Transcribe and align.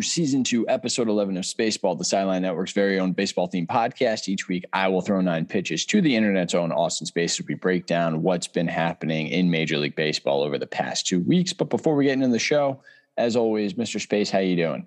to 0.00 0.08
season 0.08 0.44
two, 0.44 0.68
episode 0.68 1.08
11 1.08 1.36
of 1.36 1.44
Spaceball, 1.44 1.98
the 1.98 2.04
Sideline 2.04 2.42
Network's 2.42 2.72
very 2.72 2.98
own 2.98 3.12
baseball 3.12 3.48
themed 3.48 3.66
podcast. 3.66 4.28
Each 4.28 4.48
week, 4.48 4.64
I 4.72 4.88
will 4.88 5.00
throw 5.00 5.20
nine 5.20 5.46
pitches 5.46 5.84
to 5.86 6.00
the 6.00 6.14
internet's 6.14 6.54
own 6.54 6.72
Austin 6.72 7.06
Space 7.06 7.38
as 7.40 7.46
we 7.46 7.54
break 7.54 7.86
down 7.86 8.22
what's 8.22 8.46
been 8.46 8.68
happening 8.68 9.28
in 9.28 9.50
Major 9.50 9.76
League 9.78 9.96
Baseball 9.96 10.42
over 10.42 10.58
the 10.58 10.66
past 10.66 11.06
two 11.06 11.20
weeks. 11.20 11.52
But 11.52 11.68
before 11.68 11.96
we 11.96 12.04
get 12.04 12.12
into 12.12 12.28
the 12.28 12.38
show, 12.38 12.80
as 13.16 13.34
always, 13.34 13.74
Mr. 13.74 14.00
Space, 14.00 14.30
how 14.30 14.38
you 14.38 14.56
doing? 14.56 14.86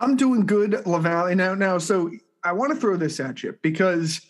I'm 0.00 0.16
doing 0.16 0.46
good, 0.46 0.86
Lavalle. 0.86 1.34
Now, 1.34 1.54
now, 1.54 1.78
so 1.78 2.10
I 2.42 2.52
want 2.52 2.72
to 2.72 2.80
throw 2.80 2.96
this 2.96 3.20
at 3.20 3.42
you 3.42 3.58
because, 3.62 4.20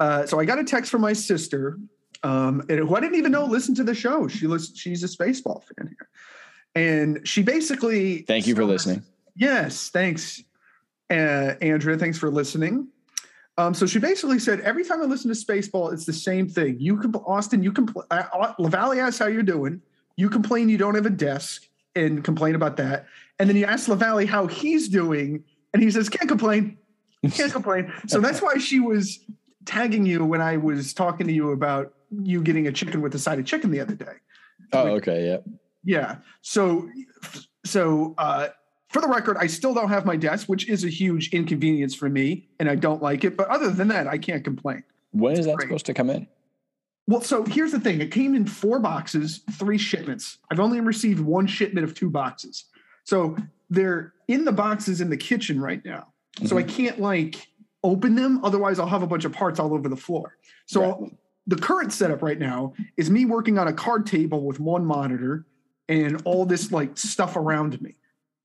uh, 0.00 0.26
so 0.26 0.40
I 0.40 0.44
got 0.44 0.58
a 0.58 0.64
text 0.64 0.90
from 0.90 1.02
my 1.02 1.12
sister, 1.12 1.78
um, 2.22 2.62
who 2.68 2.94
I 2.94 3.00
didn't 3.00 3.16
even 3.16 3.32
know 3.32 3.44
listened 3.44 3.76
to 3.76 3.84
the 3.84 3.94
show. 3.94 4.26
She 4.28 4.46
listens, 4.46 4.78
she's 4.78 5.04
a 5.04 5.08
Spaceball 5.08 5.62
fan 5.62 5.88
here 5.88 6.08
and 6.74 7.26
she 7.26 7.42
basically 7.42 8.18
thank 8.22 8.46
you 8.46 8.54
for 8.54 8.64
listening 8.64 9.02
yes 9.36 9.90
thanks 9.90 10.42
uh, 11.10 11.54
andrea. 11.60 11.96
Thanks 11.96 12.18
for 12.18 12.30
listening. 12.30 12.88
Um, 13.58 13.72
so 13.72 13.86
she 13.86 13.98
basically 13.98 14.38
said 14.38 14.60
every 14.60 14.84
time 14.84 15.00
i 15.00 15.04
listen 15.04 15.32
to 15.32 15.36
spaceball 15.36 15.92
it's 15.92 16.04
the 16.04 16.12
same 16.12 16.48
thing. 16.48 16.76
You 16.78 16.98
can 16.98 17.14
austin 17.14 17.62
you 17.62 17.72
can 17.72 17.88
uh, 18.10 18.52
lavalle 18.58 18.92
asks 19.00 19.18
how 19.18 19.26
you're 19.26 19.42
doing? 19.42 19.80
You 20.16 20.28
complain 20.28 20.68
you 20.68 20.78
don't 20.78 20.94
have 20.94 21.06
a 21.06 21.10
desk 21.10 21.66
and 21.94 22.22
complain 22.22 22.54
about 22.54 22.76
that. 22.78 23.06
And 23.38 23.48
then 23.48 23.56
you 23.56 23.64
ask 23.64 23.88
lavalle 23.88 24.26
how 24.26 24.46
he's 24.46 24.88
doing 24.88 25.44
and 25.72 25.82
he 25.82 25.90
says 25.90 26.08
can't 26.08 26.28
complain. 26.28 26.78
Can't 27.30 27.52
complain. 27.52 27.92
So 28.08 28.20
that's 28.20 28.42
why 28.42 28.58
she 28.58 28.80
was 28.80 29.20
tagging 29.64 30.06
you 30.06 30.24
when 30.24 30.40
i 30.40 30.56
was 30.56 30.94
talking 30.94 31.26
to 31.26 31.32
you 31.32 31.50
about 31.50 31.92
you 32.22 32.40
getting 32.40 32.68
a 32.68 32.72
chicken 32.72 33.00
with 33.00 33.12
a 33.16 33.18
side 33.18 33.38
of 33.38 33.46
chicken 33.46 33.70
the 33.70 33.80
other 33.80 33.94
day. 33.94 34.14
Oh 34.72 34.84
like, 34.84 34.92
okay 35.02 35.28
yeah. 35.28 35.52
Yeah. 35.82 36.16
So, 36.42 36.88
so 37.64 38.14
uh, 38.18 38.48
for 38.96 39.02
the 39.02 39.08
record, 39.08 39.36
I 39.38 39.46
still 39.46 39.74
don't 39.74 39.90
have 39.90 40.06
my 40.06 40.16
desk, 40.16 40.46
which 40.46 40.70
is 40.70 40.82
a 40.82 40.88
huge 40.88 41.28
inconvenience 41.28 41.94
for 41.94 42.08
me, 42.08 42.48
and 42.58 42.66
I 42.66 42.76
don't 42.76 43.02
like 43.02 43.24
it. 43.24 43.36
But 43.36 43.48
other 43.48 43.68
than 43.68 43.88
that, 43.88 44.06
I 44.06 44.16
can't 44.16 44.42
complain. 44.42 44.84
When 45.10 45.38
is 45.38 45.44
that 45.44 45.56
Great. 45.56 45.66
supposed 45.66 45.84
to 45.86 45.92
come 45.92 46.08
in? 46.08 46.26
Well, 47.06 47.20
so 47.20 47.44
here's 47.44 47.72
the 47.72 47.78
thing: 47.78 48.00
it 48.00 48.10
came 48.10 48.34
in 48.34 48.46
four 48.46 48.78
boxes, 48.78 49.42
three 49.52 49.76
shipments. 49.76 50.38
I've 50.50 50.60
only 50.60 50.80
received 50.80 51.20
one 51.20 51.46
shipment 51.46 51.84
of 51.84 51.92
two 51.92 52.08
boxes, 52.08 52.64
so 53.04 53.36
they're 53.68 54.14
in 54.28 54.46
the 54.46 54.52
boxes 54.52 55.02
in 55.02 55.10
the 55.10 55.16
kitchen 55.18 55.60
right 55.60 55.84
now. 55.84 56.14
Mm-hmm. 56.38 56.46
So 56.46 56.56
I 56.56 56.62
mm-hmm. 56.62 56.76
can't 56.76 56.98
like 56.98 57.48
open 57.84 58.14
them, 58.14 58.42
otherwise 58.42 58.78
I'll 58.78 58.86
have 58.86 59.02
a 59.02 59.06
bunch 59.06 59.26
of 59.26 59.32
parts 59.32 59.60
all 59.60 59.74
over 59.74 59.90
the 59.90 59.96
floor. 59.96 60.38
So 60.64 60.80
right. 60.80 61.12
the 61.46 61.56
current 61.56 61.92
setup 61.92 62.22
right 62.22 62.38
now 62.38 62.72
is 62.96 63.10
me 63.10 63.26
working 63.26 63.58
on 63.58 63.68
a 63.68 63.74
card 63.74 64.06
table 64.06 64.40
with 64.46 64.58
one 64.58 64.86
monitor 64.86 65.44
and 65.86 66.22
all 66.24 66.46
this 66.46 66.72
like 66.72 66.96
stuff 66.96 67.36
around 67.36 67.78
me. 67.82 67.96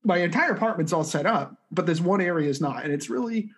My 0.04 0.18
entire 0.18 0.52
apartment's 0.52 0.94
all 0.94 1.04
set 1.04 1.26
up, 1.26 1.56
but 1.72 1.86
this 1.86 2.02
one 2.02 2.22
area 2.22 2.50
is 2.50 2.60
not. 2.60 2.84
And 2.84 2.94
it's 2.94 3.10
really, 3.10 3.52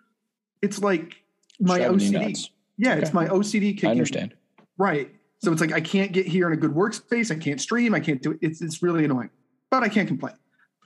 it's 0.62 0.80
like 0.80 1.24
my 1.60 1.80
OCD. 1.80 2.28
Nuts. 2.28 2.50
Yeah, 2.78 2.94
okay. 2.94 3.02
it's 3.02 3.14
my 3.14 3.28
OCD 3.28 3.74
kicking. 3.76 3.90
I 3.90 3.92
understand. 3.92 4.34
Right. 4.78 5.10
So 5.40 5.52
it's 5.52 5.62
like 5.62 5.72
I 5.72 5.82
can't 5.82 6.12
get 6.12 6.26
here 6.26 6.48
in 6.48 6.54
a 6.54 6.58
good 6.58 6.72
workspace. 6.72 7.32
I 7.32 7.40
can't 7.40 7.62
stream. 7.62 7.94
I 7.94 8.00
can't 8.00 8.22
do 8.22 8.32
it. 8.32 8.40
It's 8.42 8.62
it's 8.62 8.82
really 8.82 9.06
annoying. 9.06 9.30
But 9.70 9.84
I 9.84 9.90
can't 9.90 10.08
complain. 10.08 10.34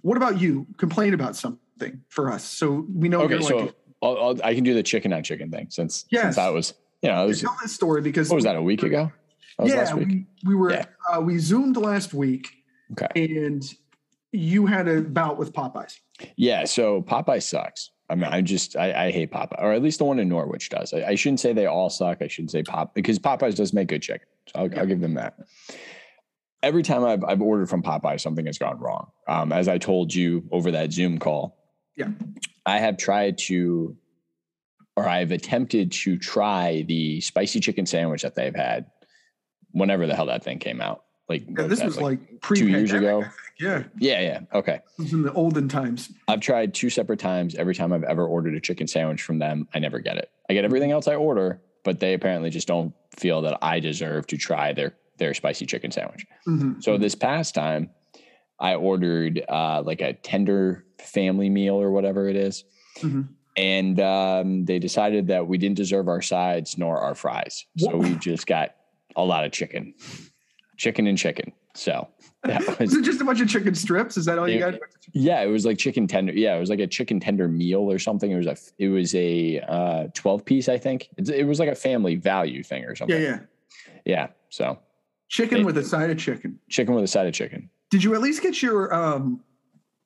What 0.01 0.17
about 0.17 0.39
you? 0.41 0.67
Complain 0.77 1.13
about 1.13 1.35
something 1.35 2.01
for 2.09 2.31
us, 2.31 2.43
so 2.43 2.85
we 2.93 3.07
know. 3.07 3.21
Okay, 3.21 3.39
so 3.41 3.57
like 3.57 3.75
I'll, 4.01 4.17
I'll, 4.17 4.43
i 4.43 4.53
can 4.53 4.63
do 4.63 4.73
the 4.73 4.83
chicken 4.83 5.13
on 5.13 5.23
chicken 5.23 5.51
thing 5.51 5.67
since 5.69 6.05
yes. 6.09 6.23
since 6.23 6.37
I 6.37 6.49
was 6.49 6.73
you 7.01 7.09
know 7.09 7.15
I 7.15 7.25
was 7.25 7.41
tell 7.41 7.55
this 7.61 7.73
story 7.73 8.01
because 8.01 8.29
what 8.29 8.35
was 8.35 8.45
that 8.45 8.55
a 8.55 8.61
week 8.61 8.83
ago? 8.83 9.11
yeah, 9.63 9.93
we, 9.93 10.25
we 10.43 10.55
were 10.55 10.71
yeah. 10.71 10.85
uh, 11.11 11.21
we 11.21 11.37
zoomed 11.37 11.77
last 11.77 12.13
week 12.13 12.47
Okay. 12.91 13.07
And 13.33 13.63
you 14.31 14.65
had 14.65 14.87
a 14.87 15.01
bout 15.01 15.37
with 15.37 15.53
Popeyes. 15.53 15.95
Yeah. 16.35 16.65
So 16.65 17.01
Popeye 17.01 17.41
sucks. 17.41 17.91
I 18.09 18.15
mean, 18.15 18.25
I 18.25 18.41
just 18.41 18.75
I, 18.77 19.07
I, 19.07 19.11
hate 19.11 19.31
Popeye, 19.31 19.61
or 19.61 19.73
at 19.73 19.81
least 19.81 19.99
the 19.99 20.05
one 20.05 20.19
in 20.19 20.29
Norwich 20.29 20.69
does. 20.69 20.93
I, 20.93 21.03
I, 21.03 21.15
shouldn't 21.15 21.41
say 21.41 21.51
they 21.51 21.65
all 21.65 21.89
suck. 21.89 22.21
I 22.21 22.27
shouldn't 22.27 22.51
say 22.51 22.63
Pop 22.63 22.95
because 22.95 23.19
Popeyes 23.19 23.55
does 23.55 23.73
make 23.73 23.89
good 23.89 24.01
chicken. 24.01 24.27
So 24.47 24.61
I'll, 24.61 24.71
yeah. 24.71 24.79
I'll 24.79 24.85
give 24.85 25.01
them 25.01 25.15
that. 25.15 25.37
Every 26.63 26.83
time 26.83 27.03
I've, 27.03 27.23
I've 27.25 27.41
ordered 27.41 27.69
from 27.69 27.83
Popeye, 27.83 28.19
something 28.19 28.45
has 28.45 28.57
gone 28.57 28.79
wrong. 28.79 29.07
Um, 29.27 29.51
as 29.51 29.67
I 29.67 29.77
told 29.77 30.13
you 30.13 30.47
over 30.51 30.71
that 30.71 30.93
Zoom 30.93 31.19
call, 31.19 31.57
yeah, 31.95 32.09
I 32.65 32.79
have 32.79 32.97
tried 32.97 33.37
to, 33.39 33.95
or 34.95 35.07
I've 35.07 35.31
attempted 35.31 35.91
to 35.91 36.17
try 36.17 36.83
the 36.87 37.19
spicy 37.21 37.59
chicken 37.59 37.85
sandwich 37.85 38.21
that 38.21 38.35
they've 38.35 38.55
had, 38.55 38.85
whenever 39.71 40.07
the 40.07 40.15
hell 40.15 40.27
that 40.27 40.43
thing 40.43 40.59
came 40.59 40.81
out. 40.81 41.03
Like 41.29 41.43
yeah, 41.47 41.67
this 41.67 41.83
was 41.83 41.97
like, 41.97 42.19
like 42.19 42.41
two 42.41 42.67
years 42.67 42.93
ago. 42.93 43.25
Yeah. 43.59 43.83
Yeah. 43.99 44.21
Yeah. 44.21 44.39
Okay. 44.53 44.75
It 44.75 45.01
was 45.01 45.13
in 45.13 45.23
the 45.23 45.33
olden 45.33 45.67
times. 45.67 46.11
I've 46.27 46.39
tried 46.39 46.73
two 46.73 46.89
separate 46.89 47.19
times. 47.19 47.55
Every 47.55 47.75
time 47.75 47.91
I've 47.91 48.03
ever 48.03 48.25
ordered 48.25 48.55
a 48.55 48.61
chicken 48.61 48.87
sandwich 48.87 49.21
from 49.21 49.39
them, 49.39 49.67
I 49.73 49.79
never 49.79 49.99
get 49.99 50.17
it. 50.17 50.29
I 50.49 50.53
get 50.53 50.63
everything 50.63 50.91
else 50.91 51.07
I 51.07 51.15
order, 51.15 51.61
but 51.83 51.99
they 51.99 52.13
apparently 52.13 52.49
just 52.49 52.67
don't 52.67 52.93
feel 53.15 53.41
that 53.41 53.57
I 53.61 53.79
deserve 53.79 54.27
to 54.27 54.37
try 54.37 54.73
their 54.73 54.95
their 55.17 55.33
spicy 55.33 55.65
chicken 55.65 55.91
sandwich. 55.91 56.25
Mm-hmm. 56.47 56.79
So 56.81 56.97
this 56.97 57.15
past 57.15 57.55
time, 57.55 57.89
I 58.59 58.75
ordered 58.75 59.43
uh, 59.49 59.81
like 59.83 60.01
a 60.01 60.13
tender 60.13 60.85
family 60.99 61.49
meal 61.49 61.75
or 61.75 61.91
whatever 61.91 62.29
it 62.29 62.35
is. 62.35 62.63
Mm-hmm. 62.99 63.21
And 63.55 63.99
um, 63.99 64.65
they 64.65 64.77
decided 64.77 65.27
that 65.27 65.47
we 65.47 65.57
didn't 65.57 65.77
deserve 65.77 66.07
our 66.07 66.21
sides 66.21 66.77
nor 66.77 66.99
our 66.99 67.15
fries. 67.15 67.65
So 67.77 67.97
we 67.97 68.15
just 68.15 68.45
got 68.45 68.75
a 69.15 69.23
lot 69.23 69.45
of 69.45 69.51
chicken 69.51 69.95
chicken 70.77 71.07
and 71.07 71.17
chicken. 71.17 71.51
So 71.73 72.07
that 72.43 72.65
was, 72.67 72.79
was 72.79 72.95
it 72.95 73.03
just 73.03 73.19
a 73.21 73.25
bunch 73.25 73.41
of 73.41 73.49
chicken 73.49 73.75
strips? 73.75 74.17
Is 74.17 74.25
that 74.25 74.39
all 74.39 74.45
it, 74.45 74.53
you 74.53 74.59
got? 74.59 74.75
Yeah, 75.13 75.41
it 75.41 75.47
was 75.47 75.65
like 75.65 75.77
chicken 75.77 76.07
tender. 76.07 76.33
Yeah, 76.33 76.55
it 76.55 76.59
was 76.59 76.69
like 76.69 76.79
a 76.79 76.87
chicken 76.87 77.19
tender 77.19 77.47
meal 77.47 77.91
or 77.91 77.99
something. 77.99 78.31
It 78.31 78.37
was 78.37 78.47
a 78.47 78.57
it 78.77 78.89
was 78.89 79.13
a 79.15 79.59
uh, 79.61 80.07
twelve 80.13 80.45
piece, 80.45 80.69
I 80.69 80.77
think. 80.77 81.09
It, 81.17 81.29
it 81.29 81.43
was 81.45 81.59
like 81.59 81.69
a 81.69 81.75
family 81.75 82.15
value 82.15 82.63
thing 82.63 82.85
or 82.85 82.95
something. 82.95 83.19
Yeah, 83.21 83.27
yeah, 83.27 83.39
yeah. 84.05 84.27
So 84.49 84.79
chicken 85.27 85.65
with 85.65 85.77
a 85.77 85.83
side 85.83 86.09
of 86.09 86.17
chicken. 86.17 86.59
Chicken 86.69 86.95
with 86.95 87.03
a 87.03 87.07
side 87.07 87.27
of 87.27 87.33
chicken. 87.33 87.69
Did 87.89 88.03
you 88.03 88.15
at 88.15 88.21
least 88.21 88.41
get 88.41 88.61
your 88.61 88.93
um, 88.93 89.41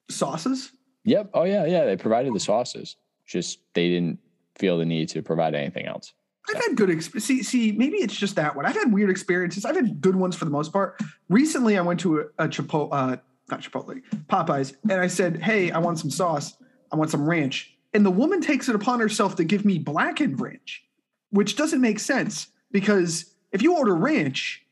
sauces? 0.09 0.71
Yep. 1.03 1.31
Oh 1.33 1.43
yeah, 1.43 1.65
yeah. 1.65 1.85
They 1.85 1.97
provided 1.97 2.33
the 2.33 2.39
sauces. 2.39 2.95
Just 3.25 3.59
they 3.73 3.89
didn't 3.89 4.19
feel 4.57 4.77
the 4.77 4.85
need 4.85 5.09
to 5.09 5.21
provide 5.21 5.55
anything 5.55 5.85
else. 5.85 6.13
I've 6.49 6.63
had 6.63 6.75
good 6.75 6.89
experience. 6.89 7.25
See, 7.25 7.43
see, 7.43 7.71
maybe 7.71 7.97
it's 7.97 8.15
just 8.15 8.35
that 8.35 8.55
one. 8.55 8.65
I've 8.65 8.75
had 8.75 8.91
weird 8.91 9.09
experiences. 9.09 9.65
I've 9.65 9.75
had 9.75 10.01
good 10.01 10.15
ones 10.15 10.35
for 10.35 10.45
the 10.45 10.51
most 10.51 10.73
part. 10.73 10.99
Recently, 11.29 11.77
I 11.77 11.81
went 11.81 11.99
to 12.01 12.19
a, 12.19 12.45
a 12.45 12.47
Chipotle, 12.47 12.89
uh, 12.91 13.17
not 13.49 13.61
Chipotle, 13.61 14.01
Popeyes, 14.27 14.75
and 14.83 14.99
I 14.99 15.07
said, 15.07 15.41
"Hey, 15.41 15.71
I 15.71 15.79
want 15.79 15.99
some 15.99 16.09
sauce. 16.09 16.55
I 16.91 16.95
want 16.95 17.11
some 17.11 17.27
ranch." 17.27 17.77
And 17.93 18.05
the 18.05 18.11
woman 18.11 18.41
takes 18.41 18.69
it 18.69 18.75
upon 18.75 18.99
herself 18.99 19.35
to 19.35 19.43
give 19.43 19.65
me 19.65 19.77
blackened 19.77 20.39
ranch, 20.39 20.83
which 21.29 21.55
doesn't 21.55 21.81
make 21.81 21.99
sense 21.99 22.47
because 22.71 23.33
if 23.51 23.61
you 23.61 23.75
order 23.75 23.95
ranch, 23.95 24.65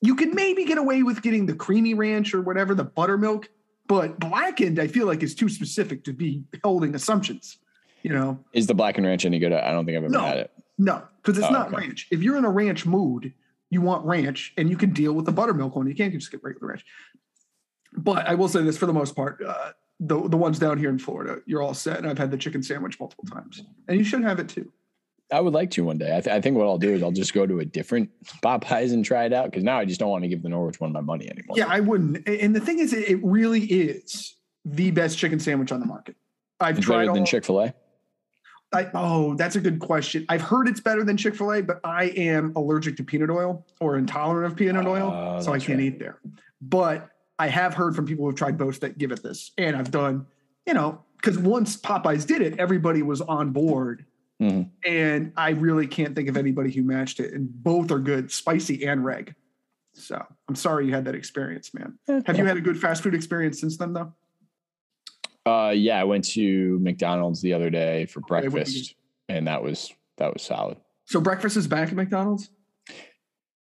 you 0.00 0.14
can 0.14 0.34
maybe 0.34 0.64
get 0.64 0.78
away 0.78 1.02
with 1.02 1.20
getting 1.22 1.46
the 1.46 1.54
creamy 1.54 1.94
ranch 1.94 2.32
or 2.32 2.40
whatever, 2.40 2.74
the 2.74 2.84
buttermilk. 2.84 3.48
But 3.86 4.20
blackened, 4.20 4.78
I 4.78 4.86
feel 4.86 5.06
like 5.06 5.22
is 5.22 5.34
too 5.34 5.48
specific 5.48 6.04
to 6.04 6.12
be 6.12 6.44
holding 6.62 6.94
assumptions. 6.94 7.58
You 8.02 8.12
know, 8.14 8.38
is 8.52 8.66
the 8.66 8.74
blackened 8.74 9.06
ranch 9.06 9.24
any 9.24 9.38
good? 9.38 9.52
I 9.52 9.72
don't 9.72 9.84
think 9.84 9.98
I've 9.98 10.04
ever 10.04 10.12
no. 10.12 10.20
had 10.20 10.38
it. 10.38 10.52
No, 10.80 11.02
because 11.22 11.36
it's 11.36 11.46
oh, 11.46 11.52
not 11.52 11.68
okay. 11.68 11.76
ranch. 11.76 12.08
If 12.10 12.22
you're 12.22 12.38
in 12.38 12.46
a 12.46 12.50
ranch 12.50 12.86
mood, 12.86 13.34
you 13.68 13.82
want 13.82 14.06
ranch, 14.06 14.54
and 14.56 14.70
you 14.70 14.78
can 14.78 14.94
deal 14.94 15.12
with 15.12 15.26
the 15.26 15.32
buttermilk 15.32 15.76
one. 15.76 15.86
You 15.86 15.94
can't 15.94 16.10
just 16.14 16.30
get 16.30 16.42
regular 16.42 16.68
ranch. 16.68 16.86
But 17.92 18.26
I 18.26 18.34
will 18.34 18.48
say 18.48 18.62
this 18.62 18.78
for 18.78 18.86
the 18.86 18.92
most 18.94 19.14
part, 19.14 19.42
uh, 19.46 19.72
the 20.00 20.26
the 20.26 20.38
ones 20.38 20.58
down 20.58 20.78
here 20.78 20.88
in 20.88 20.98
Florida, 20.98 21.42
you're 21.44 21.60
all 21.60 21.74
set. 21.74 21.98
And 21.98 22.06
I've 22.06 22.16
had 22.16 22.30
the 22.30 22.38
chicken 22.38 22.62
sandwich 22.62 22.98
multiple 22.98 23.24
times, 23.24 23.62
and 23.88 23.98
you 23.98 24.04
should 24.04 24.22
have 24.22 24.38
it 24.38 24.48
too. 24.48 24.72
I 25.30 25.40
would 25.40 25.52
like 25.52 25.70
to 25.72 25.84
one 25.84 25.98
day. 25.98 26.16
I, 26.16 26.20
th- 26.20 26.34
I 26.34 26.40
think 26.40 26.56
what 26.56 26.66
I'll 26.66 26.78
do 26.78 26.94
is 26.94 27.02
I'll 27.02 27.12
just 27.12 27.34
go 27.34 27.46
to 27.46 27.60
a 27.60 27.64
different 27.64 28.10
Popeyes 28.42 28.94
and 28.94 29.04
try 29.04 29.26
it 29.26 29.34
out 29.34 29.50
because 29.50 29.62
now 29.62 29.78
I 29.78 29.84
just 29.84 30.00
don't 30.00 30.08
want 30.08 30.24
to 30.24 30.28
give 30.28 30.42
the 30.42 30.48
Norwich 30.48 30.80
one 30.80 30.92
my 30.92 31.02
money 31.02 31.30
anymore. 31.30 31.58
Yeah, 31.58 31.66
I 31.68 31.80
wouldn't. 31.80 32.26
And 32.26 32.56
the 32.56 32.60
thing 32.60 32.78
is, 32.78 32.94
it 32.94 33.20
really 33.22 33.64
is 33.64 34.34
the 34.64 34.92
best 34.92 35.18
chicken 35.18 35.38
sandwich 35.38 35.72
on 35.72 35.80
the 35.80 35.86
market. 35.86 36.16
I've 36.58 36.78
it's 36.78 36.86
tried 36.86 37.02
better 37.02 37.12
than 37.12 37.26
Chick 37.26 37.44
Fil 37.44 37.60
A. 37.60 37.74
I, 38.72 38.88
oh, 38.94 39.34
that's 39.34 39.56
a 39.56 39.60
good 39.60 39.80
question. 39.80 40.24
I've 40.28 40.42
heard 40.42 40.68
it's 40.68 40.80
better 40.80 41.02
than 41.04 41.16
Chick 41.16 41.34
fil 41.34 41.52
A, 41.52 41.62
but 41.62 41.80
I 41.82 42.04
am 42.04 42.52
allergic 42.54 42.96
to 42.98 43.04
peanut 43.04 43.30
oil 43.30 43.66
or 43.80 43.96
intolerant 43.96 44.52
of 44.52 44.56
peanut 44.56 44.86
oil. 44.86 45.40
So 45.40 45.52
I 45.52 45.58
can't 45.58 45.78
right. 45.78 45.86
eat 45.86 45.98
there. 45.98 46.20
But 46.62 47.08
I 47.38 47.48
have 47.48 47.74
heard 47.74 47.96
from 47.96 48.06
people 48.06 48.26
who've 48.26 48.34
tried 48.34 48.58
both 48.58 48.80
that 48.80 48.98
give 48.98 49.12
it 49.12 49.22
this. 49.22 49.50
And 49.58 49.76
I've 49.76 49.90
done, 49.90 50.26
you 50.66 50.74
know, 50.74 51.02
because 51.16 51.38
once 51.38 51.76
Popeyes 51.76 52.26
did 52.26 52.42
it, 52.42 52.58
everybody 52.60 53.02
was 53.02 53.20
on 53.20 53.50
board. 53.50 54.04
Mm-hmm. 54.40 54.70
And 54.90 55.32
I 55.36 55.50
really 55.50 55.86
can't 55.86 56.14
think 56.14 56.28
of 56.28 56.36
anybody 56.36 56.70
who 56.70 56.82
matched 56.82 57.18
it. 57.18 57.32
And 57.34 57.48
both 57.50 57.90
are 57.90 57.98
good, 57.98 58.30
spicy 58.30 58.86
and 58.86 59.04
reg. 59.04 59.34
So 59.94 60.24
I'm 60.48 60.54
sorry 60.54 60.86
you 60.86 60.94
had 60.94 61.04
that 61.06 61.14
experience, 61.14 61.74
man. 61.74 61.98
Have 62.26 62.38
you 62.38 62.46
had 62.46 62.56
a 62.56 62.60
good 62.60 62.78
fast 62.78 63.02
food 63.02 63.14
experience 63.14 63.60
since 63.60 63.76
then, 63.76 63.92
though? 63.92 64.14
Uh, 65.46 65.72
yeah, 65.74 66.00
I 66.00 66.04
went 66.04 66.24
to 66.30 66.78
McDonald's 66.80 67.40
the 67.40 67.54
other 67.54 67.70
day 67.70 68.06
for 68.06 68.20
breakfast, 68.20 68.94
and 69.28 69.46
that 69.46 69.62
was 69.62 69.92
that 70.18 70.32
was 70.32 70.42
solid. 70.42 70.76
So 71.06 71.20
breakfast 71.20 71.56
is 71.56 71.66
back 71.66 71.88
at 71.88 71.94
McDonald's. 71.94 72.50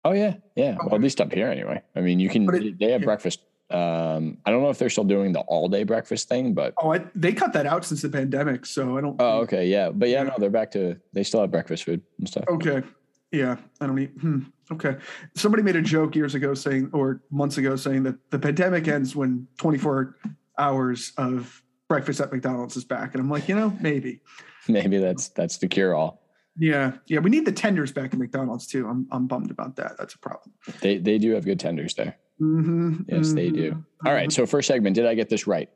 Oh 0.04 0.12
yeah, 0.12 0.34
yeah. 0.56 0.70
Okay. 0.70 0.78
Well, 0.84 0.96
at 0.96 1.00
least 1.00 1.20
up 1.20 1.32
here 1.32 1.48
anyway. 1.48 1.82
I 1.94 2.00
mean, 2.00 2.20
you 2.20 2.28
can. 2.28 2.52
It, 2.54 2.78
they 2.78 2.90
have 2.90 3.02
yeah. 3.02 3.04
breakfast 3.04 3.40
Um, 3.70 4.38
I 4.44 4.50
don't 4.50 4.62
know 4.62 4.70
if 4.70 4.78
they're 4.78 4.90
still 4.90 5.04
doing 5.04 5.32
the 5.32 5.40
all 5.40 5.68
day 5.68 5.84
breakfast 5.84 6.28
thing, 6.28 6.54
but 6.54 6.74
oh, 6.82 6.94
I, 6.94 7.04
they 7.14 7.32
cut 7.32 7.52
that 7.52 7.66
out 7.66 7.84
since 7.84 8.02
the 8.02 8.08
pandemic, 8.08 8.66
so 8.66 8.96
I 8.96 9.00
don't. 9.00 9.16
Oh, 9.20 9.40
okay, 9.40 9.66
yeah, 9.66 9.90
but 9.90 10.08
yeah, 10.08 10.24
no, 10.24 10.34
they're 10.38 10.50
back 10.50 10.70
to 10.72 10.96
they 11.12 11.22
still 11.22 11.40
have 11.42 11.50
breakfast 11.50 11.84
food 11.84 12.02
and 12.18 12.28
stuff. 12.28 12.44
Okay, 12.48 12.82
yeah, 13.30 13.56
I 13.80 13.86
don't 13.86 13.98
eat. 13.98 14.12
Hmm. 14.20 14.40
Okay, 14.72 14.96
somebody 15.34 15.62
made 15.62 15.76
a 15.76 15.82
joke 15.82 16.16
years 16.16 16.34
ago 16.34 16.54
saying, 16.54 16.90
or 16.92 17.20
months 17.30 17.58
ago, 17.58 17.76
saying 17.76 18.02
that 18.04 18.16
the 18.30 18.38
pandemic 18.38 18.88
ends 18.88 19.14
when 19.14 19.46
24 19.58 20.16
hours 20.58 21.12
of 21.16 21.62
breakfast 21.88 22.20
at 22.20 22.30
McDonald's 22.32 22.76
is 22.76 22.84
back, 22.84 23.14
and 23.14 23.22
I'm 23.22 23.30
like, 23.30 23.48
you 23.48 23.54
know, 23.54 23.76
maybe. 23.80 24.20
Maybe 24.70 24.98
that's 24.98 25.28
that's 25.28 25.56
the 25.56 25.66
cure 25.66 25.94
all. 25.94 26.20
Yeah, 26.58 26.92
yeah, 27.06 27.20
we 27.20 27.30
need 27.30 27.46
the 27.46 27.52
tenders 27.52 27.90
back 27.90 28.12
at 28.12 28.18
McDonald's 28.18 28.66
too. 28.66 28.86
I'm 28.86 29.08
I'm 29.10 29.26
bummed 29.26 29.50
about 29.50 29.76
that. 29.76 29.96
That's 29.96 30.12
a 30.12 30.18
problem. 30.18 30.52
They 30.82 30.98
they 30.98 31.16
do 31.16 31.32
have 31.32 31.46
good 31.46 31.58
tenders 31.58 31.94
there. 31.94 32.18
Mm-hmm, 32.38 33.02
yes, 33.08 33.32
they 33.32 33.48
do. 33.48 33.70
Mm-hmm. 33.70 34.06
All 34.06 34.12
right. 34.12 34.30
So 34.30 34.44
first 34.44 34.68
segment, 34.68 34.94
did 34.94 35.06
I 35.06 35.14
get 35.14 35.30
this 35.30 35.46
right? 35.46 35.70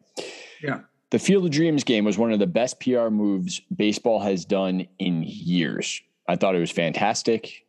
Yeah. 0.63 0.81
The 1.11 1.19
Field 1.19 1.45
of 1.45 1.51
Dreams 1.51 1.85
game 1.85 2.05
was 2.05 2.19
one 2.19 2.33
of 2.33 2.39
the 2.39 2.47
best 2.47 2.81
PR 2.81 3.09
moves 3.09 3.61
baseball 3.75 4.21
has 4.21 4.45
done 4.45 4.87
in 4.99 5.23
years. 5.23 6.01
I 6.29 6.37
thought 6.37 6.55
it 6.55 6.61
was 6.61 6.71
fantastic. 6.71 7.65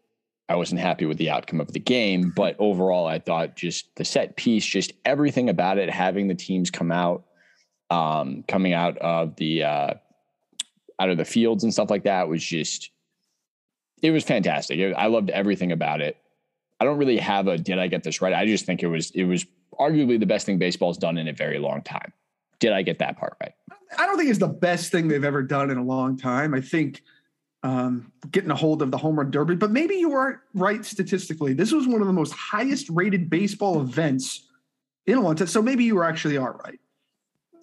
I 0.50 0.56
wasn't 0.56 0.82
happy 0.82 1.06
with 1.06 1.18
the 1.18 1.30
outcome 1.30 1.62
of 1.62 1.72
the 1.72 1.80
game, 1.80 2.32
but 2.36 2.56
overall, 2.60 3.08
I 3.08 3.20
thought 3.20 3.56
just 3.56 3.96
the 3.96 4.06
set 4.06 4.36
piece, 4.36 4.66
just 4.66 4.94
everything 5.06 5.50
about 5.50 5.78
it, 5.78 5.90
having 5.90 6.28
the 6.28 6.36
teams 6.36 6.70
come 6.70 6.92
out, 6.92 7.26
um, 7.94 8.44
coming 8.48 8.74
out 8.74 8.98
of 8.98 9.36
the 9.36 9.64
uh, 9.64 9.94
out 11.00 11.10
of 11.10 11.18
the 11.18 11.26
fields 11.26 11.64
and 11.64 11.72
stuff 11.72 11.90
like 11.90 12.04
that 12.04 12.28
was 12.28 12.44
just 12.44 12.90
it 14.02 14.12
was 14.12 14.24
fantastic. 14.24 14.94
I 14.98 15.08
loved 15.08 15.30
everything 15.30 15.72
about 15.72 16.02
it. 16.02 16.18
I 16.80 16.86
don't 16.86 16.98
really 16.98 17.18
have 17.18 17.48
a 17.48 17.58
did 17.58 17.78
I 17.78 17.88
get 17.88 18.04
this 18.04 18.22
right? 18.22 18.34
I 18.34 18.46
just 18.46 18.66
think 18.66 18.82
it 18.82 18.88
was 18.88 19.12
it 19.12 19.26
was 19.26 19.46
arguably 19.80 20.20
the 20.20 20.26
best 20.26 20.46
thing 20.46 20.58
baseball's 20.58 20.98
done 20.98 21.18
in 21.18 21.28
a 21.28 21.34
very 21.34 21.60
long 21.60 21.84
time. 21.84 22.12
Did 22.60 22.74
I 22.74 22.82
get 22.82 23.00
that 23.00 23.18
part 23.18 23.38
right? 23.40 23.54
I 23.98 24.08
don't 24.08 24.18
think 24.18 24.30
it's 24.30 24.40
the 24.40 24.48
best 24.48 24.92
thing 24.92 25.08
they've 25.08 25.24
ever 25.24 25.44
done 25.44 25.70
in 25.70 25.78
a 25.78 25.84
long 25.84 26.18
time. 26.18 26.56
I 26.56 26.62
think 26.62 27.04
um, 27.62 28.12
getting 28.32 28.50
a 28.50 28.56
hold 28.56 28.82
of 28.82 28.90
the 28.90 28.98
home 28.98 29.18
run 29.18 29.30
derby, 29.30 29.56
but 29.56 29.72
maybe 29.72 29.96
you 29.96 30.14
are 30.14 30.42
right 30.56 30.84
statistically. 30.84 31.54
This 31.54 31.72
was 31.72 31.88
one 31.88 32.02
of 32.02 32.08
the 32.08 32.14
most 32.14 32.34
highest 32.34 32.90
rated 32.90 33.30
baseball 33.30 33.80
events 33.82 34.48
in 35.06 35.18
a 35.18 35.22
long 35.22 35.36
time. 35.36 35.48
So 35.48 35.62
maybe 35.62 35.84
you 35.84 36.02
actually 36.02 36.38
all 36.38 36.60
right. 36.66 36.80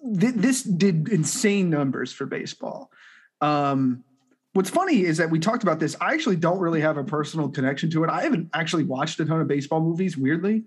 This 0.03 0.63
did 0.63 1.09
insane 1.09 1.69
numbers 1.69 2.11
for 2.11 2.25
baseball. 2.25 2.91
Um, 3.39 4.03
what's 4.53 4.69
funny 4.69 5.01
is 5.01 5.17
that 5.17 5.29
we 5.29 5.39
talked 5.39 5.63
about 5.63 5.79
this. 5.79 5.95
I 6.01 6.13
actually 6.13 6.37
don't 6.37 6.59
really 6.59 6.81
have 6.81 6.97
a 6.97 7.03
personal 7.03 7.49
connection 7.49 7.89
to 7.91 8.03
it. 8.03 8.09
I 8.09 8.23
haven't 8.23 8.49
actually 8.53 8.83
watched 8.83 9.19
a 9.19 9.25
ton 9.25 9.41
of 9.41 9.47
baseball 9.47 9.81
movies, 9.81 10.17
weirdly. 10.17 10.63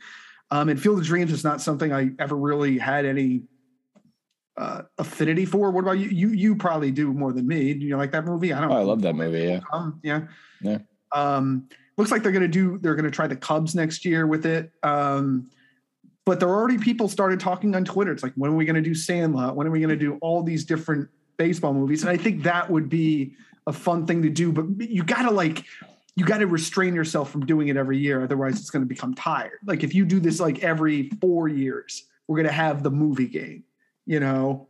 Um, 0.51 0.69
and 0.69 0.81
Field 0.81 0.99
of 0.99 1.05
Dreams 1.05 1.33
is 1.33 1.43
not 1.43 1.61
something 1.61 1.93
I 1.93 2.11
ever 2.19 2.37
really 2.37 2.79
had 2.79 3.05
any 3.05 3.43
uh, 4.57 4.83
affinity 4.99 5.45
for. 5.45 5.71
What 5.71 5.81
about 5.81 5.99
you? 5.99 6.09
You 6.09 6.29
you 6.29 6.57
probably 6.57 6.91
do 6.91 7.13
more 7.13 7.33
than 7.33 7.47
me. 7.47 7.75
Do 7.75 7.87
you 7.87 7.97
like 7.97 8.13
that 8.13 8.25
movie? 8.25 8.53
I 8.53 8.61
don't. 8.61 8.71
Oh, 8.71 8.77
I 8.77 8.83
love 8.83 9.03
that 9.03 9.15
movie. 9.15 9.43
Yeah. 9.43 9.61
Um, 9.73 10.01
yeah. 10.03 10.23
Yeah. 10.61 10.79
Um, 11.13 11.69
looks 11.97 12.11
like 12.11 12.23
they're 12.23 12.33
gonna 12.33 12.47
do. 12.47 12.79
They're 12.79 12.95
gonna 12.95 13.11
try 13.11 13.27
the 13.27 13.37
Cubs 13.37 13.75
next 13.75 14.05
year 14.05 14.27
with 14.27 14.47
it. 14.47 14.71
Um, 14.83 15.51
but 16.27 16.41
there 16.41 16.49
are 16.49 16.57
already 16.57 16.79
people 16.79 17.09
started 17.09 17.41
talking 17.41 17.75
on 17.75 17.85
Twitter. 17.85 18.13
It's 18.13 18.23
like, 18.23 18.35
when 18.35 18.51
are 18.51 18.57
we 18.57 18.65
gonna 18.65 18.83
do 18.83 18.95
Sandlot? 18.95 19.57
When 19.57 19.67
are 19.67 19.71
we 19.71 19.81
gonna 19.81 19.97
do 19.97 20.19
all 20.21 20.43
these 20.43 20.65
different 20.65 21.09
baseball 21.37 21.75
movies? 21.75 22.03
And 22.03 22.11
I 22.11 22.17
think 22.17 22.43
that 22.45 22.71
would 22.71 22.89
be 22.89 23.35
a 23.67 23.73
fun 23.73 24.07
thing 24.07 24.23
to 24.23 24.31
do, 24.31 24.53
but 24.53 24.89
you 24.91 25.03
gotta 25.03 25.31
like 25.31 25.65
you 26.17 26.25
got 26.25 26.39
to 26.39 26.47
restrain 26.47 26.95
yourself 26.95 27.31
from 27.31 27.45
doing 27.45 27.69
it 27.69 27.77
every 27.77 27.99
year 27.99 28.23
otherwise 28.23 28.59
it's 28.59 28.71
going 28.71 28.83
to 28.83 28.89
become 28.89 29.15
tired 29.15 29.59
like 29.67 29.83
if 29.83 29.95
you 29.95 30.05
do 30.05 30.21
this 30.21 30.41
like 30.41 30.63
every 30.63 31.11
four 31.21 31.49
years 31.49 32.05
we're 32.29 32.37
going 32.37 32.47
to 32.47 32.53
have 32.53 32.83
the 32.83 32.91
movie 32.91 33.27
game 33.27 33.65
you 34.07 34.21
know 34.21 34.69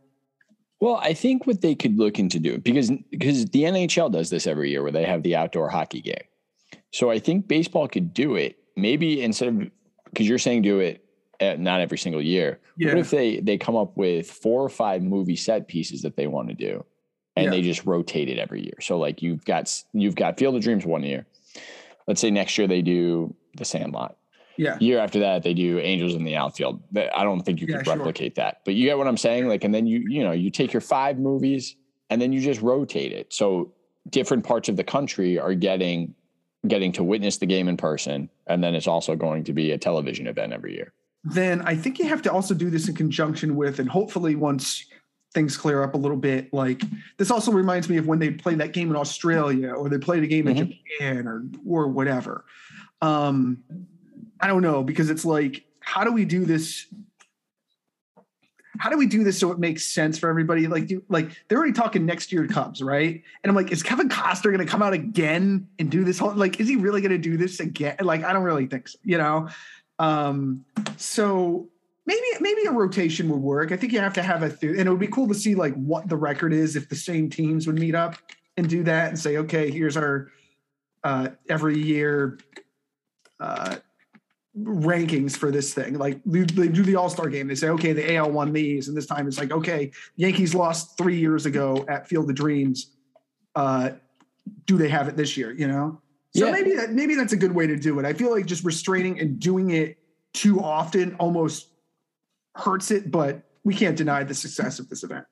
well 0.81 0.95
i 0.97 1.13
think 1.13 1.45
what 1.47 1.61
they 1.61 1.75
could 1.75 1.97
look 1.97 2.19
into 2.19 2.39
doing 2.39 2.59
because 2.59 2.91
because 3.11 3.45
the 3.45 3.63
nhl 3.63 4.11
does 4.11 4.29
this 4.29 4.47
every 4.47 4.69
year 4.69 4.83
where 4.83 4.91
they 4.91 5.05
have 5.05 5.23
the 5.23 5.35
outdoor 5.35 5.69
hockey 5.69 6.01
game 6.01 6.15
so 6.91 7.09
i 7.09 7.19
think 7.19 7.47
baseball 7.47 7.87
could 7.87 8.13
do 8.13 8.35
it 8.35 8.57
maybe 8.75 9.21
instead 9.21 9.49
of 9.49 9.69
because 10.05 10.27
you're 10.27 10.37
saying 10.37 10.61
do 10.61 10.79
it 10.79 11.04
Eh, 11.39 11.55
not 11.57 11.81
every 11.81 11.97
single 11.97 12.21
year 12.21 12.59
yeah. 12.77 12.89
what 12.89 12.97
if 12.97 13.09
they 13.09 13.39
they 13.41 13.57
come 13.57 13.75
up 13.75 13.97
with 13.97 14.29
four 14.29 14.61
or 14.61 14.69
five 14.69 15.03
movie 15.03 15.35
set 15.35 15.67
pieces 15.67 16.01
that 16.01 16.15
they 16.15 16.27
want 16.27 16.47
to 16.47 16.53
do 16.53 16.83
and 17.35 17.45
yeah. 17.45 17.51
they 17.51 17.61
just 17.61 17.85
rotate 17.85 18.29
it 18.29 18.37
every 18.37 18.63
year. 18.63 18.77
So 18.81 18.97
like 18.97 19.21
you've 19.21 19.43
got 19.45 19.71
you've 19.93 20.15
got 20.15 20.37
Field 20.37 20.55
of 20.55 20.61
Dreams 20.61 20.85
one 20.85 21.03
year. 21.03 21.25
Let's 22.07 22.21
say 22.21 22.31
next 22.31 22.57
year 22.57 22.67
they 22.67 22.81
do 22.81 23.35
The 23.57 23.65
Sandlot. 23.65 24.15
Yeah. 24.57 24.77
Year 24.79 24.99
after 24.99 25.19
that 25.19 25.43
they 25.43 25.53
do 25.53 25.79
Angels 25.79 26.13
in 26.13 26.23
the 26.23 26.35
Outfield. 26.35 26.81
I 26.95 27.23
don't 27.23 27.41
think 27.41 27.59
you 27.59 27.67
yeah, 27.67 27.77
could 27.77 27.87
replicate 27.87 28.35
sure. 28.35 28.45
that. 28.45 28.61
But 28.63 28.75
you 28.75 28.85
get 28.85 28.97
what 28.97 29.07
I'm 29.07 29.17
saying? 29.17 29.47
Like 29.47 29.63
and 29.63 29.73
then 29.73 29.85
you 29.85 30.05
you 30.07 30.23
know, 30.23 30.31
you 30.31 30.49
take 30.49 30.71
your 30.71 30.81
five 30.81 31.19
movies 31.19 31.75
and 32.09 32.21
then 32.21 32.31
you 32.31 32.39
just 32.39 32.61
rotate 32.61 33.11
it. 33.11 33.33
So 33.33 33.73
different 34.09 34.45
parts 34.45 34.69
of 34.69 34.77
the 34.77 34.83
country 34.83 35.37
are 35.39 35.53
getting 35.53 36.15
getting 36.67 36.91
to 36.93 37.03
witness 37.03 37.37
the 37.37 37.45
game 37.45 37.67
in 37.67 37.77
person 37.77 38.29
and 38.47 38.63
then 38.63 38.75
it's 38.75 38.87
also 38.87 39.15
going 39.15 39.43
to 39.43 39.53
be 39.53 39.71
a 39.71 39.77
television 39.77 40.25
event 40.25 40.53
every 40.53 40.73
year. 40.73 40.93
Then 41.25 41.61
I 41.63 41.75
think 41.75 41.97
you 41.97 42.05
have 42.05 42.21
to 42.23 42.31
also 42.31 42.53
do 42.53 42.69
this 42.69 42.87
in 42.87 42.95
conjunction 42.95 43.55
with 43.55 43.79
and 43.79 43.89
hopefully 43.89 44.35
once 44.35 44.85
things 45.33 45.57
clear 45.57 45.83
up 45.83 45.95
a 45.95 45.97
little 45.97 46.17
bit. 46.17 46.53
Like 46.53 46.81
this 47.17 47.31
also 47.31 47.51
reminds 47.51 47.89
me 47.89 47.97
of 47.97 48.07
when 48.07 48.19
they 48.19 48.31
played 48.31 48.59
that 48.59 48.73
game 48.73 48.89
in 48.89 48.95
Australia 48.95 49.73
or 49.73 49.89
they 49.89 49.97
played 49.97 50.23
a 50.23 50.27
game 50.27 50.45
mm-hmm. 50.45 50.57
in 50.57 50.73
Japan 50.97 51.27
or 51.27 51.43
or 51.67 51.87
whatever. 51.87 52.45
Um, 53.01 53.63
I 54.39 54.47
don't 54.47 54.61
know 54.61 54.83
because 54.83 55.09
it's 55.09 55.25
like, 55.25 55.65
how 55.79 56.03
do 56.03 56.11
we 56.11 56.25
do 56.25 56.45
this? 56.45 56.85
How 58.77 58.89
do 58.89 58.97
we 58.97 59.07
do 59.07 59.23
this 59.23 59.39
so 59.39 59.51
it 59.51 59.59
makes 59.59 59.85
sense 59.85 60.19
for 60.19 60.29
everybody? 60.29 60.67
Like, 60.67 60.87
do, 60.87 61.01
like 61.07 61.29
they're 61.47 61.57
already 61.57 61.73
talking 61.73 62.05
next 62.05 62.33
year 62.33 62.45
Cubs, 62.45 62.81
right? 62.81 63.23
And 63.43 63.49
I'm 63.49 63.55
like, 63.55 63.71
is 63.71 63.81
Kevin 63.81 64.09
Costner 64.09 64.45
going 64.45 64.57
to 64.57 64.65
come 64.65 64.81
out 64.81 64.91
again 64.91 65.67
and 65.79 65.89
do 65.89 66.03
this 66.03 66.19
whole? 66.19 66.33
Like, 66.35 66.59
is 66.59 66.67
he 66.67 66.75
really 66.75 66.99
going 66.99 67.13
to 67.13 67.17
do 67.17 67.37
this 67.37 67.61
again? 67.61 67.95
Like, 68.01 68.25
I 68.25 68.33
don't 68.33 68.43
really 68.43 68.67
think 68.67 68.89
so. 68.89 68.99
You 69.03 69.17
know, 69.17 69.47
um, 69.99 70.65
so 70.97 71.69
maybe 72.05 72.21
maybe 72.39 72.65
a 72.65 72.71
rotation 72.71 73.29
would 73.29 73.41
work. 73.41 73.71
I 73.71 73.77
think 73.77 73.93
you 73.93 73.99
have 73.99 74.13
to 74.13 74.23
have 74.23 74.43
a 74.43 74.49
th- 74.49 74.77
and 74.77 74.87
it 74.87 74.89
would 74.89 74.99
be 74.99 75.07
cool 75.07 75.27
to 75.27 75.33
see 75.35 75.55
like 75.55 75.73
what 75.75 76.07
the 76.07 76.17
record 76.17 76.53
is 76.53 76.75
if 76.75 76.89
the 76.89 76.95
same 76.95 77.29
teams 77.29 77.67
would 77.67 77.79
meet 77.79 77.95
up 77.95 78.15
and 78.57 78.69
do 78.69 78.83
that 78.83 79.09
and 79.09 79.19
say, 79.19 79.37
okay, 79.37 79.71
here's 79.71 79.97
our 79.97 80.29
uh, 81.03 81.29
every 81.49 81.77
year 81.77 82.39
uh, 83.39 83.77
rankings 84.57 85.35
for 85.35 85.51
this 85.51 85.73
thing. 85.73 85.97
Like 85.97 86.19
they, 86.25 86.43
do 86.43 86.83
the 86.83 86.95
All 86.95 87.09
Star 87.09 87.29
game. 87.29 87.47
They 87.47 87.55
say, 87.55 87.69
okay, 87.69 87.93
the 87.93 88.15
AL 88.15 88.31
won 88.31 88.53
these, 88.53 88.87
and 88.87 88.95
this 88.95 89.05
time 89.05 89.27
it's 89.27 89.37
like, 89.37 89.51
okay, 89.51 89.91
Yankees 90.15 90.55
lost 90.55 90.97
three 90.97 91.19
years 91.19 91.45
ago 91.45 91.85
at 91.87 92.07
Field 92.07 92.29
of 92.29 92.35
Dreams. 92.35 92.91
Uh, 93.55 93.91
do 94.65 94.77
they 94.77 94.89
have 94.89 95.07
it 95.07 95.15
this 95.15 95.37
year? 95.37 95.51
You 95.51 95.67
know. 95.67 96.01
So 96.35 96.47
yeah. 96.47 96.51
maybe 96.51 96.75
that 96.75 96.91
maybe 96.91 97.15
that's 97.15 97.31
a 97.31 97.37
good 97.37 97.53
way 97.53 97.65
to 97.65 97.77
do 97.77 97.97
it. 97.97 98.05
I 98.05 98.11
feel 98.11 98.29
like 98.29 98.45
just 98.45 98.65
restraining 98.65 99.21
and 99.21 99.39
doing 99.39 99.69
it 99.69 99.97
too 100.33 100.59
often 100.59 101.15
almost 101.15 101.69
hurts 102.55 102.91
it, 102.91 103.09
but 103.09 103.41
we 103.63 103.73
can't 103.73 103.95
deny 103.95 104.21
the 104.25 104.33
success 104.33 104.77
of 104.77 104.89
this 104.89 105.03
event. 105.03 105.25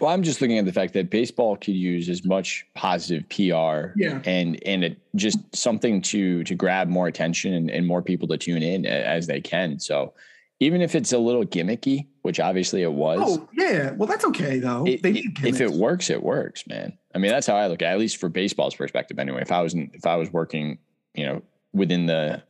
Well, 0.00 0.10
I'm 0.10 0.22
just 0.22 0.40
looking 0.40 0.56
at 0.56 0.64
the 0.64 0.72
fact 0.72 0.94
that 0.94 1.10
baseball 1.10 1.56
could 1.56 1.74
use 1.74 2.08
as 2.08 2.24
much 2.24 2.64
positive 2.74 3.28
PR 3.28 3.92
yeah. 3.96 4.22
and 4.24 4.58
and 4.64 4.84
it, 4.84 4.98
just 5.16 5.38
something 5.54 6.00
to 6.02 6.42
to 6.44 6.54
grab 6.54 6.88
more 6.88 7.08
attention 7.08 7.52
and, 7.52 7.70
and 7.70 7.86
more 7.86 8.00
people 8.00 8.26
to 8.28 8.38
tune 8.38 8.62
in 8.62 8.86
as 8.86 9.26
they 9.26 9.42
can. 9.42 9.78
So 9.78 10.14
even 10.60 10.82
if 10.82 10.94
it's 10.94 11.12
a 11.12 11.18
little 11.18 11.44
gimmicky, 11.44 12.06
which 12.22 12.40
obviously 12.40 12.82
it 12.82 12.92
was. 12.92 13.20
Oh 13.22 13.48
yeah, 13.52 13.92
well 13.92 14.08
that's 14.08 14.24
okay 14.26 14.58
though. 14.58 14.84
It, 14.86 15.00
if 15.04 15.60
it 15.60 15.70
works, 15.70 16.10
it 16.10 16.22
works, 16.22 16.66
man. 16.66 16.96
I 17.14 17.18
mean 17.18 17.30
that's 17.30 17.46
how 17.46 17.56
I 17.56 17.66
look 17.68 17.82
at 17.82 17.90
it, 17.90 17.92
at 17.92 17.98
least 17.98 18.18
for 18.18 18.28
baseball's 18.28 18.74
perspective. 18.74 19.18
Anyway, 19.18 19.42
if 19.42 19.52
I 19.52 19.62
was 19.62 19.74
in, 19.74 19.90
if 19.94 20.06
I 20.06 20.16
was 20.16 20.32
working, 20.32 20.78
you 21.14 21.24
know, 21.26 21.42
within 21.72 22.06
the 22.06 22.42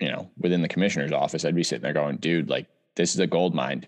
you 0.00 0.10
know 0.10 0.30
within 0.38 0.62
the 0.62 0.68
commissioner's 0.68 1.12
office, 1.12 1.44
I'd 1.44 1.54
be 1.54 1.62
sitting 1.62 1.82
there 1.82 1.92
going, 1.92 2.16
dude, 2.16 2.50
like 2.50 2.66
this 2.96 3.14
is 3.14 3.20
a 3.20 3.26
gold 3.26 3.54
mine. 3.54 3.86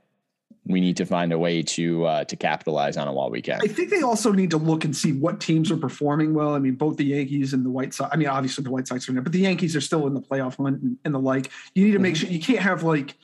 We 0.64 0.80
need 0.80 0.98
to 0.98 1.06
find 1.06 1.32
a 1.32 1.38
way 1.38 1.62
to 1.62 2.04
uh, 2.04 2.24
to 2.24 2.36
capitalize 2.36 2.96
on 2.98 3.08
it 3.08 3.12
while 3.12 3.30
we 3.30 3.40
can. 3.40 3.60
I 3.62 3.68
think 3.68 3.88
they 3.88 4.02
also 4.02 4.32
need 4.32 4.50
to 4.50 4.58
look 4.58 4.84
and 4.84 4.94
see 4.94 5.12
what 5.12 5.40
teams 5.40 5.70
are 5.70 5.78
performing 5.78 6.34
well. 6.34 6.54
I 6.54 6.58
mean, 6.58 6.74
both 6.74 6.98
the 6.98 7.06
Yankees 7.06 7.54
and 7.54 7.64
the 7.64 7.70
White 7.70 7.94
Sox. 7.94 8.10
I 8.12 8.16
mean, 8.16 8.28
obviously 8.28 8.64
the 8.64 8.70
White 8.70 8.86
Sox 8.86 9.08
are 9.08 9.16
in 9.16 9.22
but 9.22 9.32
the 9.32 9.40
Yankees 9.40 9.74
are 9.74 9.80
still 9.80 10.06
in 10.06 10.12
the 10.14 10.20
playoff 10.20 10.56
hunt 10.56 10.82
and, 10.82 10.98
and 11.06 11.14
the 11.14 11.20
like. 11.20 11.50
You 11.74 11.86
need 11.86 11.92
to 11.92 11.98
make 11.98 12.14
mm-hmm. 12.14 12.26
sure 12.26 12.30
you 12.30 12.40
can't 12.40 12.58
have 12.58 12.82
like, 12.82 13.14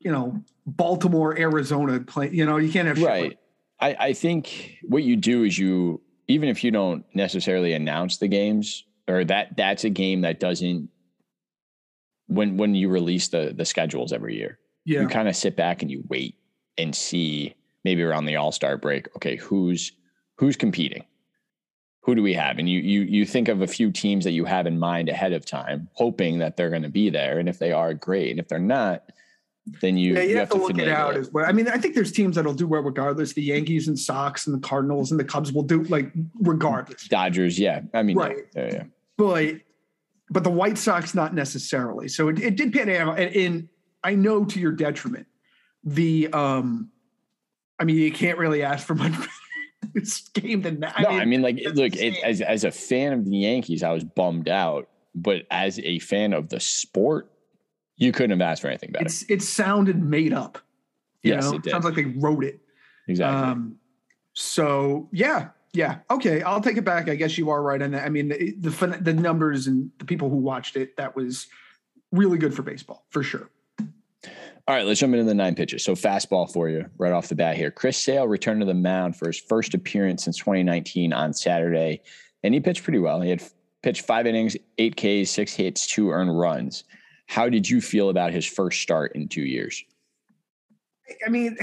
you 0.00 0.12
know, 0.12 0.42
Baltimore, 0.66 1.38
Arizona 1.38 2.00
play. 2.00 2.30
You 2.30 2.46
know, 2.46 2.56
you 2.56 2.70
can't 2.70 2.88
have 2.88 3.00
right. 3.02 3.38
I, 3.80 3.96
I 3.98 4.12
think 4.12 4.78
what 4.82 5.02
you 5.02 5.16
do 5.16 5.44
is 5.44 5.58
you 5.58 6.00
even 6.28 6.48
if 6.48 6.64
you 6.64 6.70
don't 6.70 7.04
necessarily 7.14 7.72
announce 7.72 8.18
the 8.18 8.28
games 8.28 8.84
or 9.08 9.24
that 9.24 9.56
that's 9.56 9.84
a 9.84 9.90
game 9.90 10.22
that 10.22 10.40
doesn't 10.40 10.88
when 12.26 12.56
when 12.56 12.74
you 12.74 12.88
release 12.88 13.28
the 13.28 13.52
the 13.56 13.64
schedules 13.64 14.12
every 14.12 14.36
year 14.36 14.58
yeah. 14.84 15.00
you 15.00 15.08
kind 15.08 15.28
of 15.28 15.36
sit 15.36 15.56
back 15.56 15.82
and 15.82 15.90
you 15.90 16.02
wait 16.08 16.36
and 16.78 16.94
see 16.94 17.54
maybe 17.84 18.02
around 18.02 18.24
the 18.24 18.36
all-star 18.36 18.76
break 18.76 19.14
okay 19.14 19.36
who's 19.36 19.92
who's 20.36 20.56
competing 20.56 21.04
who 22.02 22.14
do 22.14 22.22
we 22.22 22.34
have 22.34 22.58
and 22.58 22.68
you 22.68 22.80
you 22.80 23.02
you 23.02 23.24
think 23.24 23.48
of 23.48 23.62
a 23.62 23.66
few 23.66 23.92
teams 23.92 24.24
that 24.24 24.32
you 24.32 24.44
have 24.44 24.66
in 24.66 24.78
mind 24.78 25.08
ahead 25.08 25.32
of 25.32 25.44
time 25.44 25.88
hoping 25.92 26.38
that 26.38 26.56
they're 26.56 26.70
going 26.70 26.82
to 26.82 26.88
be 26.88 27.10
there 27.10 27.38
and 27.38 27.48
if 27.48 27.58
they 27.58 27.72
are 27.72 27.94
great 27.94 28.30
and 28.30 28.40
if 28.40 28.48
they're 28.48 28.58
not 28.58 29.04
then 29.80 29.96
you, 29.96 30.14
yeah, 30.14 30.20
you, 30.20 30.28
you 30.28 30.36
have, 30.36 30.48
have, 30.48 30.58
to 30.58 30.66
look 30.66 30.78
it 30.78 30.88
out 30.88 31.14
finagle 31.14 31.18
as 31.18 31.32
well. 31.32 31.44
I 31.44 31.52
mean, 31.52 31.68
I 31.68 31.76
think 31.76 31.94
there's 31.94 32.12
teams 32.12 32.36
that'll 32.36 32.54
do 32.54 32.68
well 32.68 32.82
regardless. 32.82 33.32
The 33.32 33.42
Yankees 33.42 33.88
and 33.88 33.98
Sox 33.98 34.46
and 34.46 34.54
the 34.54 34.66
Cardinals 34.66 35.10
and 35.10 35.18
the 35.18 35.24
Cubs 35.24 35.52
will 35.52 35.64
do 35.64 35.82
like 35.84 36.12
regardless. 36.40 37.08
Dodgers, 37.08 37.58
yeah. 37.58 37.80
I 37.92 38.02
mean, 38.02 38.16
Right. 38.16 38.36
yeah, 38.54 38.70
yeah. 38.72 38.84
but 39.16 39.56
but 40.30 40.44
the 40.44 40.50
White 40.50 40.78
Sox 40.78 41.14
not 41.14 41.34
necessarily. 41.34 42.08
So 42.08 42.28
it, 42.28 42.40
it 42.40 42.56
did 42.56 42.72
pan 42.72 42.90
out, 42.90 43.18
and, 43.18 43.34
and 43.34 43.68
I 44.02 44.14
know 44.14 44.44
to 44.44 44.60
your 44.60 44.72
detriment. 44.72 45.26
The 45.84 46.28
um, 46.32 46.90
I 47.78 47.84
mean, 47.84 47.96
you 47.96 48.12
can't 48.12 48.38
really 48.38 48.62
ask 48.62 48.86
for 48.86 48.94
much. 48.94 49.14
this 49.94 50.28
game 50.28 50.62
than 50.62 50.80
that. 50.80 50.98
no, 51.00 51.08
I 51.08 51.24
mean, 51.24 51.42
like, 51.42 51.60
look, 51.74 51.94
it, 51.96 52.22
as 52.24 52.40
as 52.40 52.64
a 52.64 52.70
fan 52.70 53.12
of 53.12 53.24
the 53.24 53.36
Yankees, 53.36 53.82
I 53.82 53.92
was 53.92 54.04
bummed 54.04 54.48
out, 54.48 54.88
but 55.14 55.46
as 55.50 55.78
a 55.80 55.98
fan 56.00 56.32
of 56.32 56.48
the 56.48 56.60
sport, 56.60 57.30
you 57.96 58.12
couldn't 58.12 58.38
have 58.38 58.40
asked 58.40 58.62
for 58.62 58.68
anything 58.68 58.90
better. 58.92 59.04
it's 59.04 59.22
it 59.30 59.42
sounded 59.42 60.02
made 60.02 60.32
up. 60.32 60.58
You 61.22 61.34
Yes, 61.34 61.44
know, 61.50 61.56
it 61.56 61.62
did. 61.62 61.70
sounds 61.70 61.84
like 61.84 61.94
they 61.94 62.04
wrote 62.04 62.44
it. 62.44 62.60
exactly. 63.08 63.50
Um, 63.50 63.76
so 64.34 65.08
yeah, 65.12 65.48
yeah, 65.72 65.98
okay, 66.10 66.42
I'll 66.42 66.60
take 66.60 66.76
it 66.76 66.84
back. 66.84 67.08
I 67.08 67.14
guess 67.14 67.36
you 67.38 67.50
are 67.50 67.62
right 67.62 67.80
on 67.82 67.90
that. 67.92 68.04
I 68.04 68.08
mean, 68.08 68.28
the 68.28 68.52
the, 68.58 68.98
the 69.00 69.12
numbers 69.14 69.66
and 69.66 69.90
the 69.98 70.04
people 70.04 70.28
who 70.30 70.36
watched 70.36 70.76
it, 70.76 70.96
that 70.96 71.16
was 71.16 71.46
really 72.12 72.38
good 72.38 72.54
for 72.54 72.62
baseball 72.62 73.04
for 73.10 73.22
sure. 73.22 73.50
All 74.68 74.74
right, 74.74 74.84
let's 74.84 74.98
jump 74.98 75.12
into 75.14 75.24
the 75.24 75.34
nine 75.34 75.54
pitches. 75.54 75.84
So 75.84 75.94
fastball 75.94 76.52
for 76.52 76.68
you 76.68 76.86
right 76.98 77.12
off 77.12 77.28
the 77.28 77.36
bat 77.36 77.56
here. 77.56 77.70
Chris 77.70 77.96
Sale 77.98 78.26
returned 78.26 78.60
to 78.60 78.66
the 78.66 78.74
mound 78.74 79.14
for 79.16 79.28
his 79.28 79.38
first 79.38 79.74
appearance 79.74 80.24
since 80.24 80.38
2019 80.38 81.12
on 81.12 81.32
Saturday, 81.32 82.00
and 82.42 82.52
he 82.52 82.58
pitched 82.60 82.82
pretty 82.82 82.98
well. 82.98 83.20
He 83.20 83.30
had 83.30 83.42
pitched 83.82 84.04
five 84.04 84.26
innings, 84.26 84.56
eight 84.78 84.96
Ks, 84.96 85.30
six 85.30 85.54
hits, 85.54 85.86
two 85.86 86.10
earned 86.10 86.36
runs. 86.36 86.82
How 87.26 87.48
did 87.48 87.68
you 87.68 87.80
feel 87.80 88.08
about 88.08 88.32
his 88.32 88.46
first 88.46 88.80
start 88.80 89.12
in 89.14 89.28
two 89.28 89.42
years? 89.42 89.84
I 91.24 91.30
mean, 91.30 91.56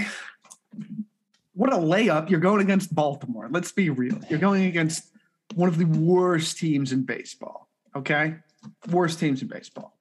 what 1.54 1.74
a 1.74 1.78
layup! 1.78 2.30
You're 2.30 2.40
going 2.40 2.62
against 2.62 2.94
Baltimore. 2.94 3.48
Let's 3.50 3.72
be 3.72 3.90
real. 3.90 4.20
You're 4.30 4.40
going 4.40 4.66
against 4.66 5.10
one 5.56 5.70
of 5.70 5.78
the 5.78 5.86
worst 5.86 6.58
teams 6.58 6.92
in 6.92 7.04
baseball. 7.04 7.70
Okay, 7.96 8.36
worst 8.90 9.20
teams 9.20 9.42
in 9.42 9.48
baseball. 9.48 9.98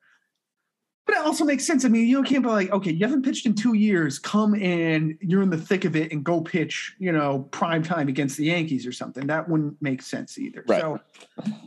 But 1.05 1.17
it 1.17 1.23
also 1.27 1.45
makes 1.45 1.67
sense. 1.67 1.85
I 1.85 1.89
mean, 1.89 2.07
you 2.07 2.23
can't 2.23 2.45
be 2.45 2.49
like, 2.49 2.71
okay, 2.71 2.93
you 2.93 3.05
haven't 3.05 3.25
pitched 3.25 3.45
in 3.45 3.55
two 3.55 3.75
years. 3.75 4.21
Come 4.21 4.55
in, 4.55 5.19
you're 5.21 5.43
in 5.43 5.51
the 5.51 5.59
thick 5.59 5.85
of 5.85 5.97
it, 5.97 6.13
and 6.13 6.23
go 6.23 6.41
pitch. 6.41 6.95
You 6.99 7.13
know, 7.13 7.49
prime 7.51 7.83
time 7.83 8.09
against 8.09 8.37
the 8.37 8.45
Yankees 8.45 8.87
or 8.87 8.93
something. 8.93 9.27
That 9.27 9.49
wouldn't 9.49 9.81
make 9.83 10.03
sense 10.03 10.39
either. 10.39 10.65
Right. 10.67 10.81
So, 10.81 11.01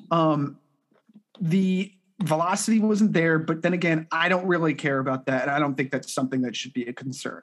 um, 0.09 0.57
the 1.39 1.91
velocity 2.21 2.79
wasn't 2.79 3.13
there. 3.13 3.39
But 3.39 3.61
then 3.61 3.73
again, 3.73 4.07
I 4.11 4.29
don't 4.29 4.47
really 4.47 4.73
care 4.73 4.99
about 4.99 5.25
that. 5.25 5.43
and 5.43 5.51
I 5.51 5.59
don't 5.59 5.75
think 5.75 5.91
that's 5.91 6.13
something 6.13 6.41
that 6.41 6.55
should 6.55 6.73
be 6.73 6.85
a 6.85 6.93
concern. 6.93 7.41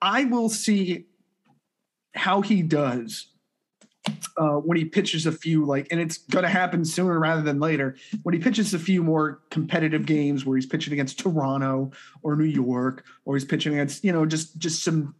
I 0.00 0.24
will 0.24 0.48
see 0.48 1.06
how 2.14 2.40
he 2.42 2.62
does 2.62 3.28
uh, 4.36 4.56
when 4.56 4.76
he 4.76 4.84
pitches 4.84 5.26
a 5.26 5.32
few 5.32 5.64
like, 5.64 5.88
and 5.90 6.00
it's 6.00 6.18
going 6.18 6.42
to 6.42 6.48
happen 6.48 6.84
sooner 6.84 7.18
rather 7.18 7.42
than 7.42 7.60
later. 7.60 7.96
When 8.22 8.34
he 8.34 8.40
pitches 8.40 8.74
a 8.74 8.78
few 8.78 9.02
more 9.02 9.42
competitive 9.50 10.06
games 10.06 10.44
where 10.44 10.56
he's 10.56 10.66
pitching 10.66 10.92
against 10.92 11.18
Toronto 11.18 11.92
or 12.22 12.36
New 12.36 12.44
York, 12.44 13.04
or 13.24 13.34
he's 13.34 13.44
pitching 13.44 13.74
against 13.74 14.04
you 14.04 14.12
know 14.12 14.26
just 14.26 14.58
just 14.58 14.82
some 14.82 15.14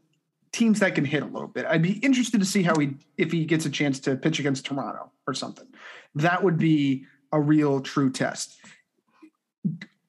teams 0.53 0.81
that 0.81 0.95
can 0.95 1.05
hit 1.05 1.23
a 1.23 1.27
little 1.27 1.49
bit. 1.49 1.65
I'd 1.67 1.83
be 1.83 1.99
interested 1.99 2.41
to 2.41 2.47
see 2.47 2.63
how 2.63 2.77
he 2.77 2.97
if 3.17 3.33
he 3.33 3.45
gets 3.45 3.67
a 3.67 3.71
chance 3.71 4.01
to 4.01 4.17
pitch 4.17 4.39
against 4.39 4.67
Toronto 4.67 5.13
or 5.27 5.35
something. 5.35 5.67
That 6.15 6.43
would 6.43 6.59
be 6.59 7.07
a 7.33 7.41
real 7.41 7.81
true 7.81 8.11
test. 8.11 8.59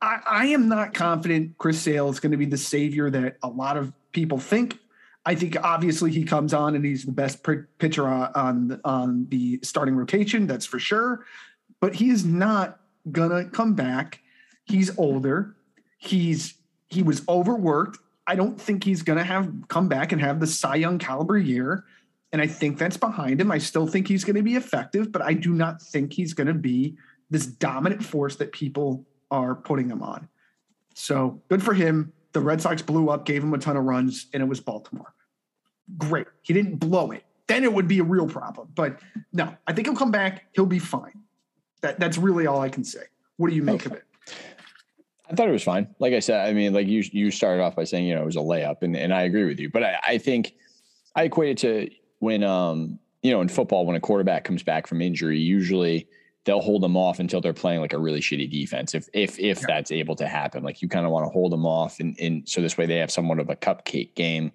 I, 0.02 0.20
I 0.26 0.46
am 0.48 0.68
not 0.68 0.94
confident 0.94 1.58
Chris 1.58 1.82
Sale 1.82 2.10
is 2.10 2.20
going 2.20 2.32
to 2.32 2.38
be 2.38 2.46
the 2.46 2.58
savior 2.58 3.10
that 3.10 3.38
a 3.42 3.48
lot 3.48 3.78
of 3.78 3.94
people 4.12 4.38
think. 4.38 4.78
I 5.26 5.36
think 5.36 5.56
obviously 5.64 6.12
he 6.12 6.26
comes 6.26 6.54
on 6.54 6.76
and 6.76 6.84
he's 6.84 7.06
the 7.06 7.12
best 7.12 7.46
pitcher 7.78 8.08
on, 8.08 8.82
on 8.84 9.28
the 9.30 9.60
starting 9.64 9.96
rotation. 9.96 10.48
That's 10.48 10.66
for 10.66 10.80
sure. 10.80 11.26
But 11.80 11.96
he 11.96 12.10
is 12.10 12.26
not 12.26 12.80
gonna 13.12 13.46
come 13.46 13.74
back. 13.74 14.20
He's 14.66 14.98
older. 14.98 15.56
He's 15.98 16.56
he 16.88 17.04
was 17.04 17.28
overworked. 17.28 18.00
I 18.28 18.36
don't 18.36 18.60
think 18.60 18.84
he's 18.84 19.02
gonna 19.02 19.24
have 19.24 19.52
come 19.70 19.88
back 19.88 20.12
and 20.12 20.22
have 20.22 20.40
the 20.40 20.48
Cy 20.48 20.76
Young 20.76 21.00
caliber 21.00 21.38
year. 21.38 21.86
And 22.34 22.42
I 22.42 22.48
think 22.48 22.78
that's 22.78 22.98
behind 22.98 23.40
him. 23.40 23.52
I 23.52 23.60
still 23.60 23.86
think 23.86 24.08
he's 24.08 24.24
going 24.24 24.36
to 24.36 24.42
be 24.42 24.56
effective, 24.56 25.12
but 25.12 25.22
I 25.22 25.34
do 25.34 25.54
not 25.54 25.80
think 25.80 26.12
he's 26.12 26.34
going 26.34 26.48
to 26.48 26.56
be 26.56 26.98
this 27.30 27.46
dominant 27.46 28.04
force 28.04 28.38
that 28.38 28.52
people 28.52 29.06
are 29.34 29.56
putting 29.56 29.90
him 29.90 30.02
on. 30.02 30.30
So 30.94 31.42
good 31.50 31.62
for 31.62 31.74
him. 31.74 32.14
The 32.32 32.40
Red 32.40 32.62
Sox 32.62 32.82
blew 32.82 33.10
up, 33.10 33.26
gave 33.26 33.44
him 33.44 33.54
a 33.54 33.58
ton 33.58 33.76
of 33.76 33.84
runs, 33.84 34.28
and 34.34 34.42
it 34.42 34.46
was 34.46 34.60
Baltimore. 34.60 35.14
Great. 35.98 36.28
He 36.44 36.54
didn't 36.54 36.78
blow 36.78 37.12
it. 37.12 37.26
Then 37.48 37.64
it 37.64 37.74
would 37.74 37.88
be 37.88 38.00
a 38.00 38.04
real 38.04 38.28
problem. 38.28 38.70
But 38.74 39.00
no, 39.34 39.56
I 39.68 39.74
think 39.74 39.88
he'll 39.88 39.98
come 39.98 40.12
back. 40.12 40.46
He'll 40.54 40.66
be 40.66 40.80
fine. 40.80 41.24
That, 41.82 42.00
that's 42.00 42.18
really 42.18 42.48
all 42.48 42.62
I 42.62 42.70
can 42.70 42.84
say. 42.84 43.02
What 43.38 43.50
do 43.50 43.56
you 43.56 43.64
make 43.64 43.86
of 43.86 43.92
it? 43.92 44.04
I 45.30 45.36
thought 45.36 45.50
it 45.50 45.52
was 45.52 45.64
fine. 45.64 45.94
Like 46.00 46.14
I 46.14 46.20
said, 46.20 46.48
I 46.48 46.54
mean, 46.54 46.74
like 46.74 46.88
you 46.88 47.04
you 47.12 47.32
started 47.32 47.62
off 47.64 47.76
by 47.76 47.84
saying, 47.84 48.06
you 48.06 48.16
know, 48.16 48.22
it 48.22 48.26
was 48.26 48.36
a 48.36 48.40
layup, 48.40 48.84
and, 48.84 48.96
and 48.96 49.14
I 49.14 49.24
agree 49.24 49.46
with 49.46 49.60
you. 49.60 49.70
But 49.70 49.84
I, 49.84 49.98
I 50.06 50.18
think 50.20 50.54
I 51.16 51.24
equate 51.24 51.50
it 51.50 51.58
to 51.60 51.90
when 52.20 52.44
um, 52.44 53.00
you 53.24 53.32
know, 53.32 53.42
in 53.42 53.50
football, 53.50 53.86
when 53.86 53.96
a 53.96 54.00
quarterback 54.00 54.44
comes 54.44 54.64
back 54.64 54.86
from 54.86 55.02
injury, 55.02 55.40
usually 55.40 56.08
they'll 56.46 56.62
hold 56.62 56.84
them 56.84 56.98
off 56.98 57.20
until 57.20 57.40
they're 57.40 57.54
playing 57.54 57.80
like 57.82 57.94
a 57.94 57.98
really 57.98 58.20
shitty 58.20 58.50
defense. 58.50 58.94
If 58.94 59.08
if 59.14 59.40
if 59.40 59.60
Yeah. 59.62 59.66
that's 59.68 59.92
able 59.92 60.16
to 60.18 60.28
happen. 60.28 60.64
Like 60.64 60.82
you 60.82 60.90
kind 60.90 61.06
of 61.06 61.12
want 61.12 61.26
to 61.26 61.30
hold 61.30 61.52
them 61.52 61.66
off 61.66 62.00
and, 62.00 62.16
and 62.20 62.48
so 62.48 62.62
this 62.62 62.78
way 62.78 62.86
they 62.86 62.98
have 62.98 63.12
somewhat 63.12 63.40
of 63.40 63.50
a 63.50 63.56
cupcake 63.56 64.16
game 64.16 64.52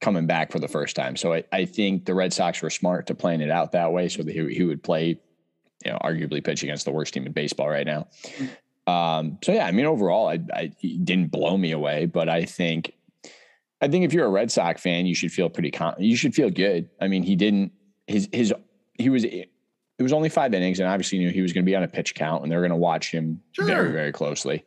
coming 0.00 0.26
back 0.26 0.52
for 0.52 0.58
the 0.58 0.68
first 0.68 0.94
time. 0.96 1.16
So 1.16 1.34
I, 1.34 1.44
I 1.52 1.64
think 1.64 2.04
the 2.04 2.14
Red 2.14 2.32
Sox 2.32 2.62
were 2.62 2.70
smart 2.70 3.06
to 3.08 3.14
plan 3.14 3.40
it 3.40 3.50
out 3.50 3.72
that 3.72 3.92
way 3.92 4.08
so 4.08 4.22
that 4.22 4.32
he, 4.32 4.54
he 4.54 4.62
would 4.64 4.82
play, 4.82 5.20
you 5.84 5.90
know, 5.92 5.98
arguably 6.04 6.42
pitch 6.42 6.62
against 6.62 6.84
the 6.84 6.92
worst 6.92 7.14
team 7.14 7.26
in 7.26 7.32
baseball 7.32 7.68
right 7.68 7.86
now. 7.86 8.06
Um, 8.86 9.38
so 9.42 9.52
yeah, 9.52 9.66
I 9.66 9.72
mean, 9.72 9.86
overall, 9.86 10.28
I, 10.28 10.38
I 10.54 10.72
he 10.78 10.98
didn't 10.98 11.30
blow 11.30 11.56
me 11.56 11.72
away, 11.72 12.06
but 12.06 12.28
I 12.28 12.44
think, 12.44 12.92
I 13.80 13.88
think 13.88 14.04
if 14.04 14.12
you're 14.12 14.26
a 14.26 14.30
Red 14.30 14.50
Sox 14.50 14.80
fan, 14.80 15.04
you 15.06 15.14
should 15.14 15.30
feel 15.32 15.48
pretty 15.50 15.70
con- 15.70 15.96
you 15.98 16.16
should 16.16 16.34
feel 16.34 16.50
good. 16.50 16.88
I 17.00 17.06
mean, 17.08 17.22
he 17.22 17.36
didn't 17.36 17.72
his 18.06 18.28
his 18.32 18.52
he 18.94 19.08
was 19.08 19.24
it 19.98 20.02
was 20.02 20.12
only 20.12 20.28
five 20.28 20.54
innings, 20.54 20.78
and 20.80 20.88
obviously 20.88 21.18
knew 21.18 21.30
he 21.30 21.40
was 21.42 21.52
going 21.52 21.64
to 21.64 21.68
be 21.70 21.74
on 21.76 21.82
a 21.82 21.88
pitch 21.88 22.14
count, 22.14 22.42
and 22.42 22.50
they're 22.52 22.60
going 22.60 22.70
to 22.70 22.76
watch 22.76 23.10
him 23.10 23.40
very 23.58 23.68
Sure. 23.68 23.88
very 23.92 24.12
closely. 24.12 24.64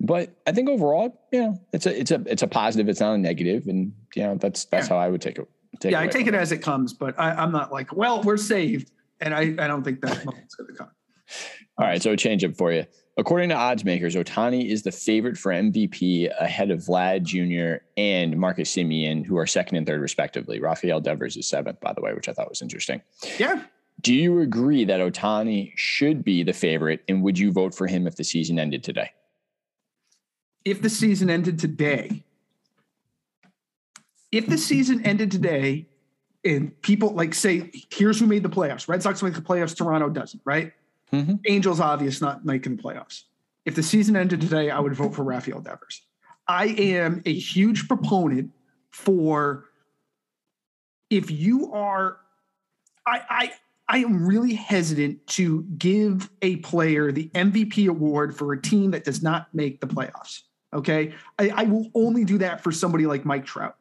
But 0.00 0.34
I 0.46 0.52
think 0.52 0.68
overall, 0.68 1.20
you 1.32 1.40
know, 1.40 1.60
it's 1.72 1.84
a 1.86 1.98
it's 2.00 2.10
a 2.10 2.22
it's 2.26 2.42
a 2.42 2.46
positive. 2.46 2.88
It's 2.88 3.00
not 3.00 3.14
a 3.14 3.18
negative, 3.18 3.66
and 3.66 3.92
you 4.14 4.22
know 4.22 4.36
that's 4.36 4.64
that's 4.66 4.88
Yeah. 4.88 4.94
how 4.94 5.00
I 5.00 5.08
would 5.08 5.20
take 5.20 5.38
it. 5.38 5.48
Take 5.80 5.92
yeah, 5.92 6.00
I 6.00 6.06
take 6.06 6.26
it 6.26 6.34
as 6.34 6.50
it 6.52 6.58
comes, 6.58 6.92
but 6.94 7.18
I, 7.20 7.30
I'm 7.32 7.52
not 7.52 7.70
like, 7.72 7.94
well, 7.94 8.22
we're 8.22 8.36
saved. 8.38 8.90
And 9.20 9.34
I, 9.34 9.40
I 9.58 9.66
don't 9.66 9.82
think 9.84 10.00
that 10.00 10.24
moment's 10.24 10.54
going 10.54 10.70
to 10.70 10.76
come. 10.76 10.90
All 11.76 11.86
right, 11.86 12.00
so 12.02 12.12
a 12.12 12.16
change 12.16 12.42
up 12.44 12.56
for 12.56 12.72
you. 12.72 12.84
According 13.16 13.48
to 13.50 13.56
odds 13.56 13.84
makers, 13.84 14.14
Ohtani 14.14 14.70
is 14.70 14.82
the 14.84 14.92
favorite 14.92 15.36
for 15.36 15.52
MVP 15.52 16.30
ahead 16.40 16.70
of 16.70 16.80
Vlad 16.80 17.24
Jr. 17.24 17.82
and 17.96 18.36
Marcus 18.38 18.72
Semien, 18.74 19.26
who 19.26 19.36
are 19.36 19.46
second 19.46 19.76
and 19.76 19.86
third 19.86 20.00
respectively. 20.00 20.60
Rafael 20.60 21.00
Devers 21.00 21.36
is 21.36 21.48
seventh, 21.48 21.80
by 21.80 21.92
the 21.92 22.00
way, 22.00 22.14
which 22.14 22.28
I 22.28 22.32
thought 22.32 22.48
was 22.48 22.62
interesting. 22.62 23.02
Yeah. 23.38 23.62
Do 24.00 24.14
you 24.14 24.40
agree 24.40 24.84
that 24.84 25.00
Ohtani 25.00 25.72
should 25.76 26.24
be 26.24 26.42
the 26.42 26.52
favorite, 26.52 27.02
and 27.08 27.22
would 27.22 27.38
you 27.38 27.50
vote 27.50 27.74
for 27.74 27.86
him 27.86 28.06
if 28.06 28.16
the 28.16 28.24
season 28.24 28.58
ended 28.58 28.84
today? 28.84 29.10
If 30.64 30.82
the 30.82 30.90
season 30.90 31.30
ended 31.30 31.58
today, 31.58 32.24
if 34.30 34.46
the 34.46 34.58
season 34.58 35.04
ended 35.04 35.30
today 35.30 35.86
and 36.44 36.80
people 36.82 37.10
like 37.10 37.34
say, 37.34 37.70
here's 37.90 38.20
who 38.20 38.26
made 38.26 38.42
the 38.42 38.48
playoffs 38.48 38.88
Red 38.88 39.02
Sox 39.02 39.22
make 39.22 39.34
the 39.34 39.40
playoffs, 39.40 39.76
Toronto 39.76 40.08
doesn't, 40.08 40.42
right? 40.44 40.72
Mhm. 41.12 41.40
Angels, 41.48 41.80
obvious, 41.80 42.20
not 42.20 42.44
making 42.44 42.76
the 42.76 42.82
playoffs. 42.82 43.24
If 43.64 43.74
the 43.74 43.82
season 43.82 44.14
ended 44.14 44.40
today, 44.40 44.70
I 44.70 44.78
would 44.78 44.94
vote 44.94 45.14
for 45.14 45.24
Rafael 45.24 45.60
Devers. 45.60 46.02
I 46.46 46.66
am 46.66 47.22
a 47.26 47.32
huge 47.32 47.88
proponent 47.88 48.50
for 48.90 49.64
if 51.10 51.30
you 51.30 51.72
are, 51.72 52.18
I, 53.06 53.22
I, 53.28 53.52
I 53.88 53.98
am 53.98 54.26
really 54.26 54.54
hesitant 54.54 55.26
to 55.28 55.62
give 55.78 56.30
a 56.42 56.56
player 56.56 57.10
the 57.10 57.30
MVP 57.34 57.88
award 57.88 58.36
for 58.36 58.52
a 58.52 58.60
team 58.60 58.90
that 58.90 59.04
does 59.04 59.22
not 59.22 59.52
make 59.54 59.80
the 59.80 59.86
playoffs. 59.86 60.42
Okay. 60.74 61.14
I, 61.38 61.48
I 61.48 61.62
will 61.62 61.90
only 61.94 62.24
do 62.24 62.38
that 62.38 62.62
for 62.62 62.70
somebody 62.70 63.06
like 63.06 63.24
Mike 63.24 63.46
Trout. 63.46 63.76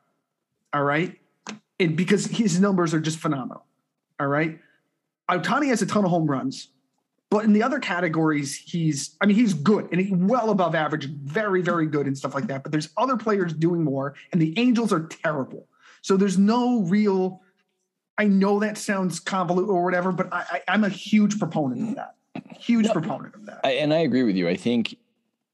All 0.74 0.84
right. 0.84 1.20
And 1.80 1.98
because 1.98 2.26
his 2.26 2.60
numbers 2.60 2.94
are 2.94 3.00
just 3.00 3.20
phenomenal. 3.20 3.66
All 4.20 4.28
right. 4.28 4.60
Ohtani 5.30 5.68
has 5.68 5.82
a 5.82 5.86
ton 5.86 6.06
of 6.06 6.10
home 6.10 6.26
runs, 6.26 6.70
but 7.30 7.44
in 7.44 7.52
the 7.52 7.62
other 7.62 7.80
categories, 7.80 8.56
he's, 8.56 9.18
I 9.20 9.26
mean, 9.26 9.36
he's 9.36 9.54
good 9.54 9.90
and 9.92 10.00
he 10.00 10.14
well 10.14 10.50
above 10.50 10.74
average, 10.74 11.10
very, 11.10 11.62
very 11.62 11.86
good 11.86 12.08
and 12.08 12.18
stuff 12.18 12.34
like 12.34 12.48
that. 12.48 12.64
But 12.64 12.72
there's 12.72 12.90
other 12.96 13.18
players 13.18 13.52
doing 13.52 13.84
more, 13.84 14.16
and 14.32 14.42
the 14.42 14.58
Angels 14.58 14.94
are 14.94 15.06
terrible. 15.08 15.68
So 16.02 16.16
there's 16.16 16.38
no 16.38 16.84
real, 16.84 17.42
I 18.17 18.25
know 18.25 18.59
that 18.59 18.77
sounds 18.77 19.19
convoluted 19.19 19.69
or 19.69 19.83
whatever, 19.83 20.12
but 20.12 20.31
I, 20.33 20.45
I, 20.51 20.62
I'm 20.74 20.83
a 20.83 20.89
huge 20.89 21.38
proponent 21.39 21.89
of 21.89 21.95
that. 21.95 22.15
Huge 22.59 22.86
No. 22.88 22.93
proponent 22.93 23.36
of 23.36 23.45
that. 23.45 23.62
I, 23.63 23.71
and 23.74 23.93
I 23.93 24.00
agree 24.00 24.24
with 24.24 24.36
you. 24.36 24.47
I 24.47 24.55
think 24.55 24.95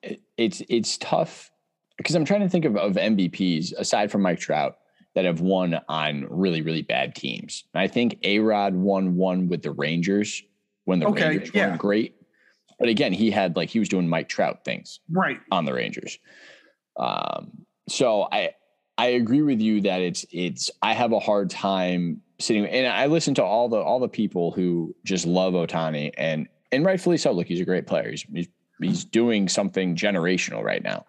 it- 0.02 0.22
it's 0.38 0.62
it's 0.70 0.98
tough. 0.98 1.52
because 1.98 2.16
I'm 2.16 2.26
trying 2.26 2.42
to 2.42 2.50
think 2.50 2.66
of, 2.66 2.76
of 2.76 2.94
MVPs 2.94 3.74
aside 3.78 4.12
from 4.12 4.22
Mike 4.22 4.40
Trout 4.40 4.78
that 5.16 5.26
have 5.26 5.42
won 5.42 5.80
on 5.88 6.26
really, 6.30 6.62
really 6.64 6.82
bad 6.82 7.14
teams. 7.16 7.66
I 7.76 7.88
think 7.88 8.18
A 8.24 8.40
Rod 8.40 8.74
won 8.74 9.16
one 9.16 9.48
with 9.48 9.62
the 9.62 9.72
Rangers 9.72 10.42
when 10.86 11.00
the 11.00 11.08
okay, 11.08 11.30
Rangers 11.30 11.52
yeah. 11.54 11.68
weren't 11.68 11.80
great. 11.80 12.16
But 12.80 12.90
again, 12.90 13.14
he 13.14 13.30
had 13.30 13.56
like 13.56 13.70
he 13.70 13.78
was 13.80 13.90
doing 13.90 14.08
Mike 14.10 14.28
Trout 14.28 14.66
things 14.66 15.00
right 15.12 15.40
on 15.52 15.66
the 15.66 15.74
Rangers. 15.74 16.18
Um, 16.98 17.66
so 17.88 18.28
I 18.32 18.52
I 18.98 19.08
agree 19.08 19.42
with 19.44 19.62
you 19.62 19.82
that 19.82 20.02
it's 20.02 20.26
it's 20.32 20.72
I 20.82 20.94
have 20.94 21.12
a 21.12 21.20
hard 21.20 21.50
time 21.52 22.22
sitting 22.40 22.66
and 22.66 22.88
I 22.88 23.06
listen 23.06 23.34
to 23.36 23.44
all 23.44 23.70
the 23.70 23.78
all 23.78 24.00
the 24.00 24.10
people 24.10 24.52
who 24.52 24.96
just 25.04 25.26
love 25.26 25.54
Ohtani 25.54 26.12
and 26.18 26.48
and 26.72 26.86
rightfully 26.86 27.18
so. 27.18 27.32
Look, 27.32 27.48
he's 27.48 27.62
a 27.62 27.66
great 27.66 27.88
player. 27.88 28.12
He's 28.12 28.26
he's, 28.34 28.48
he's 28.82 29.06
doing 29.06 29.48
something 29.48 29.96
generational 29.96 30.64
right 30.64 30.84
now. 30.84 31.06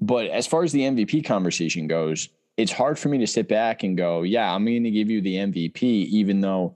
But 0.00 0.26
as 0.26 0.46
far 0.46 0.64
as 0.64 0.72
the 0.72 0.80
MVP 0.80 1.24
conversation 1.24 1.86
goes, 1.86 2.28
it's 2.56 2.72
hard 2.72 2.98
for 2.98 3.08
me 3.08 3.18
to 3.18 3.26
sit 3.26 3.48
back 3.48 3.84
and 3.84 3.96
go, 3.96 4.22
yeah, 4.22 4.52
I'm 4.52 4.64
going 4.64 4.82
to 4.82 4.90
give 4.90 5.08
you 5.08 5.20
the 5.20 5.36
MVP, 5.36 5.82
even 5.82 6.40
though 6.40 6.74